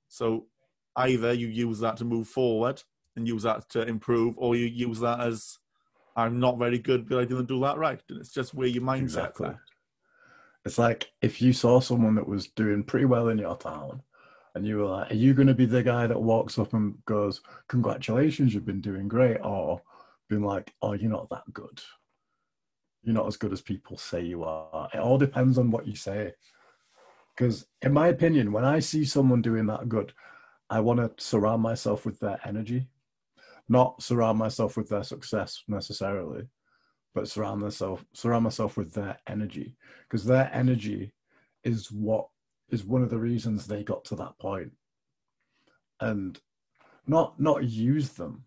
So 0.07 0.47
either 0.95 1.33
you 1.33 1.47
use 1.47 1.79
that 1.79 1.97
to 1.97 2.05
move 2.05 2.27
forward 2.27 2.83
and 3.15 3.27
use 3.27 3.43
that 3.43 3.69
to 3.69 3.81
improve, 3.81 4.35
or 4.37 4.55
you 4.55 4.65
use 4.65 4.99
that 4.99 5.19
as 5.19 5.57
I'm 6.15 6.39
not 6.39 6.57
very 6.57 6.79
good, 6.79 7.07
but 7.09 7.19
I 7.19 7.25
didn't 7.25 7.47
do 7.47 7.59
that 7.61 7.77
right. 7.77 8.01
And 8.09 8.19
it's 8.19 8.31
just 8.31 8.53
where 8.53 8.67
your 8.67 8.83
mindset's 8.83 9.03
Exactly. 9.03 9.47
at. 9.49 9.59
It's 10.65 10.77
like 10.77 11.11
if 11.21 11.41
you 11.41 11.53
saw 11.53 11.79
someone 11.79 12.15
that 12.15 12.27
was 12.27 12.47
doing 12.47 12.83
pretty 12.83 13.05
well 13.05 13.27
in 13.27 13.37
your 13.37 13.57
town 13.57 14.01
and 14.55 14.65
you 14.65 14.77
were 14.77 14.85
like, 14.85 15.11
Are 15.11 15.15
you 15.15 15.33
going 15.33 15.47
to 15.47 15.53
be 15.53 15.65
the 15.65 15.83
guy 15.83 16.07
that 16.07 16.19
walks 16.19 16.57
up 16.57 16.73
and 16.73 17.03
goes, 17.05 17.41
Congratulations, 17.67 18.53
you've 18.53 18.65
been 18.65 18.81
doing 18.81 19.07
great? 19.07 19.37
Or 19.43 19.81
being 20.29 20.43
like, 20.43 20.73
Oh, 20.81 20.93
you're 20.93 21.11
not 21.11 21.29
that 21.29 21.43
good. 21.53 21.81
You're 23.03 23.13
not 23.13 23.27
as 23.27 23.37
good 23.37 23.53
as 23.53 23.61
people 23.61 23.97
say 23.97 24.23
you 24.23 24.43
are. 24.43 24.89
It 24.93 24.99
all 24.99 25.19
depends 25.19 25.59
on 25.59 25.69
what 25.69 25.85
you 25.85 25.95
say. 25.95 26.33
Because, 27.35 27.67
in 27.81 27.93
my 27.93 28.07
opinion, 28.07 28.51
when 28.51 28.65
I 28.65 28.79
see 28.79 29.05
someone 29.05 29.41
doing 29.41 29.67
that 29.67 29.89
good, 29.89 30.13
I 30.69 30.79
want 30.79 30.99
to 30.99 31.23
surround 31.23 31.61
myself 31.61 32.05
with 32.05 32.19
their 32.19 32.39
energy, 32.45 32.87
not 33.67 34.01
surround 34.01 34.37
myself 34.37 34.77
with 34.77 34.89
their 34.89 35.03
success 35.03 35.63
necessarily, 35.67 36.47
but 37.13 37.27
surround 37.27 37.61
myself 37.61 38.05
surround 38.13 38.43
myself 38.43 38.77
with 38.77 38.93
their 38.93 39.17
energy. 39.27 39.75
Because 40.03 40.25
their 40.25 40.49
energy 40.53 41.13
is 41.63 41.91
what 41.91 42.27
is 42.69 42.83
one 42.83 43.01
of 43.01 43.09
the 43.09 43.17
reasons 43.17 43.65
they 43.65 43.83
got 43.83 44.05
to 44.05 44.15
that 44.15 44.37
point. 44.39 44.71
And 45.99 46.39
not 47.07 47.39
not 47.39 47.63
use 47.63 48.09
them 48.09 48.43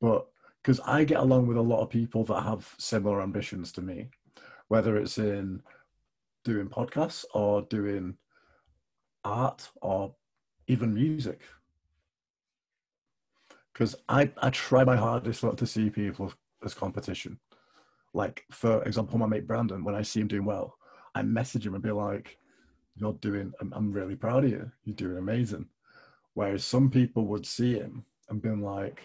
but 0.00 0.26
because 0.62 0.80
i 0.80 1.04
get 1.04 1.20
along 1.20 1.46
with 1.46 1.56
a 1.56 1.62
lot 1.62 1.80
of 1.80 1.90
people 1.90 2.24
that 2.24 2.42
have 2.42 2.74
similar 2.78 3.22
ambitions 3.22 3.72
to 3.72 3.82
me 3.82 4.08
whether 4.68 4.96
it's 4.96 5.18
in 5.18 5.62
doing 6.44 6.68
podcasts 6.68 7.24
or 7.34 7.62
doing 7.62 8.16
art 9.24 9.68
or 9.82 10.14
even 10.66 10.94
music 10.94 11.40
because 13.74 13.96
I, 14.08 14.30
I 14.38 14.50
try 14.50 14.84
my 14.84 14.96
hardest 14.96 15.42
not 15.42 15.58
to 15.58 15.66
see 15.66 15.90
people 15.90 16.32
as 16.64 16.72
competition. 16.72 17.38
Like 18.14 18.44
for 18.50 18.82
example 18.84 19.18
my 19.18 19.26
mate 19.26 19.46
brandon 19.46 19.82
when 19.82 19.96
i 19.96 20.02
see 20.02 20.20
him 20.20 20.28
doing 20.28 20.44
well 20.44 20.78
i 21.16 21.22
message 21.22 21.66
him 21.66 21.74
and 21.74 21.82
be 21.82 21.90
like 21.90 22.38
you're 22.94 23.12
doing 23.14 23.52
i'm, 23.60 23.72
I'm 23.74 23.92
really 23.92 24.14
proud 24.14 24.44
of 24.44 24.50
you. 24.50 24.70
You're 24.84 24.94
doing 24.94 25.18
amazing. 25.18 25.66
Whereas 26.34 26.64
some 26.64 26.90
people 26.90 27.26
would 27.26 27.44
see 27.44 27.74
him 27.74 28.04
and 28.28 28.40
be 28.40 28.50
like 28.50 29.02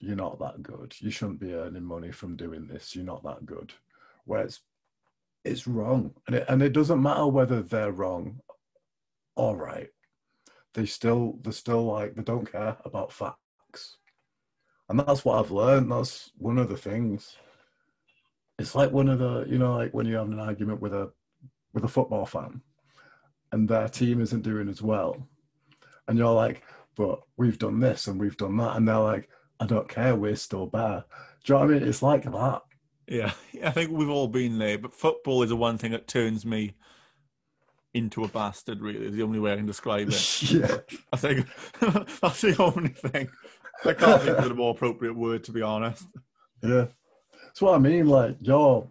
you're 0.00 0.16
not 0.16 0.38
that 0.38 0.62
good. 0.62 0.94
You 1.00 1.10
shouldn't 1.10 1.40
be 1.40 1.54
earning 1.54 1.82
money 1.82 2.12
from 2.12 2.36
doing 2.36 2.68
this. 2.68 2.94
You're 2.94 3.04
not 3.04 3.24
that 3.24 3.44
good. 3.44 3.72
Whereas 4.24 4.60
it's 5.44 5.66
wrong. 5.66 6.14
And 6.26 6.36
it, 6.36 6.44
and 6.48 6.62
it 6.62 6.72
doesn't 6.72 7.02
matter 7.02 7.26
whether 7.26 7.62
they're 7.62 7.90
wrong 7.90 8.40
or 9.34 9.56
right 9.56 9.90
they 10.78 10.86
still 10.86 11.36
they're 11.42 11.52
still 11.52 11.84
like 11.84 12.14
they 12.14 12.22
don't 12.22 12.50
care 12.50 12.76
about 12.84 13.12
facts. 13.12 13.96
And 14.88 15.00
that's 15.00 15.24
what 15.24 15.38
i've 15.38 15.50
learned. 15.50 15.90
That's 15.90 16.30
one 16.38 16.56
of 16.56 16.68
the 16.68 16.76
things. 16.76 17.36
It's 18.60 18.76
like 18.76 18.92
one 18.92 19.08
of 19.08 19.18
the 19.18 19.44
you 19.48 19.58
know 19.58 19.74
like 19.74 19.92
when 19.92 20.06
you're 20.06 20.20
having 20.20 20.34
an 20.34 20.40
argument 20.40 20.80
with 20.80 20.94
a 20.94 21.10
with 21.74 21.84
a 21.84 21.88
football 21.88 22.26
fan 22.26 22.62
and 23.50 23.68
their 23.68 23.88
team 23.88 24.20
isn't 24.20 24.42
doing 24.42 24.68
as 24.68 24.80
well. 24.80 25.26
And 26.06 26.16
you're 26.16 26.32
like 26.32 26.62
but 26.96 27.20
we've 27.36 27.58
done 27.58 27.80
this 27.80 28.06
and 28.06 28.20
we've 28.20 28.36
done 28.36 28.56
that. 28.58 28.76
And 28.76 28.86
they're 28.86 28.98
like 28.98 29.28
i 29.58 29.66
don't 29.66 29.88
care 29.88 30.14
we're 30.14 30.36
still 30.36 30.66
better. 30.66 31.04
Do 31.44 31.52
you 31.52 31.58
know 31.58 31.66
what 31.66 31.74
i 31.74 31.78
mean? 31.80 31.88
It's 31.88 32.02
like 32.02 32.22
that. 32.22 32.62
Yeah, 33.08 33.32
I 33.64 33.70
think 33.70 33.90
we've 33.90 34.08
all 34.08 34.28
been 34.28 34.58
there, 34.58 34.78
but 34.78 34.94
football 34.94 35.42
is 35.42 35.48
the 35.48 35.56
one 35.56 35.76
thing 35.76 35.90
that 35.90 36.06
turns 36.06 36.46
me 36.46 36.74
into 37.94 38.24
a 38.24 38.28
bastard, 38.28 38.80
really, 38.80 39.06
is 39.06 39.14
the 39.14 39.22
only 39.22 39.38
way 39.38 39.52
I 39.52 39.56
can 39.56 39.66
describe 39.66 40.08
it. 40.08 40.42
yeah 40.52 40.78
I 41.12 41.16
think 41.16 41.46
that's 42.20 42.40
the 42.40 42.56
only 42.58 42.90
thing. 42.90 43.28
I 43.84 43.92
can't 43.94 44.22
think 44.22 44.38
of 44.38 44.50
a 44.50 44.54
more 44.54 44.72
appropriate 44.72 45.14
word, 45.14 45.44
to 45.44 45.52
be 45.52 45.62
honest. 45.62 46.06
Yeah. 46.62 46.86
That's 47.44 47.62
what 47.62 47.74
I 47.74 47.78
mean. 47.78 48.06
Like, 48.06 48.36
you're, 48.40 48.86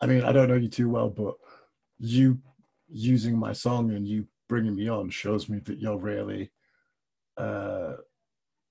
I 0.00 0.06
mean, 0.06 0.22
I 0.22 0.32
don't 0.32 0.48
know 0.48 0.54
you 0.54 0.68
too 0.68 0.88
well, 0.88 1.10
but 1.10 1.34
you 1.98 2.38
using 2.88 3.36
my 3.36 3.52
song 3.52 3.90
and 3.92 4.06
you 4.06 4.26
bringing 4.48 4.76
me 4.76 4.88
on 4.88 5.10
shows 5.10 5.48
me 5.48 5.58
that 5.60 5.78
you're 5.78 5.98
really, 5.98 6.50
uh, 7.36 7.94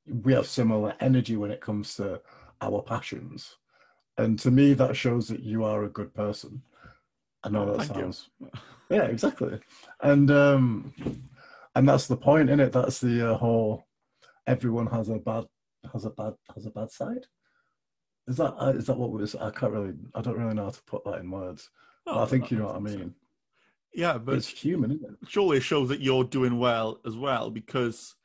we 0.05 0.33
have 0.33 0.47
similar 0.47 0.95
energy 0.99 1.35
when 1.35 1.51
it 1.51 1.61
comes 1.61 1.95
to 1.95 2.21
our 2.61 2.81
passions. 2.81 3.57
And 4.17 4.39
to 4.39 4.51
me, 4.51 4.73
that 4.73 4.95
shows 4.95 5.27
that 5.27 5.41
you 5.41 5.63
are 5.63 5.83
a 5.83 5.89
good 5.89 6.13
person. 6.13 6.61
I 7.43 7.49
know 7.49 7.65
that 7.65 7.85
Thank 7.85 7.99
sounds, 7.99 8.29
yeah, 8.89 9.03
exactly. 9.03 9.59
And, 10.01 10.29
um, 10.31 10.93
and 11.75 11.87
that's 11.87 12.07
the 12.07 12.17
point 12.17 12.49
in 12.49 12.59
it. 12.59 12.71
That's 12.71 12.99
the 12.99 13.33
uh, 13.33 13.37
whole. 13.37 13.85
Everyone 14.47 14.87
has 14.87 15.09
a 15.09 15.17
bad 15.17 15.45
has 15.93 16.05
a 16.05 16.09
bad 16.09 16.33
has 16.55 16.65
a 16.65 16.71
bad 16.71 16.91
side. 16.91 17.25
Is 18.27 18.37
that 18.37 18.53
uh, 18.59 18.73
is 18.75 18.87
that 18.87 18.97
what 18.97 19.11
was? 19.11 19.35
I 19.35 19.51
can't 19.51 19.71
really. 19.71 19.93
I 20.15 20.21
don't 20.21 20.37
really 20.37 20.53
know 20.53 20.65
how 20.65 20.71
to 20.71 20.83
put 20.83 21.05
that 21.05 21.19
in 21.19 21.29
words. 21.29 21.69
but 22.05 22.17
I 22.17 22.25
think 22.25 22.51
you 22.51 22.57
know 22.57 22.65
what 22.65 22.75
I 22.75 22.79
mean. 22.79 23.13
Yeah, 23.93 24.17
but 24.17 24.35
it's 24.35 24.47
human, 24.47 24.91
isn't 24.91 25.05
it? 25.05 25.29
surely 25.29 25.57
it 25.57 25.63
shows 25.63 25.89
that 25.89 26.01
you're 26.01 26.23
doing 26.23 26.59
well 26.59 26.99
as 27.05 27.15
well 27.15 27.49
because 27.49 28.15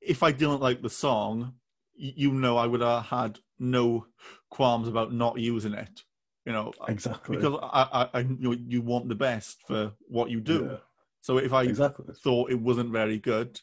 if 0.00 0.22
I 0.22 0.32
didn't 0.32 0.60
like 0.60 0.82
the 0.82 0.90
song, 0.90 1.54
you 1.94 2.32
know 2.32 2.56
I 2.56 2.66
would 2.66 2.80
have 2.80 3.06
had 3.06 3.38
no 3.58 4.06
qualms 4.50 4.88
about 4.88 5.12
not 5.12 5.38
using 5.38 5.74
it. 5.74 6.02
You 6.46 6.52
know, 6.52 6.72
Exactly. 6.86 7.36
because 7.36 7.58
I, 7.60 7.88
I, 7.92 8.18
I 8.18 8.20
you, 8.20 8.36
know, 8.38 8.56
you 8.68 8.80
want 8.80 9.08
the 9.08 9.16
best 9.16 9.62
for 9.66 9.92
what 10.08 10.30
you 10.30 10.40
do. 10.40 10.70
Yeah, 10.70 10.76
So 11.20 11.38
if 11.38 11.52
I 11.52 11.64
exactly. 11.64 12.14
thought 12.22 12.52
it 12.52 12.60
wasn't 12.60 12.92
very 12.92 13.18
good, 13.18 13.60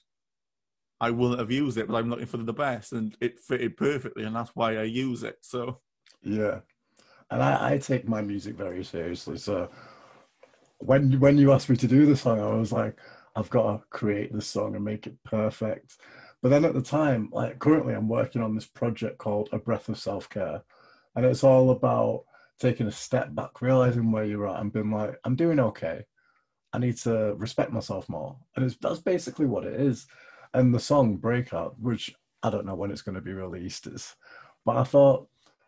I 1.00 1.10
wouldn't 1.12 1.40
have 1.40 1.50
used 1.52 1.78
it. 1.78 1.88
But 1.88 1.96
I'm 1.96 2.10
looking 2.10 2.26
for 2.26 2.38
the 2.38 2.54
best, 2.54 2.92
and 2.92 3.16
it 3.22 3.40
fitted 3.40 3.78
perfectly, 3.78 4.26
and 4.26 4.36
that's 4.36 4.52
why 4.54 4.78
I 4.78 4.84
use 4.84 5.24
it. 5.24 5.38
So 5.42 5.80
Yeah, 6.22 6.60
and 7.32 7.42
I, 7.42 7.74
I 7.74 7.78
take 7.78 8.08
my 8.08 8.22
music 8.22 8.56
very 8.58 8.84
seriously. 8.84 9.38
So 9.38 9.70
when 10.80 11.20
when 11.20 11.38
you 11.38 11.54
asked 11.54 11.70
me 11.70 11.78
to 11.78 11.88
do 11.88 12.06
the 12.06 12.18
song, 12.18 12.42
I 12.42 12.54
was 12.54 12.72
like, 12.74 13.00
I've 13.36 13.50
got 13.50 13.78
to 13.78 13.84
create 13.90 14.34
this 14.34 14.48
song 14.48 14.76
and 14.76 14.84
make 14.84 15.08
it 15.08 15.16
perfect. 15.24 15.98
But 16.42 16.50
then 16.50 16.66
at 16.66 16.74
the 16.74 16.82
time, 16.82 17.30
like 17.32 17.60
currently, 17.60 17.94
I'm 17.94 18.10
working 18.10 18.42
on 18.42 18.56
this 18.56 18.66
project 18.66 19.18
called 19.20 19.50
A 19.54 19.58
Breath 19.58 19.88
of 19.88 19.98
Self 19.98 20.30
Care, 20.30 20.64
and 21.16 21.26
it's 21.26 21.46
all 21.46 21.70
about 21.72 22.26
taking 22.60 22.88
a 22.88 22.92
step 22.92 23.34
back, 23.36 23.62
realizing 23.62 24.12
where 24.12 24.26
you're 24.26 24.48
at, 24.48 24.62
and 24.62 24.72
being 24.72 24.92
like, 24.92 25.16
I'm 25.24 25.36
doing 25.36 25.60
okay. 25.60 26.06
I 26.72 26.80
need 26.80 26.98
to 27.00 27.36
respect 27.36 27.72
myself 27.72 28.10
more, 28.10 28.36
and 28.56 28.66
it's 28.66 28.78
that's 28.78 29.00
basically 29.00 29.46
what 29.46 29.66
it 29.66 29.80
is. 29.80 30.08
And 30.54 30.74
the 30.74 30.80
song 30.80 31.18
Breakout, 31.18 31.80
which 31.80 32.16
I 32.42 32.50
don't 32.50 32.66
know 32.66 32.76
when 32.76 32.92
it's 32.92 33.02
going 33.02 33.16
to 33.16 33.22
be 33.22 33.34
released, 33.34 33.88
is, 33.88 34.16
but 34.66 34.78
I 34.78 34.84
thought 34.84 35.28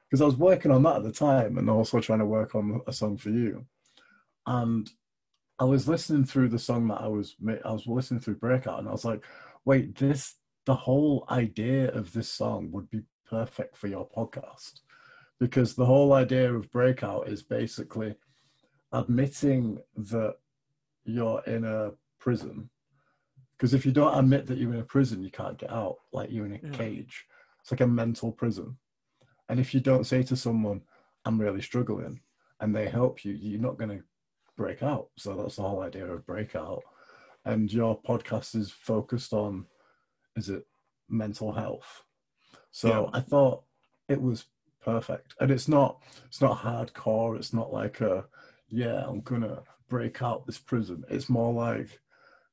because 0.09 0.21
I 0.21 0.25
was 0.25 0.37
working 0.37 0.71
on 0.71 0.83
that 0.83 0.97
at 0.97 1.03
the 1.03 1.11
time 1.11 1.57
and 1.57 1.69
also 1.69 1.99
trying 1.99 2.19
to 2.19 2.25
work 2.25 2.55
on 2.55 2.81
a 2.87 2.93
song 2.93 3.17
for 3.17 3.29
you. 3.29 3.65
And 4.47 4.89
I 5.57 5.63
was 5.63 5.87
listening 5.87 6.25
through 6.25 6.49
the 6.49 6.59
song 6.59 6.87
that 6.87 7.01
I 7.01 7.07
was 7.07 7.35
I 7.63 7.71
was 7.71 7.87
listening 7.87 8.19
through 8.19 8.35
Breakout, 8.37 8.79
and 8.79 8.87
I 8.87 8.91
was 8.91 9.05
like, 9.05 9.23
wait, 9.65 9.95
this 9.95 10.35
the 10.65 10.75
whole 10.75 11.25
idea 11.29 11.91
of 11.91 12.11
this 12.13 12.29
song 12.29 12.71
would 12.71 12.89
be 12.89 13.01
perfect 13.29 13.77
for 13.77 13.87
your 13.87 14.07
podcast 14.09 14.81
because 15.39 15.75
the 15.75 15.85
whole 15.85 16.13
idea 16.13 16.53
of 16.53 16.71
Breakout 16.71 17.27
is 17.27 17.43
basically 17.43 18.15
admitting 18.91 19.79
that 19.95 20.35
you're 21.03 21.41
in 21.45 21.65
a 21.65 21.91
prison. 22.19 22.69
Because 23.57 23.73
if 23.73 23.85
you 23.85 23.91
don't 23.91 24.17
admit 24.17 24.47
that 24.47 24.57
you're 24.57 24.73
in 24.73 24.79
a 24.79 24.83
prison, 24.83 25.23
you 25.23 25.31
can't 25.31 25.57
get 25.57 25.71
out. 25.71 25.97
Like 26.11 26.31
you're 26.31 26.45
in 26.45 26.53
a 26.55 26.59
Yeah. 26.61 26.71
cage. 26.71 27.25
It's 27.61 27.71
like 27.71 27.81
a 27.81 27.87
mental 27.87 28.31
prison. 28.31 28.77
And 29.49 29.59
if 29.59 29.73
you 29.73 29.79
don't 29.79 30.05
say 30.05 30.23
to 30.23 30.35
someone, 30.35 30.81
I'm 31.25 31.39
really 31.39 31.61
struggling, 31.61 32.21
and 32.59 32.75
they 32.75 32.87
help 32.87 33.25
you, 33.25 33.33
you're 33.33 33.61
not 33.61 33.77
going 33.77 33.97
to 33.97 34.03
break 34.55 34.83
out. 34.83 35.09
So 35.17 35.35
that's 35.35 35.55
the 35.57 35.63
whole 35.63 35.81
idea 35.81 36.05
of 36.07 36.25
breakout. 36.25 36.83
And 37.43 37.71
your 37.71 38.01
podcast 38.01 38.55
is 38.55 38.71
focused 38.71 39.33
on, 39.33 39.67
is 40.35 40.49
it 40.49 40.65
mental 41.09 41.51
health? 41.51 42.05
So 42.71 42.87
Yeah. 42.87 43.09
I 43.13 43.21
thought 43.21 43.63
it 44.07 44.21
was 44.21 44.45
perfect. 44.85 45.33
And 45.39 45.51
it's 45.51 45.67
not, 45.67 46.01
it's 46.27 46.41
not 46.41 46.59
hardcore. 46.59 47.35
It's 47.35 47.53
not 47.53 47.73
like 47.73 47.99
a, 48.01 48.25
yeah, 48.69 49.03
I'm 49.05 49.21
gonna 49.21 49.63
break 49.89 50.21
out 50.21 50.45
this 50.45 50.59
prison. 50.59 51.03
It's 51.09 51.27
more 51.27 51.51
like, 51.51 51.99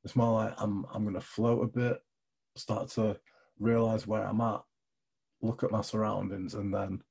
it's 0.05 0.17
more 0.17 0.33
like 0.33 0.55
I'm, 0.59 0.87
I'm 0.93 1.05
gonna 1.05 1.21
float 1.21 1.63
a 1.63 1.79
bit, 1.79 2.03
start 2.57 2.89
to 2.91 3.17
realize 3.61 4.07
where 4.07 4.27
I'm 4.27 4.41
at, 4.41 4.63
look 5.43 5.63
at 5.63 5.71
my 5.71 5.83
surroundings, 5.83 6.55
and 6.55 6.75
then 6.75 7.03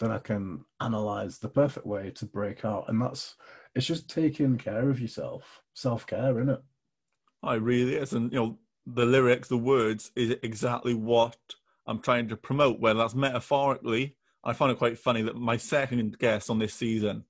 then 0.00 0.10
I 0.10 0.18
can 0.18 0.64
analyze 0.80 1.38
the 1.38 1.48
perfect 1.50 1.86
way 1.86 2.10
to 2.12 2.24
break 2.24 2.64
out. 2.64 2.86
And 2.88 3.00
that's 3.00 3.36
it's 3.74 3.86
just 3.86 4.08
taking 4.08 4.56
care 4.56 4.88
of 4.88 4.98
yourself, 4.98 5.60
self 5.74 6.06
care, 6.06 6.38
isn't 6.38 6.48
it? 6.48 6.62
I 7.42 7.54
really 7.54 7.96
is, 7.96 8.12
and 8.14 8.32
you 8.32 8.38
know 8.38 8.58
the 8.86 9.04
lyrics, 9.04 9.48
the 9.48 9.58
words 9.58 10.10
is 10.16 10.36
exactly 10.42 10.94
what 10.94 11.36
I'm 11.86 12.00
trying 12.00 12.28
to 12.28 12.36
promote. 12.36 12.80
Whether 12.80 12.98
that's 12.98 13.14
metaphorically, 13.14 14.16
I 14.44 14.52
find 14.52 14.72
it 14.72 14.78
quite 14.78 14.98
funny 14.98 15.22
that 15.22 15.36
my 15.36 15.56
second 15.56 16.18
guest 16.18 16.48
on 16.50 16.58
this 16.58 16.74
season, 16.74 17.24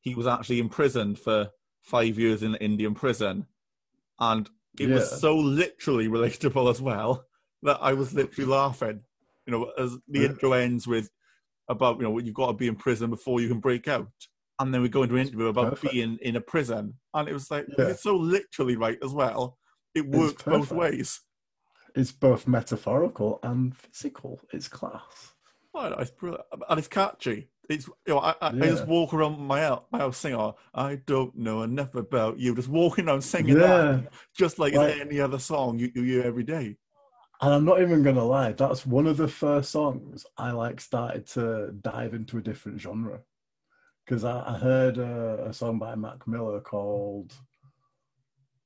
he 0.00 0.14
was 0.14 0.26
actually 0.26 0.60
imprisoned 0.60 1.18
for 1.18 1.50
five 1.82 2.18
years 2.18 2.42
in 2.42 2.54
an 2.54 2.60
Indian 2.60 2.94
prison, 2.94 3.46
and 4.20 4.48
it 4.78 4.88
Yeah. 4.88 4.94
was 4.96 5.20
so 5.20 5.36
literally 5.36 6.08
relatable 6.08 6.70
as 6.70 6.80
well 6.80 7.26
that 7.62 7.78
I 7.80 7.94
was 7.94 8.14
literally 8.14 8.50
laughing. 8.50 9.02
You 9.46 9.52
know, 9.52 9.64
as 9.78 9.96
the 10.08 10.24
intro 10.24 10.52
ends 10.52 10.86
with 10.86 11.10
about 11.68 11.96
you 11.98 12.02
know 12.04 12.18
you've 12.18 12.34
got 12.34 12.48
to 12.48 12.52
be 12.52 12.68
in 12.68 12.76
prison 12.76 13.10
before 13.10 13.40
you 13.40 13.48
can 13.48 13.60
break 13.60 13.88
out, 13.88 14.10
and 14.60 14.72
then 14.72 14.82
we 14.82 14.88
go 14.88 15.02
into 15.02 15.14
an 15.16 15.22
interview 15.22 15.46
about 15.46 15.70
Perfect. 15.70 15.92
being 15.92 16.18
in 16.22 16.36
a 16.36 16.40
prison, 16.40 16.94
and 17.14 17.28
it 17.28 17.32
was 17.32 17.50
like 17.50 17.66
Yeah. 17.78 17.86
it's 17.86 18.02
so 18.02 18.16
literally 18.16 18.76
right 18.76 18.98
as 19.02 19.12
well. 19.12 19.58
It 19.94 20.06
works 20.06 20.42
both 20.42 20.70
ways. 20.70 21.20
It's 21.94 22.12
both 22.12 22.46
metaphorical 22.46 23.38
and 23.42 23.74
physical. 23.76 24.40
It's 24.52 24.68
class. 24.68 25.32
Oh, 25.78 25.94
it's 25.98 26.10
brilliant. 26.10 26.44
and 26.70 26.78
it's 26.78 26.88
catchy. 26.88 27.48
It's 27.68 27.86
you 27.86 27.94
know 28.14 28.20
I, 28.20 28.30
I, 28.40 28.48
I 28.48 28.52
just 28.52 28.86
walk 28.86 29.12
around 29.12 29.38
my 29.40 29.60
house, 29.60 29.82
my 29.90 29.98
house 29.98 30.16
singing. 30.18 30.38
oh, 30.40 30.56
I 30.74 30.96
don't 31.06 31.36
know 31.36 31.62
enough 31.62 31.94
about 31.94 32.38
you. 32.38 32.54
Just 32.54 32.68
walking 32.68 33.08
around 33.08 33.22
singing 33.22 33.56
Yeah. 33.58 33.66
that, 33.66 34.12
just 34.34 34.58
like 34.58 34.72
Like- 34.74 34.98
any 35.00 35.20
other 35.20 35.38
song 35.38 35.78
you, 35.78 35.90
you 35.94 36.02
hear 36.02 36.22
every 36.22 36.44
day. 36.44 36.76
And 37.42 37.52
I'm 37.52 37.64
not 37.66 37.82
even 37.82 38.02
gonna 38.02 38.24
lie, 38.24 38.52
that's 38.52 38.86
one 38.86 39.06
of 39.06 39.18
the 39.18 39.28
first 39.28 39.70
songs 39.70 40.24
I 40.38 40.52
like 40.52 40.80
started 40.80 41.26
to 41.34 41.72
dive 41.82 42.14
into 42.14 42.38
a 42.38 42.42
different 42.42 42.80
genre. 42.80 43.20
Because 44.06 44.24
I, 44.24 44.54
I 44.54 44.58
heard 44.58 44.98
uh, 44.98 45.44
a 45.44 45.52
song 45.52 45.78
by 45.78 45.94
Mac 45.96 46.26
Miller 46.26 46.60
called 46.60 47.34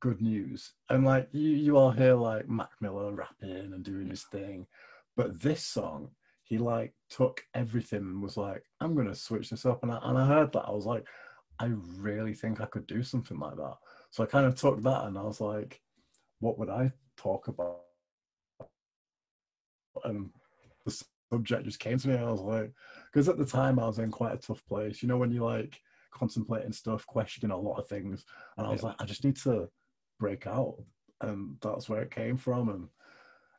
Good 0.01 0.21
News. 0.21 0.73
And 0.89 1.05
like 1.05 1.29
you, 1.33 1.51
you 1.51 1.77
all 1.77 1.91
hear 1.91 2.15
like 2.15 2.49
Mac 2.49 2.71
Miller 2.81 3.13
rapping 3.13 3.73
and 3.73 3.83
doing 3.83 4.09
his 4.11 4.23
thing. 4.25 4.67
But 5.17 5.41
this 5.41 5.65
song, 5.65 6.11
he 6.51 6.59
like 6.59 6.93
took 7.09 7.43
everything 7.55 8.01
and 8.01 8.23
was 8.23 8.37
like, 8.37 8.65
I'm 8.81 8.95
gonna 8.97 9.15
switch 9.15 9.49
this 9.51 9.65
up. 9.65 9.83
And 9.85 9.93
I, 9.93 10.01
and 10.03 10.19
I 10.19 10.27
heard 10.27 10.53
that, 10.53 10.67
I 10.67 10.73
was 10.73 10.85
like, 10.85 11.07
I 11.61 11.67
really 11.97 12.35
think 12.35 12.61
I 12.61 12.67
could 12.67 12.87
do 12.89 13.03
something 13.05 13.39
like 13.39 13.57
that. 13.57 13.77
So 14.11 14.25
I 14.25 14.27
kind 14.27 14.47
of 14.47 14.57
took 14.57 14.83
that 14.83 15.05
and 15.05 15.17
I 15.17 15.23
was 15.23 15.41
like, 15.41 15.81
what 16.41 16.59
would 16.59 16.69
I 16.69 16.93
talk 17.17 17.49
about? 17.49 17.79
and 20.05 20.31
the 20.85 21.05
subject 21.33 21.65
just 21.65 21.79
came 21.79 21.99
to 21.99 22.09
me. 22.09 22.15
And 22.15 22.25
I 22.25 22.31
was 22.31 22.41
like, 22.41 22.73
because 23.13 23.29
at 23.29 23.39
the 23.39 23.45
time 23.45 23.79
I 23.79 23.87
was 23.87 23.99
in 23.99 24.11
quite 24.11 24.35
a 24.35 24.39
tough 24.39 24.65
place. 24.67 25.03
You 25.03 25.09
know, 25.09 25.19
when 25.19 25.31
you're 25.31 25.45
like 25.45 25.81
contemplating 26.13 26.73
stuff, 26.73 27.07
questioning 27.07 27.53
a 27.53 27.59
lot 27.59 27.79
of 27.79 27.89
things, 27.89 28.25
and 28.57 28.67
I 28.67 28.71
was 28.71 28.83
Yeah. 28.83 28.89
like, 28.89 28.97
I 29.01 29.05
just 29.05 29.25
need 29.25 29.37
to 29.39 29.69
break 30.19 30.47
out, 30.47 30.77
and 31.21 31.57
that's 31.61 31.89
where 31.89 32.03
it 32.03 32.11
came 32.11 32.37
from. 32.37 32.69
And 32.71 32.89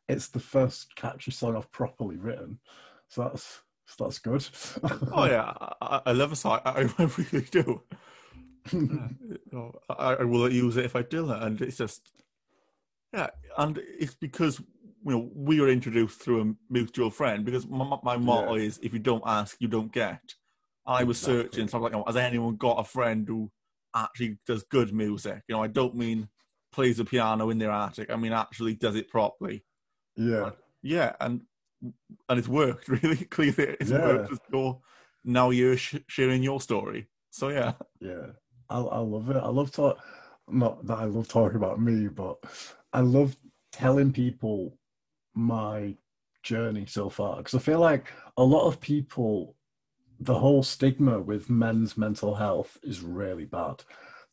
it's 0.08 0.30
the 0.30 0.40
first 0.40 0.96
catchy 0.96 1.32
song 1.32 1.56
I've 1.56 1.72
properly 1.72 2.18
written, 2.18 2.60
so 3.08 3.24
that's 3.24 3.62
so 3.86 4.06
that's 4.06 4.20
good. 4.20 4.46
Oh 5.12 5.26
yeah, 5.26 5.54
I, 5.82 6.02
I 6.08 6.12
love 6.14 6.32
a 6.32 6.36
song. 6.36 6.60
I, 6.66 6.90
I 6.98 7.04
really 7.32 7.48
do. 7.50 7.82
Yeah, 8.72 9.08
you 9.20 9.40
know, 9.52 9.72
I, 9.90 10.14
I 10.16 10.24
will 10.24 10.52
use 10.52 10.78
it 10.78 10.86
if 10.86 10.96
I 10.96 11.02
do 11.02 11.26
that, 11.28 11.44
and 11.44 11.62
it's 11.62 11.78
just 11.78 12.24
yeah, 13.14 13.30
and 13.58 13.80
it's 14.00 14.16
because 14.16 14.60
you 14.60 15.12
know 15.12 15.30
we 15.36 15.60
were 15.60 15.70
introduced 15.70 16.22
through 16.22 16.42
a 16.42 16.54
mutual 16.70 17.10
friend. 17.10 17.44
Because 17.44 17.68
my, 17.68 17.98
my 18.04 18.18
motto 18.18 18.56
is, 18.56 18.80
if 18.84 18.94
you 18.94 19.00
don't 19.00 19.24
ask, 19.26 19.58
you 19.60 19.68
don't 19.68 19.92
get. 19.92 20.22
I 20.86 21.04
was 21.04 21.18
Exactly. 21.18 21.44
searching, 21.44 21.68
so 21.68 21.78
I 21.78 21.82
was 21.82 21.84
like, 21.84 21.94
you 21.94 22.00
know, 22.00 22.06
has 22.06 22.16
anyone 22.18 22.56
got 22.56 22.80
a 22.80 22.84
friend 22.84 23.28
who 23.28 23.52
actually 23.96 24.38
does 24.46 24.64
good 24.64 24.94
music? 24.94 25.42
You 25.48 25.56
know, 25.56 25.64
I 25.64 25.68
don't 25.68 25.96
mean 25.96 26.30
plays 26.72 26.98
the 26.98 27.06
piano 27.06 27.50
in 27.50 27.58
their 27.58 27.72
attic. 27.72 28.10
I 28.10 28.16
mean 28.16 28.32
actually 28.34 28.76
does 28.76 28.96
it 28.96 29.10
properly. 29.10 29.66
Yeah, 30.16 30.52
Yeah, 30.82 31.16
and 31.20 31.42
and 32.30 32.40
it's 32.40 32.48
worked 32.48 32.88
really 33.04 33.26
clearly. 33.26 33.78
It's 33.80 33.92
Yeah. 33.92 34.02
worked. 34.02 34.32
Cool. 34.52 34.84
Now 35.24 35.50
you're 35.52 35.78
sh- 35.78 36.04
sharing 36.08 36.44
your 36.44 36.62
story. 36.62 37.08
So 37.32 37.50
yeah. 37.50 37.74
yeah, 38.00 38.28
I 38.70 38.80
I 38.80 39.00
love 39.00 39.30
it. 39.30 39.38
I 39.38 39.48
love 39.50 39.72
talk. 39.72 40.00
Not 40.48 40.86
that 40.88 40.98
I 40.98 41.06
love 41.06 41.28
talking 41.28 41.58
about 41.58 41.80
me, 41.80 42.08
but 42.08 42.38
I 42.94 43.02
love 43.02 43.38
telling 43.72 44.12
people 44.12 44.78
my 45.34 45.96
journey 46.44 46.86
so 46.86 47.10
far 47.10 47.38
because 47.38 47.54
I 47.56 47.60
feel 47.60 47.80
like 47.80 48.12
a 48.38 48.44
lot 48.44 48.68
of 48.68 48.82
people, 48.82 49.56
the 50.20 50.38
whole 50.38 50.64
stigma 50.64 51.20
with 51.20 51.50
men's 51.50 51.98
mental 51.98 52.36
health 52.36 52.78
is 52.84 53.02
really 53.02 53.46
bad. 53.46 53.84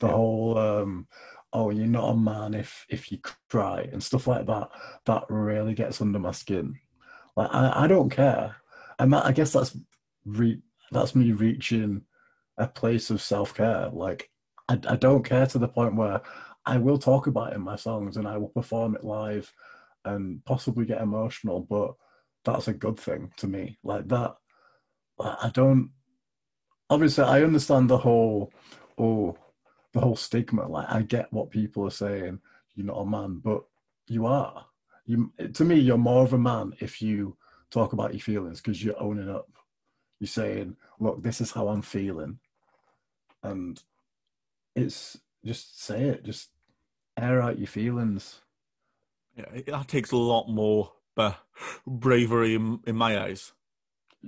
The 0.01 0.07
Yeah. 0.07 0.12
whole, 0.12 0.59
um, 0.59 1.09
oh, 1.53 1.70
you're 1.70 1.86
not 1.86 2.11
a 2.11 2.16
man 2.16 2.55
if 2.55 2.86
if 2.88 3.11
you 3.11 3.18
cry 3.51 3.88
and 3.92 4.03
stuff 4.03 4.26
like 4.26 4.46
that. 4.46 4.68
That 5.07 5.24
really 5.28 5.74
gets 5.74 6.01
under 6.01 6.18
my 6.18 6.32
skin. 6.32 6.78
Like 7.36 7.51
I, 7.53 7.84
I 7.84 7.86
don't 7.86 8.11
care, 8.11 8.57
that, 8.99 9.26
I 9.26 9.32
guess 9.32 9.53
that's 9.53 9.76
re- 10.24 10.62
that's 10.90 11.14
me 11.14 11.32
reaching 11.32 12.03
a 12.59 12.66
place 12.66 13.11
of 13.11 13.22
self 13.22 13.55
care. 13.55 13.88
Like 13.92 14.30
I, 14.68 14.78
I 14.88 14.96
don't 14.96 15.24
care 15.24 15.46
to 15.46 15.59
the 15.59 15.68
point 15.68 15.96
where 15.96 16.20
I 16.66 16.76
will 16.78 16.99
talk 16.99 17.26
about 17.26 17.53
it 17.53 17.57
in 17.57 17.62
my 17.62 17.76
songs 17.76 18.16
and 18.16 18.28
I 18.28 18.36
will 18.36 18.49
perform 18.49 18.94
it 18.94 19.05
live 19.05 19.53
and 20.05 20.44
possibly 20.44 20.84
get 20.84 21.01
emotional, 21.01 21.61
but 21.61 21.94
that's 22.44 22.68
a 22.68 22.74
good 22.74 22.99
thing 22.99 23.32
to 23.38 23.46
me. 23.46 23.78
Like 23.82 24.09
that, 24.09 24.34
I 25.20 25.51
don't. 25.53 25.90
Obviously, 26.90 27.24
I 27.24 27.42
understand 27.42 27.90
the 27.90 27.99
whole, 27.99 28.53
oh, 28.99 29.36
the 29.99 30.05
whole 30.05 30.16
stigma. 30.16 30.66
Like 30.68 30.88
I 30.88 31.03
get 31.03 31.32
what 31.32 31.51
people 31.51 31.84
are 31.86 31.90
saying. 31.90 32.38
You're 32.74 32.86
not 32.86 33.01
a 33.01 33.07
man, 33.07 33.40
but 33.42 33.64
you 34.07 34.26
are. 34.26 34.64
You 35.07 35.32
to 35.53 35.64
me, 35.64 35.76
you're 35.76 35.99
more 35.99 36.22
of 36.22 36.32
a 36.32 36.38
man 36.38 36.74
if 36.80 37.03
you 37.03 37.36
talk 37.70 37.92
about 37.92 38.12
your 38.12 38.20
feelings 38.20 38.61
because 38.61 38.82
you're 38.82 39.03
owning 39.03 39.28
up. 39.28 39.51
You're 40.20 40.28
saying, 40.28 40.76
"Look, 41.01 41.22
this 41.22 41.40
is 41.40 41.51
how 41.51 41.68
I'm 41.68 41.82
feeling," 41.82 42.38
and 43.42 43.82
it's 44.76 45.18
just 45.44 45.82
say 45.82 46.05
it. 46.05 46.24
Just 46.24 46.51
air 47.16 47.42
out 47.42 47.59
your 47.59 47.66
feelings. 47.66 48.40
Yeah, 49.36 49.61
that 49.66 49.88
takes 49.88 50.12
a 50.12 50.16
lot 50.16 50.49
more 50.49 50.92
uh, 51.16 51.32
bravery 51.86 52.55
in, 52.55 52.80
in 52.86 52.94
my 52.94 53.20
eyes. 53.20 53.53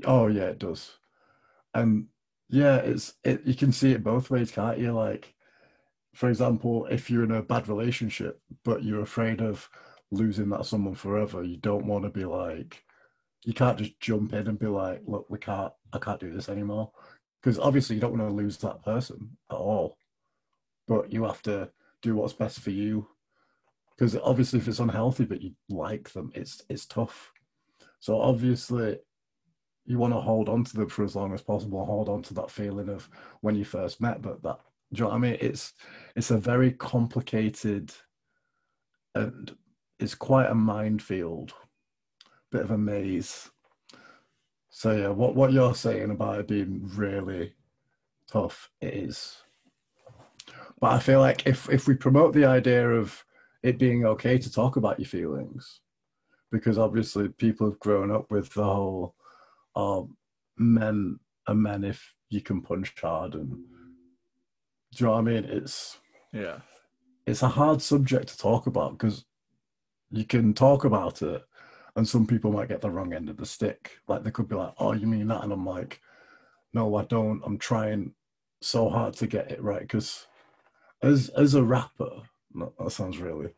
Oh 0.05 0.27
yeah, 0.27 0.47
it 0.47 0.59
does. 0.59 0.99
And 1.75 2.07
yeah, 2.49 2.77
it's 2.77 3.15
it. 3.23 3.43
You 3.45 3.55
can 3.55 3.73
see 3.73 3.93
it 3.93 4.03
both 4.03 4.31
ways, 4.31 4.51
can't 4.51 4.79
you? 4.79 4.93
Like, 4.93 5.35
for 6.15 6.29
example, 6.29 6.87
if 6.87 7.11
you're 7.11 7.25
in 7.25 7.33
a 7.33 7.43
bad 7.43 7.69
relationship, 7.69 8.41
but 8.65 8.83
you're 8.83 9.03
afraid 9.03 9.41
of 9.41 9.69
losing 10.11 10.49
that 10.51 10.67
someone 10.67 10.95
forever, 10.95 11.43
you 11.45 11.57
don't 11.57 11.87
want 11.87 12.05
to 12.05 12.11
be 12.11 12.25
like, 12.25 12.85
you 13.45 13.55
can't 13.55 13.79
just 13.79 13.99
jump 14.01 14.33
in 14.33 14.49
and 14.49 14.59
be 14.59 14.67
like, 14.67 15.03
look, 15.07 15.27
we 15.29 15.39
can't, 15.39 15.73
I 15.93 15.99
can't 15.99 16.21
do 16.21 16.33
this 16.33 16.49
anymore, 16.49 16.91
because 17.41 17.59
obviously 17.59 17.97
you 17.97 18.01
don't 18.01 18.19
want 18.19 18.29
to 18.29 18.35
lose 18.35 18.57
that 18.59 18.83
person 18.83 19.37
at 19.51 19.57
all. 19.57 19.97
But 20.89 21.13
you 21.13 21.25
have 21.25 21.43
to 21.43 21.71
do 22.03 22.17
what's 22.17 22.33
best 22.33 22.61
for 22.61 22.71
you 22.71 23.07
because 24.01 24.17
obviously 24.17 24.59
if 24.59 24.67
it's 24.67 24.79
unhealthy 24.79 25.25
but 25.25 25.43
you 25.43 25.53
like 25.69 26.11
them 26.13 26.31
it's 26.35 26.63
it's 26.69 26.87
tough 26.87 27.33
so 28.01 28.21
obviously 28.21 28.97
you 29.85 29.99
want 29.99 30.13
to 30.13 30.21
hold 30.21 30.49
on 30.49 30.65
to 30.65 30.75
them 30.75 30.89
for 30.89 31.05
as 31.05 31.15
long 31.15 31.35
as 31.35 31.43
possible 31.43 31.85
hold 31.85 32.09
on 32.09 32.23
to 32.23 32.35
that 32.35 32.51
feeling 32.51 32.89
of 32.89 33.09
when 33.43 33.55
you 33.55 33.65
first 33.65 34.01
met 34.01 34.23
but 34.23 34.43
that 34.43 34.59
do 34.93 34.99
you 34.99 35.05
know 35.05 35.11
what 35.11 35.17
i 35.17 35.19
mean? 35.19 35.37
It's 35.41 35.75
it's 36.17 36.31
a 36.31 36.39
very 36.39 36.73
complicated 36.73 37.93
and 39.15 39.55
it's 39.99 40.15
quite 40.15 40.51
a 40.51 40.55
minefield 40.55 41.53
bit 42.51 42.63
of 42.63 42.71
a 42.71 42.79
maze. 42.79 43.51
So 44.71 44.93
yeah 44.93 45.09
what 45.09 45.35
what 45.35 45.53
you're 45.53 45.75
saying 45.75 46.11
about 46.11 46.41
it 46.41 46.49
being 46.49 46.91
really 46.95 47.55
tough 48.31 48.71
it 48.81 48.95
is. 48.95 49.37
But 50.81 50.93
I 50.93 50.99
feel 50.99 51.21
like 51.21 51.47
if 51.47 51.69
if 51.71 51.87
we 51.87 51.95
promote 51.95 52.35
the 52.35 52.47
idea 52.47 52.89
of 52.91 53.25
it 53.63 53.79
being 53.79 54.07
okay 54.07 54.39
to 54.39 54.51
talk 54.51 54.77
about 54.77 54.99
your 54.99 55.07
feelings, 55.07 55.81
because 56.51 56.79
obviously 56.79 57.29
people 57.29 57.69
have 57.69 57.79
grown 57.79 58.11
up 58.11 58.31
with 58.31 58.53
the 58.55 58.65
whole 58.65 59.15
uh, 59.77 60.03
men 60.57 61.19
are 61.47 61.55
men 61.55 61.85
if 61.85 62.15
you 62.29 62.41
can 62.41 62.61
punch 62.61 62.95
hard 63.01 63.35
and 63.35 63.59
do 64.93 65.05
you 65.05 65.07
know 65.07 65.13
what 65.13 65.19
I 65.19 65.23
mean? 65.23 65.45
It's 65.45 65.99
yeah, 66.33 66.59
it's 67.27 67.43
a 67.43 67.49
hard 67.49 67.83
subject 67.83 68.29
to 68.29 68.39
talk 68.39 68.67
about 68.67 68.93
because 68.93 69.25
you 70.11 70.25
can 70.25 70.55
talk 70.55 70.85
about 70.85 71.23
it 71.23 71.43
and 71.97 72.07
some 72.09 72.27
people 72.27 72.53
might 72.53 72.69
get 72.69 72.81
the 72.81 72.91
wrong 72.91 73.13
end 73.13 73.29
of 73.29 73.37
the 73.37 73.47
stick. 73.47 73.99
Like 74.09 74.25
they 74.25 74.31
could 74.31 74.49
be 74.49 74.57
like, 74.57 74.75
"Oh, 74.79 74.93
you 74.93 75.07
mean 75.07 75.29
that?" 75.29 75.45
And 75.45 75.53
I'm 75.53 75.67
like, 75.67 76.01
"No, 76.73 76.95
I 76.97 77.05
don't. 77.05 77.43
I'm 77.45 77.59
trying 77.59 78.15
so 78.63 78.89
hard 78.91 79.15
to 79.15 79.27
get 79.27 79.51
it 79.51 79.63
right 79.63 79.81
because 79.81 80.27
as 81.03 81.29
as 81.31 81.55
a 81.55 81.63
rapper, 81.63 82.23
no, 82.53 82.73
that 82.79 82.91
sounds 82.91 83.19
really 83.19 83.51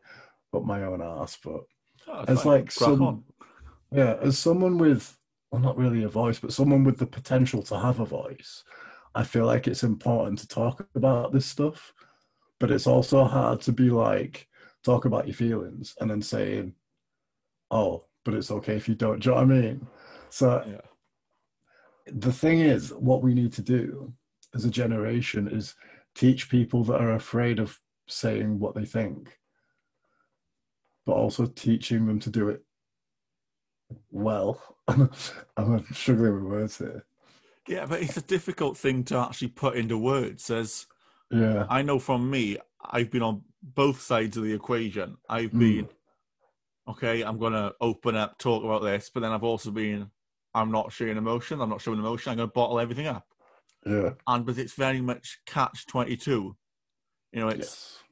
but 0.53 0.65
my 0.65 0.83
own 0.83 1.01
ass, 1.01 1.37
but 1.43 1.63
oh, 2.07 2.25
as 2.27 2.45
like 2.45 2.71
some, 2.71 3.25
yeah, 3.91 4.15
as 4.21 4.37
someone 4.37 4.77
with 4.77 5.17
well, 5.51 5.61
not 5.61 5.77
really 5.77 6.03
a 6.03 6.07
voice, 6.07 6.39
but 6.39 6.53
someone 6.53 6.83
with 6.83 6.99
the 6.99 7.05
potential 7.05 7.61
to 7.63 7.77
have 7.77 7.99
a 7.99 8.05
voice, 8.05 8.63
I 9.15 9.23
feel 9.23 9.45
like 9.45 9.67
it's 9.67 9.83
important 9.83 10.39
to 10.39 10.47
talk 10.47 10.87
about 10.95 11.31
this 11.31 11.45
stuff. 11.45 11.93
But 12.59 12.71
it's 12.71 12.87
also 12.87 13.25
hard 13.25 13.61
to 13.61 13.71
be 13.71 13.89
like 13.89 14.47
talk 14.83 15.05
about 15.05 15.27
your 15.27 15.35
feelings 15.35 15.95
and 15.99 16.09
then 16.09 16.21
saying, 16.21 16.73
"Oh, 17.71 18.05
but 18.23 18.33
it's 18.33 18.51
okay 18.51 18.75
if 18.75 18.87
you 18.87 18.95
don't." 18.95 19.19
Do 19.19 19.29
you 19.29 19.35
know 19.35 19.41
what 19.41 19.51
I 19.51 19.61
mean? 19.61 19.87
So 20.29 20.63
yeah. 20.65 20.81
the 22.07 22.31
thing 22.31 22.59
is, 22.59 22.91
what 22.93 23.21
we 23.21 23.33
need 23.33 23.51
to 23.53 23.61
do 23.61 24.13
as 24.55 24.65
a 24.65 24.69
generation 24.69 25.47
is 25.47 25.75
teach 26.15 26.49
people 26.49 26.83
that 26.85 27.01
are 27.01 27.13
afraid 27.13 27.59
of 27.59 27.79
saying 28.07 28.59
what 28.59 28.75
they 28.75 28.85
think, 28.85 29.37
but 31.05 31.13
also 31.13 31.47
teaching 31.47 32.05
them 32.05 32.19
to 32.19 32.29
do 32.29 32.49
it 32.49 32.63
well. 34.11 34.77
I'm 35.57 35.85
struggling 35.93 36.35
with 36.35 36.43
words 36.43 36.77
here. 36.77 37.05
Yeah, 37.67 37.85
but 37.85 38.01
it's 38.01 38.17
a 38.17 38.21
difficult 38.21 38.77
thing 38.77 39.03
to 39.05 39.17
actually 39.17 39.49
put 39.49 39.75
into 39.75 39.97
words. 39.97 40.49
As 40.49 40.85
yeah, 41.31 41.65
I 41.69 41.81
know 41.81 41.99
from 41.99 42.29
me, 42.29 42.57
I've 42.83 43.09
been 43.09 43.21
on 43.21 43.43
both 43.61 44.01
sides 44.01 44.35
of 44.37 44.43
the 44.43 44.53
equation. 44.53 45.17
I've 45.29 45.51
mm. 45.51 45.59
been 45.59 45.89
okay. 46.89 47.21
I'm 47.21 47.39
going 47.39 47.53
to 47.53 47.73
open 47.79 48.15
up, 48.15 48.37
talk 48.37 48.63
about 48.63 48.83
this, 48.83 49.09
but 49.13 49.21
then 49.21 49.31
I've 49.31 49.43
also 49.43 49.71
been, 49.71 50.11
I'm 50.53 50.71
not 50.71 50.91
showing 50.91 51.17
emotion. 51.17 51.61
I'm 51.61 51.69
not 51.69 51.81
showing 51.81 51.99
emotion. 51.99 52.31
I'm 52.31 52.37
going 52.37 52.49
to 52.49 52.53
bottle 52.53 52.79
everything 52.79 53.07
up. 53.07 53.25
Yeah. 53.85 54.11
And 54.27 54.45
but 54.45 54.57
it's 54.57 54.73
very 54.73 55.01
much 55.01 55.39
catch 55.45 55.85
twenty 55.87 56.17
two. 56.17 56.55
You 57.31 57.39
know, 57.41 57.47
it's 57.49 57.59
yes. 57.59 58.02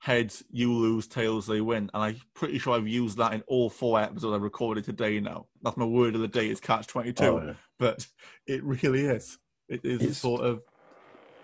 Heads 0.00 0.42
you 0.50 0.72
lose, 0.72 1.06
tails 1.06 1.46
they 1.46 1.60
win. 1.60 1.90
And 1.94 2.02
I'm 2.02 2.20
pretty 2.34 2.58
sure 2.58 2.74
I've 2.74 2.88
used 2.88 3.18
that 3.18 3.34
in 3.34 3.42
all 3.46 3.70
four 3.70 4.00
episodes 4.00 4.34
I've 4.34 4.42
recorded 4.42 4.84
today 4.84 5.20
now. 5.20 5.46
That's 5.62 5.76
my 5.76 5.84
word 5.84 6.14
of 6.14 6.22
the 6.22 6.28
day 6.28 6.48
is 6.48 6.58
catch 6.58 6.86
twenty 6.86 7.12
two. 7.12 7.24
Oh, 7.24 7.42
yeah. 7.44 7.52
But 7.78 8.06
it 8.46 8.64
really 8.64 9.02
is. 9.02 9.38
It 9.68 9.84
is 9.84 10.02
it's, 10.02 10.18
sort 10.18 10.42
of 10.42 10.62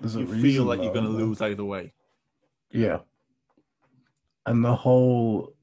you 0.02 0.26
feel 0.26 0.64
like 0.64 0.82
you're 0.82 0.92
gonna 0.92 1.09
lose 1.09 1.40
either 1.40 1.64
way. 1.64 1.92
Yeah. 2.70 2.98
And 4.46 4.64
the 4.64 4.74
whole 4.74 5.54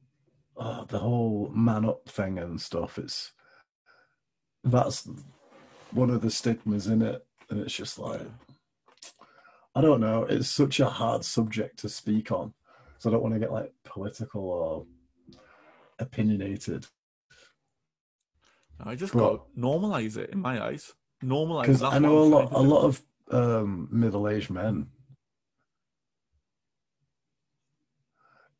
uh, 0.55 0.85
the 0.85 0.99
whole 0.99 1.51
man 1.53 1.85
up 1.85 2.07
thing 2.07 2.37
and 2.37 2.61
stuff, 2.61 2.97
it's 2.97 3.31
that's 4.63 5.07
one 5.91 6.09
of 6.09 6.21
the 6.21 6.31
stigmas 6.31 6.87
in 6.87 7.01
it 7.01 7.25
and 7.49 7.59
it's 7.59 7.75
just 7.75 7.99
like 7.99 8.21
I 9.75 9.81
don't 9.81 10.01
know. 10.01 10.25
It's 10.25 10.49
such 10.49 10.79
a 10.79 10.85
hard 10.85 11.25
subject 11.25 11.79
to 11.79 11.89
speak 11.89 12.31
on, 12.31 12.53
so 13.03 13.09
I 13.09 13.11
don't 13.11 13.21
want 13.21 13.33
to 13.33 13.39
get 13.41 13.51
like 13.51 13.73
political 13.83 14.45
or 14.45 14.85
opinionated. 15.99 16.85
I 18.79 18.95
just 18.95 19.11
got 19.11 19.45
normalize 19.57 20.15
it 20.15 20.29
in 20.29 20.39
my 20.39 20.63
eyes. 20.63 20.93
Normalize 21.21 21.63
because 21.63 21.83
I 21.83 21.99
know 21.99 22.19
a 22.19 22.23
lot, 22.23 22.53
a 22.53 22.61
lot 22.61 22.83
of 22.85 23.01
um, 23.29 23.89
middle-aged 23.91 24.51
men. 24.51 24.87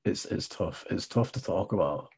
It's 0.04 0.26
it's 0.26 0.50
tough. 0.50 0.86
It's 0.90 1.08
tough 1.08 1.32
to 1.32 1.42
talk 1.42 1.72
about 1.72 2.10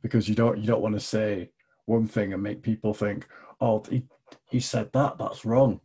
because 0.00 0.30
you 0.30 0.34
don't 0.34 0.56
you 0.56 0.66
don't 0.66 0.80
want 0.80 0.94
to 0.94 1.00
say 1.00 1.50
one 1.84 2.06
thing 2.06 2.32
and 2.32 2.42
make 2.42 2.62
people 2.62 2.94
think, 2.94 3.28
oh, 3.60 3.84
he 3.90 4.04
he 4.48 4.60
said 4.60 4.90
that. 4.94 5.18
That's 5.18 5.44
wrong 5.44 5.82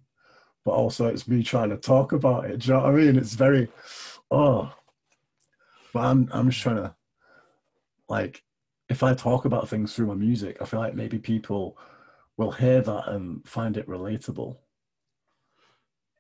but 0.63 0.71
also 0.71 1.05
it's 1.05 1.27
me 1.27 1.43
trying 1.43 1.69
to 1.69 1.77
talk 1.77 2.11
about 2.11 2.45
it. 2.45 2.61
Do 2.61 2.67
you 2.67 2.73
know 2.73 2.79
what 2.85 2.89
I 2.89 2.95
mean? 2.95 3.17
It's 3.17 3.35
very, 3.35 3.67
oh, 4.31 4.73
but 5.95 6.03
I'm 6.03 6.27
I'm 6.33 6.49
just 6.49 6.61
trying 6.61 6.75
to, 6.75 6.93
like, 8.09 8.43
if 8.89 9.01
I 9.01 9.13
talk 9.13 9.45
about 9.45 9.69
things 9.69 9.95
through 9.95 10.07
my 10.07 10.15
music, 10.15 10.57
I 10.59 10.65
feel 10.65 10.81
like 10.81 10.93
maybe 10.93 11.19
people 11.19 11.77
will 12.35 12.51
hear 12.51 12.81
that 12.81 13.07
and 13.07 13.47
find 13.47 13.77
it 13.77 13.87
relatable. 13.87 14.57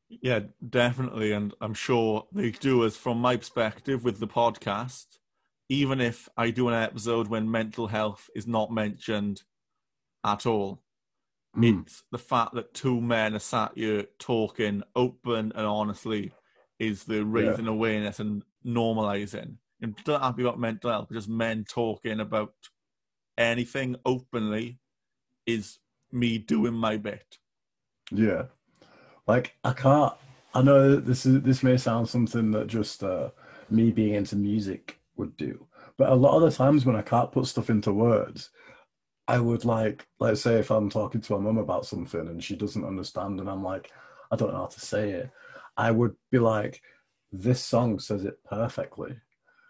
Yeah, 0.07 0.39
definitely, 0.69 1.33
and 1.33 1.53
I'm 1.59 1.73
sure 1.73 2.25
they 2.31 2.51
do. 2.51 2.85
As 2.85 2.95
from 2.95 3.17
my 3.17 3.35
perspective 3.35 4.05
with 4.05 4.21
the 4.21 4.27
podcast, 4.29 5.17
even 5.67 5.99
if 5.99 6.29
I 6.37 6.51
do 6.51 6.69
an 6.69 6.73
episode 6.73 7.27
when 7.27 7.51
mental 7.51 7.87
health 7.87 8.29
is 8.33 8.47
not 8.47 8.71
mentioned 8.71 9.41
at 10.23 10.45
all, 10.45 10.85
Mm. 11.57 11.83
It's 11.83 12.03
the 12.11 12.17
fact 12.17 12.53
that 12.55 12.73
two 12.73 12.99
men 12.99 13.33
are 13.33 13.39
sat 13.39 13.71
here 13.75 14.07
talking 14.19 14.83
open 14.93 15.53
and 15.55 15.65
honestly 15.65 16.33
is 16.79 17.05
the 17.05 17.23
raising 17.23 17.65
yeah. 17.65 17.71
awareness 17.71 18.19
and 18.19 18.43
normalizing. 18.65 19.55
And 19.85 19.95
don't 20.03 20.23
have 20.23 20.39
about 20.39 20.59
mental 20.59 20.89
health, 20.89 21.09
just 21.11 21.29
men 21.29 21.63
talking 21.63 22.19
about 22.19 22.55
anything 23.37 23.95
openly 24.03 24.79
is 25.45 25.77
me 26.11 26.39
doing 26.39 26.73
my 26.73 26.97
bit. 26.97 27.37
Yeah. 28.09 28.45
Like 29.27 29.55
I 29.63 29.73
can't 29.73 30.13
I 30.55 30.63
know 30.63 30.95
this 30.95 31.27
is 31.27 31.43
this 31.43 31.61
may 31.61 31.77
sound 31.77 32.09
something 32.09 32.49
that 32.49 32.65
just 32.65 33.03
uh, 33.03 33.29
me 33.69 33.91
being 33.91 34.15
into 34.15 34.35
music 34.35 34.99
would 35.17 35.37
do. 35.37 35.67
But 35.99 36.09
a 36.09 36.15
lot 36.15 36.35
of 36.35 36.41
the 36.41 36.57
times 36.57 36.83
when 36.83 36.95
I 36.95 37.03
can't 37.03 37.31
put 37.31 37.45
stuff 37.45 37.69
into 37.69 37.93
words, 37.93 38.49
I 39.27 39.37
would 39.37 39.65
like, 39.65 40.07
let's 40.19 40.41
say, 40.41 40.55
if 40.55 40.71
I'm 40.71 40.89
talking 40.89 41.21
to 41.21 41.33
my 41.33 41.39
mum 41.39 41.59
about 41.59 41.85
something 41.85 42.21
and 42.21 42.43
she 42.43 42.55
doesn't 42.55 42.83
understand, 42.83 43.39
and 43.39 43.47
I'm 43.47 43.63
like, 43.63 43.91
I 44.31 44.35
don't 44.35 44.51
know 44.51 44.61
how 44.61 44.65
to 44.65 44.79
say 44.79 45.11
it, 45.11 45.29
I 45.77 45.91
would 45.91 46.15
be 46.31 46.39
like, 46.39 46.81
this 47.31 47.63
song 47.63 47.99
says 47.99 48.25
it 48.25 48.43
perfectly. 48.43 49.15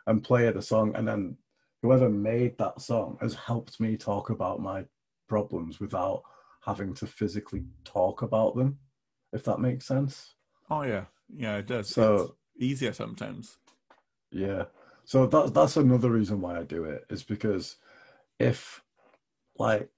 And 0.08 0.24
play 0.24 0.49
the 0.51 0.62
song, 0.62 0.95
and 0.95 1.08
then 1.08 1.38
whoever 1.82 2.10
made 2.10 2.58
that 2.58 2.82
song 2.82 3.18
has 3.22 3.34
helped 3.36 3.80
me 3.80 3.97
talk 3.97 4.30
about 4.30 4.62
my 4.62 4.86
problems 5.28 5.80
without 5.80 6.24
having 6.66 6.93
to 6.95 7.06
physically 7.06 7.64
talk 7.84 8.22
about 8.22 8.56
them, 8.56 8.78
if 9.34 9.43
that 9.43 9.60
makes 9.60 9.86
sense. 9.86 10.36
Oh 10.70 10.82
yeah, 10.84 11.06
yeah, 11.34 11.58
it 11.58 11.68
does. 11.68 11.89
So 11.89 12.16
It's 12.16 12.32
easier 12.64 12.93
sometimes. 12.93 13.58
Yeah. 14.32 14.66
So 15.06 15.28
that's 15.28 15.51
that's 15.51 15.78
another 15.78 16.10
reason 16.10 16.41
why 16.41 16.60
I 16.60 16.64
do 16.64 16.86
it 16.86 17.06
is 17.10 17.24
because 17.24 17.78
if 18.39 18.84
like 19.58 19.89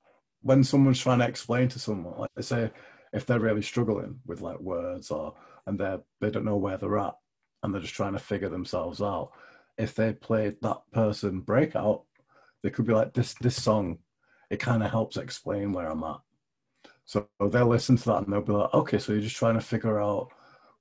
when 0.41 0.63
someone's 0.63 0.99
trying 0.99 1.19
to 1.19 1.27
explain 1.27 1.69
to 1.69 1.79
someone, 1.79 2.19
like 2.19 2.31
they 2.35 2.41
say 2.41 2.71
if 3.13 3.25
they're 3.25 3.39
really 3.39 3.61
struggling 3.61 4.19
with 4.25 4.41
like 4.41 4.59
words 4.59 5.09
or 5.11 5.35
and 5.65 5.79
they're 5.79 6.01
they 6.19 6.29
don't 6.29 6.45
know 6.45 6.57
where 6.57 6.77
they're 6.77 6.99
at 6.99 7.15
and 7.63 7.73
they're 7.73 7.81
just 7.81 7.95
trying 7.95 8.13
to 8.13 8.19
figure 8.19 8.49
themselves 8.49 9.01
out, 9.01 9.31
if 9.77 9.95
they 9.95 10.13
played 10.13 10.57
that 10.61 10.79
person 10.91 11.41
breakout, 11.41 12.03
they 12.63 12.69
could 12.69 12.85
be 12.87 12.93
like 12.93 13.13
this 13.13 13.33
this 13.35 13.61
song, 13.61 13.99
it 14.49 14.59
kind 14.59 14.83
of 14.83 14.91
helps 14.91 15.17
explain 15.17 15.73
where 15.73 15.87
I'm 15.89 16.03
at. 16.03 16.19
So 17.05 17.27
they'll 17.39 17.67
listen 17.67 17.97
to 17.97 18.05
that 18.05 18.23
and 18.23 18.33
they'll 18.33 18.41
be 18.41 18.51
like, 18.53 18.73
okay, 18.73 18.97
so 18.97 19.13
you're 19.13 19.21
just 19.21 19.37
trying 19.37 19.55
to 19.55 19.61
figure 19.61 20.01
out 20.01 20.29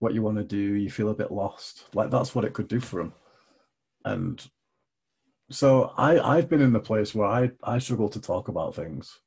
what 0.01 0.15
you 0.15 0.23
want 0.23 0.39
to 0.39 0.45
do, 0.45 0.57
you 0.57 0.91
feel 0.91 1.11
a 1.11 1.15
bit 1.15 1.31
lost. 1.31 1.87
Like 1.95 2.11
that's 2.11 2.35
what 2.35 2.45
it 2.45 2.53
could 2.53 2.69
do 2.69 2.81
for 2.81 3.01
them 3.01 3.13
and 4.07 4.49
so 5.51 5.93
I 5.97 6.19
I've 6.19 6.49
been 6.49 6.63
in 6.63 6.73
the 6.73 6.81
place 6.81 7.15
where 7.15 7.29
I 7.29 7.51
I 7.63 7.79
struggle 7.79 8.09
to 8.11 8.21
talk 8.21 8.49
about 8.49 8.75
things, 8.75 9.21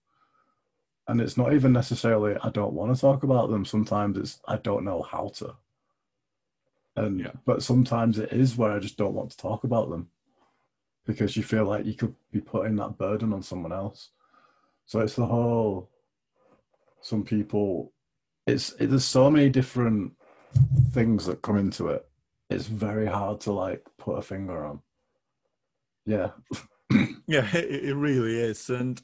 and 1.07 1.21
it's 1.21 1.37
not 1.37 1.53
even 1.53 1.71
necessarily 1.73 2.35
I 2.43 2.49
don't 2.49 2.73
want 2.73 2.93
to 2.95 2.99
talk 2.99 3.23
about 3.23 3.49
them. 3.49 3.65
Sometimes 3.65 4.17
it's 4.17 4.41
I 4.47 4.57
don't 4.57 4.85
know 4.85 5.01
how 5.03 5.29
to, 5.35 5.55
and 6.95 7.19
Yeah. 7.19 7.31
but 7.45 7.63
sometimes 7.63 8.17
it 8.19 8.31
is 8.33 8.57
where 8.57 8.71
I 8.71 8.79
just 8.79 8.97
don't 8.97 9.13
want 9.13 9.31
to 9.31 9.37
talk 9.37 9.63
about 9.63 9.89
them, 9.89 10.09
because 11.05 11.35
you 11.37 11.43
feel 11.43 11.65
like 11.65 11.85
you 11.85 11.93
could 11.93 12.15
be 12.31 12.41
putting 12.41 12.75
that 12.77 12.97
burden 12.97 13.33
on 13.33 13.41
someone 13.43 13.71
else. 13.73 14.09
So 14.85 14.99
it's 15.01 15.15
the 15.15 15.25
whole. 15.25 15.89
Some 17.01 17.23
people, 17.23 17.93
it's 18.45 18.73
it, 18.73 18.87
there's 18.87 19.05
so 19.05 19.29
many 19.31 19.49
different 19.49 20.13
things 20.91 21.25
that 21.27 21.41
come 21.41 21.57
into 21.57 21.87
it 21.89 22.05
it's 22.49 22.65
very 22.65 23.05
hard 23.05 23.39
to 23.39 23.51
like 23.51 23.85
put 23.99 24.17
a 24.17 24.21
finger 24.23 24.65
on. 24.65 24.81
Yeah. 26.05 26.31
Yeah, 27.27 27.47
it, 27.55 27.85
it 27.89 27.93
really 27.95 28.35
is. 28.39 28.67
And 28.71 28.99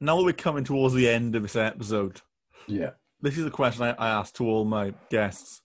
now 0.00 0.16
that 0.16 0.24
we're 0.24 0.32
coming 0.32 0.64
towards 0.64 0.94
the 0.94 1.08
end 1.08 1.36
of 1.36 1.42
this 1.44 1.54
episode, 1.54 2.20
Yeah. 2.66 2.90
this 3.22 3.38
is 3.38 3.46
a 3.46 3.50
question 3.52 3.84
I, 3.84 3.90
I 3.92 4.08
ask 4.08 4.34
to 4.34 4.44
all 4.48 4.64
my 4.64 4.94
guests. 5.10 5.62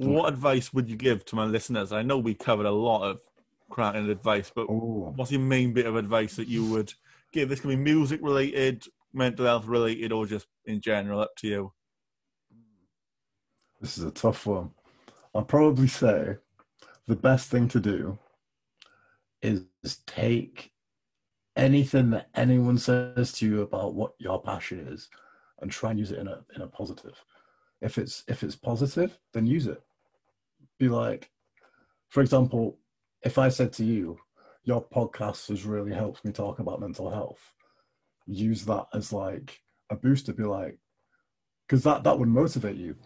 Mm. 0.00 0.12
What 0.12 0.32
advice 0.32 0.72
would 0.72 0.88
you 0.88 0.96
give 0.96 1.24
to 1.26 1.36
my 1.36 1.44
listeners? 1.44 1.92
I 1.92 2.02
know 2.02 2.18
we 2.18 2.34
covered 2.34 2.66
a 2.66 2.70
lot 2.70 3.02
of 3.02 3.20
cracking 3.70 4.08
advice, 4.08 4.50
but 4.54 4.66
Oh, 4.68 5.12
what's 5.14 5.30
your 5.30 5.40
main 5.40 5.72
bit 5.72 5.86
of 5.86 5.96
advice 5.96 6.36
that 6.36 6.48
you 6.48 6.64
would 6.66 6.92
give? 7.32 7.48
This 7.48 7.60
can 7.60 7.70
be 7.70 7.76
music 7.76 8.20
related, 8.22 8.86
mental 9.12 9.46
health 9.46 9.66
related, 9.66 10.12
or 10.12 10.26
just 10.26 10.46
in 10.64 10.80
general. 10.80 11.20
Up 11.20 11.36
to 11.38 11.46
you. 11.46 11.72
this 13.80 13.98
is 13.98 14.04
a 14.04 14.10
tough 14.10 14.46
one. 14.46 14.70
I'll 15.34 15.42
probably 15.42 15.88
say 15.88 16.36
the 17.06 17.16
best 17.16 17.50
thing 17.50 17.68
to 17.68 17.80
do 17.80 18.18
is 19.42 19.64
take 20.06 20.72
anything 21.56 22.10
that 22.10 22.28
anyone 22.34 22.78
says 22.78 23.32
to 23.32 23.46
you 23.46 23.62
about 23.62 23.94
what 23.94 24.12
your 24.18 24.40
passion 24.40 24.86
is 24.88 25.08
and 25.60 25.70
try 25.70 25.90
and 25.90 25.98
use 25.98 26.10
it 26.10 26.18
in 26.18 26.28
a 26.28 26.42
in 26.56 26.62
a 26.62 26.66
positive. 26.66 27.22
If 27.80 27.98
it's 27.98 28.24
if 28.28 28.42
it's 28.42 28.56
positive, 28.56 29.18
then 29.32 29.46
use 29.46 29.66
it. 29.66 29.82
Be 30.80 30.88
like, 30.88 31.30
for 32.08 32.22
example, 32.22 32.78
if 33.22 33.36
I 33.36 33.50
said 33.50 33.70
to 33.74 33.84
you, 33.84 34.18
your 34.64 34.82
podcast 34.82 35.48
has 35.48 35.66
really 35.66 35.92
helped 35.92 36.24
me 36.24 36.32
talk 36.32 36.58
about 36.58 36.80
mental 36.80 37.10
health, 37.10 37.52
use 38.26 38.64
that 38.64 38.86
as 38.94 39.12
like 39.12 39.60
a 39.90 39.94
boost 39.94 40.26
to 40.26 40.32
Be 40.32 40.44
like, 40.44 40.78
because 41.68 41.84
that 41.84 42.02
that 42.04 42.18
would 42.18 42.28
motivate 42.28 42.76
you. 42.76 42.96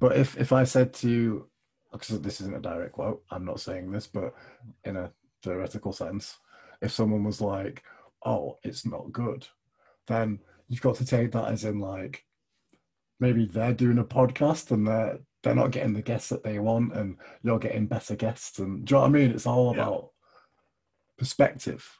But 0.00 0.16
if 0.16 0.38
if 0.38 0.50
I 0.50 0.64
said 0.64 0.94
to 0.94 1.10
you, 1.10 1.50
because 1.92 2.18
this 2.22 2.40
isn't 2.40 2.56
a 2.56 2.60
direct 2.60 2.92
quote, 2.92 3.22
I'm 3.30 3.44
not 3.44 3.60
saying 3.60 3.92
this, 3.92 4.06
but 4.06 4.32
in 4.84 4.96
a 4.96 5.12
theoretical 5.42 5.92
sense, 5.92 6.38
if 6.80 6.90
someone 6.90 7.22
was 7.22 7.42
like, 7.42 7.82
"Oh, 8.24 8.58
it's 8.64 8.86
not 8.86 9.12
good," 9.12 9.46
then 10.06 10.38
you've 10.68 10.80
got 10.80 10.96
to 10.96 11.04
take 11.04 11.32
that 11.32 11.52
as 11.52 11.64
in 11.64 11.80
like 11.80 12.24
maybe 13.18 13.44
they're 13.44 13.74
doing 13.74 13.98
a 13.98 14.04
podcast 14.04 14.70
and 14.70 14.88
they're 14.88 15.18
they're 15.42 15.54
not 15.54 15.70
getting 15.70 15.94
the 15.94 16.02
guests 16.02 16.28
that 16.28 16.42
they 16.42 16.58
want, 16.58 16.94
and 16.94 17.16
you're 17.42 17.58
getting 17.58 17.86
better 17.86 18.14
guests. 18.14 18.58
And 18.58 18.84
do 18.84 18.94
you 18.94 18.96
know 18.96 19.02
what 19.02 19.08
I 19.08 19.12
mean? 19.12 19.30
It's 19.30 19.46
all 19.46 19.74
Yeah. 19.74 19.82
about 19.82 20.10
perspective. 21.16 21.98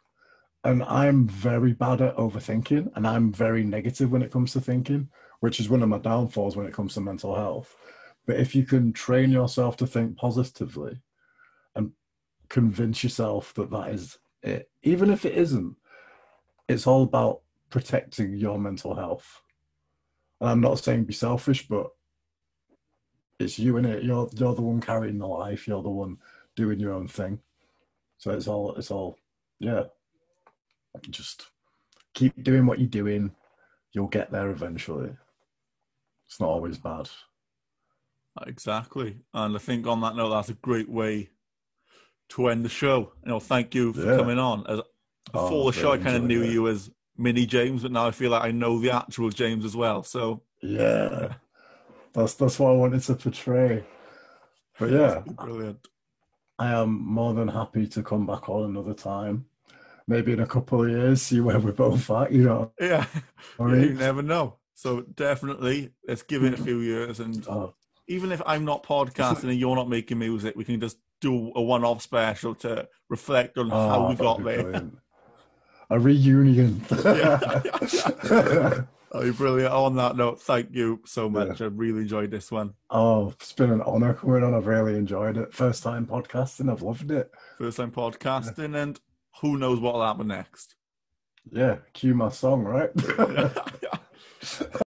And 0.63 0.83
I'm 0.83 1.27
very 1.27 1.73
bad 1.73 2.03
at 2.03 2.17
overthinking, 2.17 2.93
and 2.95 3.07
I'm 3.07 3.33
very 3.33 3.65
negative 3.65 4.11
when 4.11 4.23
it 4.23 4.31
comes 4.31 4.53
to 4.53 4.61
thinking, 4.61 5.09
which 5.41 5.59
is 5.59 5.71
one 5.71 5.83
of 5.83 5.89
my 5.89 5.99
downfalls 5.99 6.57
when 6.57 6.67
it 6.67 6.75
comes 6.75 6.95
to 6.95 7.01
mental 7.01 7.35
health. 7.35 7.75
But 8.27 8.39
if 8.39 8.55
you 8.55 8.65
can 8.65 8.93
train 8.93 9.31
yourself 9.31 9.77
to 9.79 9.87
think 9.87 10.19
positively 10.19 11.01
and 11.75 11.93
convince 12.51 13.03
yourself 13.03 13.55
that 13.55 13.71
that 13.71 13.91
is 13.91 14.19
it, 14.43 14.71
even 14.83 15.11
if 15.11 15.25
it 15.25 15.35
isn't, 15.35 15.77
it's 16.69 16.87
all 16.87 17.03
about 17.03 17.41
protecting 17.71 18.35
your 18.35 18.59
mental 18.59 18.95
health. 18.95 19.43
And 20.41 20.51
I'm 20.51 20.61
not 20.61 20.79
saying 20.79 21.05
be 21.05 21.15
selfish, 21.15 21.67
but 21.69 21.91
it's 23.41 23.59
you 23.59 23.77
in 23.79 23.85
it. 23.85 24.03
You're 24.05 24.29
you're 24.35 24.55
the 24.55 24.63
one 24.63 24.81
carrying 24.81 25.19
the 25.19 25.27
life. 25.27 25.67
You're 25.67 25.83
the 25.83 25.91
one 25.91 26.19
doing 26.57 26.79
your 26.81 26.93
own 26.93 27.09
thing. 27.09 27.41
So 28.19 28.31
it's 28.33 28.47
all 28.49 28.75
it's 28.77 28.91
all 28.91 29.19
yeah. 29.59 29.85
Just 31.11 31.47
keep 32.15 32.43
doing 32.43 32.67
what 32.67 32.79
you're 32.79 32.89
doing. 32.89 33.33
You'll 33.93 34.09
get 34.09 34.31
there 34.31 34.51
eventually. 34.51 35.11
It's 36.27 36.39
not 36.41 36.49
always 36.49 36.79
bad. 36.79 37.09
Exactly. 38.47 39.17
And 39.35 39.57
I 39.57 39.59
think 39.59 39.87
on 39.87 40.01
that 40.03 40.17
note, 40.17 40.31
that's 40.31 40.49
a 40.49 40.55
great 40.55 40.89
way 40.89 41.31
to 42.31 42.49
end 42.49 42.65
the 42.65 42.69
show. 42.69 43.13
You 43.25 43.31
know, 43.31 43.41
thank 43.41 43.75
you 43.75 43.93
for 43.93 44.05
Yeah. 44.05 44.17
coming 44.17 44.39
on. 44.39 44.65
As 44.69 44.81
before 45.33 45.51
Oh, 45.53 45.71
the 45.71 45.79
show, 45.79 45.93
I 45.93 45.99
kind 45.99 46.17
of 46.17 46.23
knew 46.25 46.43
it. 46.43 46.51
you 46.51 46.69
as 46.69 46.91
Mini 47.17 47.45
James, 47.47 47.83
but 47.83 47.93
now 47.93 48.07
I 48.07 48.13
feel 48.13 48.31
like 48.31 48.45
I 48.45 48.51
know 48.53 48.79
the 48.79 48.91
actual 48.93 49.31
James 49.31 49.65
as 49.65 49.77
well. 49.77 50.03
So 50.05 50.43
Yeah. 50.63 51.35
That's 52.13 52.35
that's 52.35 52.59
what 52.59 52.71
I 52.71 52.75
wanted 52.75 53.03
to 53.03 53.15
portray. 53.15 53.85
But 54.79 54.91
yeah, 54.91 55.23
brilliant. 55.27 55.87
I 56.59 56.73
am 56.73 57.03
more 57.03 57.35
than 57.35 57.49
happy 57.49 57.87
to 57.87 58.03
come 58.03 58.27
back 58.27 58.49
on 58.49 58.71
another 58.71 58.95
time. 58.95 59.47
Maybe 60.07 60.33
in 60.33 60.41
a 60.41 60.47
couple 60.47 60.85
of 60.85 60.91
years, 60.91 61.23
see 61.23 61.41
where 61.41 61.59
we're 61.59 61.73
both 61.73 62.11
at, 62.11 62.33
you 62.33 62.45
know. 62.45 62.73
Yeah, 62.81 63.07
I 63.61 63.77
you 63.77 63.95
never 63.95 64.23
know. 64.23 64.59
So 64.75 65.03
definitely, 65.03 65.93
let's 66.07 66.23
give 66.23 66.43
it 66.43 66.55
a 66.55 66.63
few 66.63 66.81
years, 66.81 67.21
and 67.21 67.47
oh, 67.49 67.75
even 68.09 68.33
if 68.33 68.43
I'm 68.45 68.65
not 68.65 68.83
podcasting 68.83 69.51
and 69.51 69.59
you're 69.59 69.77
not 69.77 69.89
making 69.89 70.19
music, 70.19 70.57
we 70.57 70.65
can 70.65 70.81
just 70.81 70.99
do 71.21 71.53
a 71.55 71.63
one-off 71.63 72.03
special 72.03 72.55
to 72.57 72.89
reflect 73.09 73.57
on 73.59 73.71
ah, 73.71 73.89
how 73.89 74.07
oh, 74.07 74.09
we 74.09 74.17
got 74.17 74.43
there. 74.43 74.63
brilliant. 74.63 74.99
A 75.91 75.99
reunion. 75.99 76.83
Yeah. 77.05 78.83
Oh, 79.13 79.25
you're 79.25 79.35
brilliant. 79.35 79.73
On 79.73 79.97
that 79.97 80.17
note, 80.17 80.41
thank 80.41 80.69
you 80.73 81.01
so 81.05 81.29
much. 81.29 81.61
I 81.61 81.65
really 81.65 82.03
enjoyed 82.03 82.31
this 82.31 82.53
one. 82.53 82.75
oh, 82.91 83.31
it's 83.31 83.53
been 83.53 83.71
an 83.71 83.83
honor 83.83 84.15
coming 84.15 84.45
on. 84.45 84.55
I've 84.55 84.67
really 84.69 84.95
enjoyed 84.95 85.37
it. 85.37 85.53
First 85.53 85.83
time 85.83 86.07
podcasting. 86.07 86.71
I've 86.71 86.83
loved 86.83 87.11
it. 87.11 87.31
First 87.59 87.79
time 87.79 87.91
podcasting, 87.91 88.81
and 88.81 89.01
who 89.41 89.57
knows 89.57 89.81
what'll 89.81 90.05
happen 90.05 90.29
next. 90.29 90.77
Yeah, 91.51 91.79
cue 91.93 92.15
my 92.15 92.29
song, 92.29 92.63
right? 92.63 92.91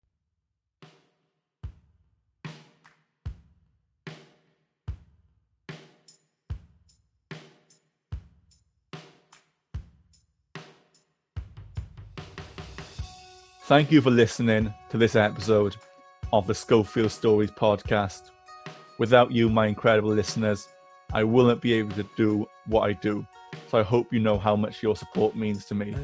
Thank 13.69 13.93
you 13.93 14.01
for 14.01 14.11
listening 14.11 14.73
to 14.89 14.97
this 14.97 15.15
episode 15.15 15.77
of 16.33 16.47
the 16.47 16.55
Schofield 16.55 17.13
Stories 17.13 17.51
podcast. 17.51 18.31
Without 18.99 19.31
you, 19.31 19.51
my 19.51 19.67
incredible 19.67 20.09
listeners, 20.09 20.69
I 21.13 21.23
wouldn't 21.23 21.61
be 21.61 21.75
able 21.75 21.95
to 21.97 22.09
do 22.17 22.47
what 22.65 22.89
I 22.89 22.95
do. 22.95 23.27
So 23.71 23.79
I 23.79 23.83
hope 23.83 24.11
you 24.11 24.21
know 24.21 24.39
how 24.39 24.57
much 24.57 24.83
your 24.83 24.97
support 24.97 25.37
means 25.37 25.67
to 25.67 25.75
me. 25.75 25.95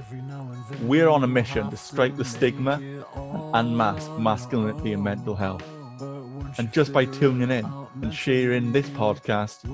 We're 0.82 1.08
on 1.08 1.24
a 1.24 1.26
mission 1.26 1.70
to 1.70 1.76
strike 1.78 2.18
the 2.18 2.24
stigma 2.26 2.82
and 3.16 3.42
unmask 3.54 4.10
masculinity 4.18 4.92
and 4.92 5.02
mental 5.02 5.34
health. 5.34 5.64
And 6.58 6.70
just 6.70 6.92
by 6.92 7.06
tuning 7.06 7.50
in 7.50 7.72
and 8.02 8.12
sharing 8.12 8.72
this 8.72 8.90
podcast, 8.90 9.64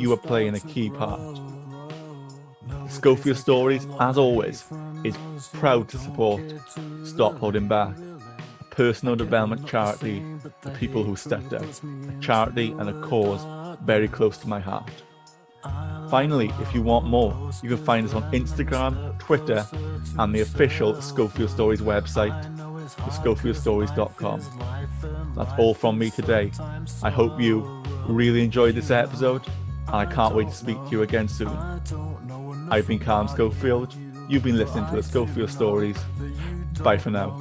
you 0.00 0.12
are 0.12 0.16
playing 0.16 0.56
a 0.56 0.60
key 0.60 0.90
part. 0.90 1.20
Schofield 2.88 3.36
Stories, 3.36 3.86
as 4.00 4.18
always, 4.18 4.64
is 5.06 5.48
proud 5.52 5.88
to 5.90 5.98
support 5.98 6.40
Stop 7.04 7.38
Holding 7.38 7.68
Back, 7.68 7.96
a 8.60 8.64
personal 8.64 9.16
development 9.16 9.66
charity 9.66 10.22
for 10.60 10.70
people 10.70 11.04
who 11.04 11.16
stepped 11.16 11.52
out, 11.52 11.80
a 11.82 12.20
charity 12.20 12.72
and 12.72 12.88
a 12.88 13.00
cause 13.02 13.44
very 13.82 14.08
close 14.08 14.38
to 14.38 14.48
my 14.48 14.60
heart. 14.60 14.90
Finally, 16.10 16.52
if 16.60 16.74
you 16.74 16.82
want 16.82 17.06
more, 17.06 17.50
you 17.62 17.68
can 17.68 17.78
find 17.84 18.06
us 18.06 18.14
on 18.14 18.22
Instagram, 18.32 19.18
Twitter, 19.18 19.66
and 20.18 20.34
the 20.34 20.40
official 20.40 21.00
Schofield 21.00 21.50
Stories 21.50 21.80
website, 21.80 22.34
theschofieldstories.com. 22.96 24.40
That's 25.34 25.52
all 25.58 25.74
from 25.74 25.98
me 25.98 26.10
today. 26.10 26.52
I 27.02 27.10
hope 27.10 27.40
you 27.40 27.82
really 28.06 28.44
enjoyed 28.44 28.76
this 28.76 28.90
episode, 28.90 29.42
and 29.88 29.96
I 29.96 30.06
can't 30.06 30.34
wait 30.34 30.48
to 30.48 30.54
speak 30.54 30.76
to 30.84 30.90
you 30.90 31.02
again 31.02 31.28
soon. 31.28 31.56
I've 32.70 32.86
been 32.86 32.98
Callum 32.98 33.28
Schofield. 33.28 33.94
You've 34.28 34.42
been 34.42 34.58
listening 34.58 34.86
to 34.86 34.96
the 34.96 35.02
Schofield 35.02 35.50
Stories. 35.50 35.96
Bye 36.82 36.98
for 36.98 37.10
now. 37.10 37.40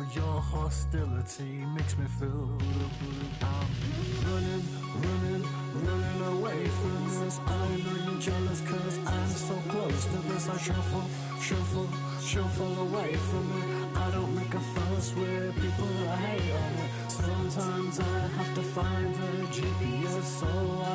jealous 8.19 8.61
cause 8.61 8.97
I'm 9.05 9.27
so 9.27 9.53
close 9.69 10.05
to 10.05 10.17
this 10.29 10.49
I 10.49 10.57
shuffle, 10.57 11.03
shuffle, 11.39 11.89
shuffle 12.23 12.79
away 12.87 13.13
from 13.13 13.45
it 13.61 13.97
I 13.97 14.09
don't 14.11 14.33
make 14.33 14.53
a 14.53 14.59
fuss 14.59 15.13
with 15.13 15.53
people 15.61 15.87
hate 16.25 16.51
on 16.51 16.73
it 16.83 17.11
Sometimes 17.11 17.99
I 17.99 18.19
have 18.37 18.55
to 18.55 18.63
find 18.63 19.15
genius 19.51 20.39
so 20.39 20.47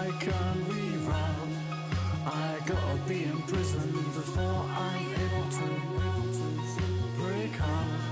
I 0.02 0.10
can 0.18 0.70
I 2.26 2.58
gotta 2.66 2.96
be 3.08 3.24
in 3.24 3.42
prison 3.42 3.90
before 4.14 4.44
I'm 4.44 5.06
able 5.06 5.48
to 5.50 5.66
break 7.16 7.60
out 7.60 8.09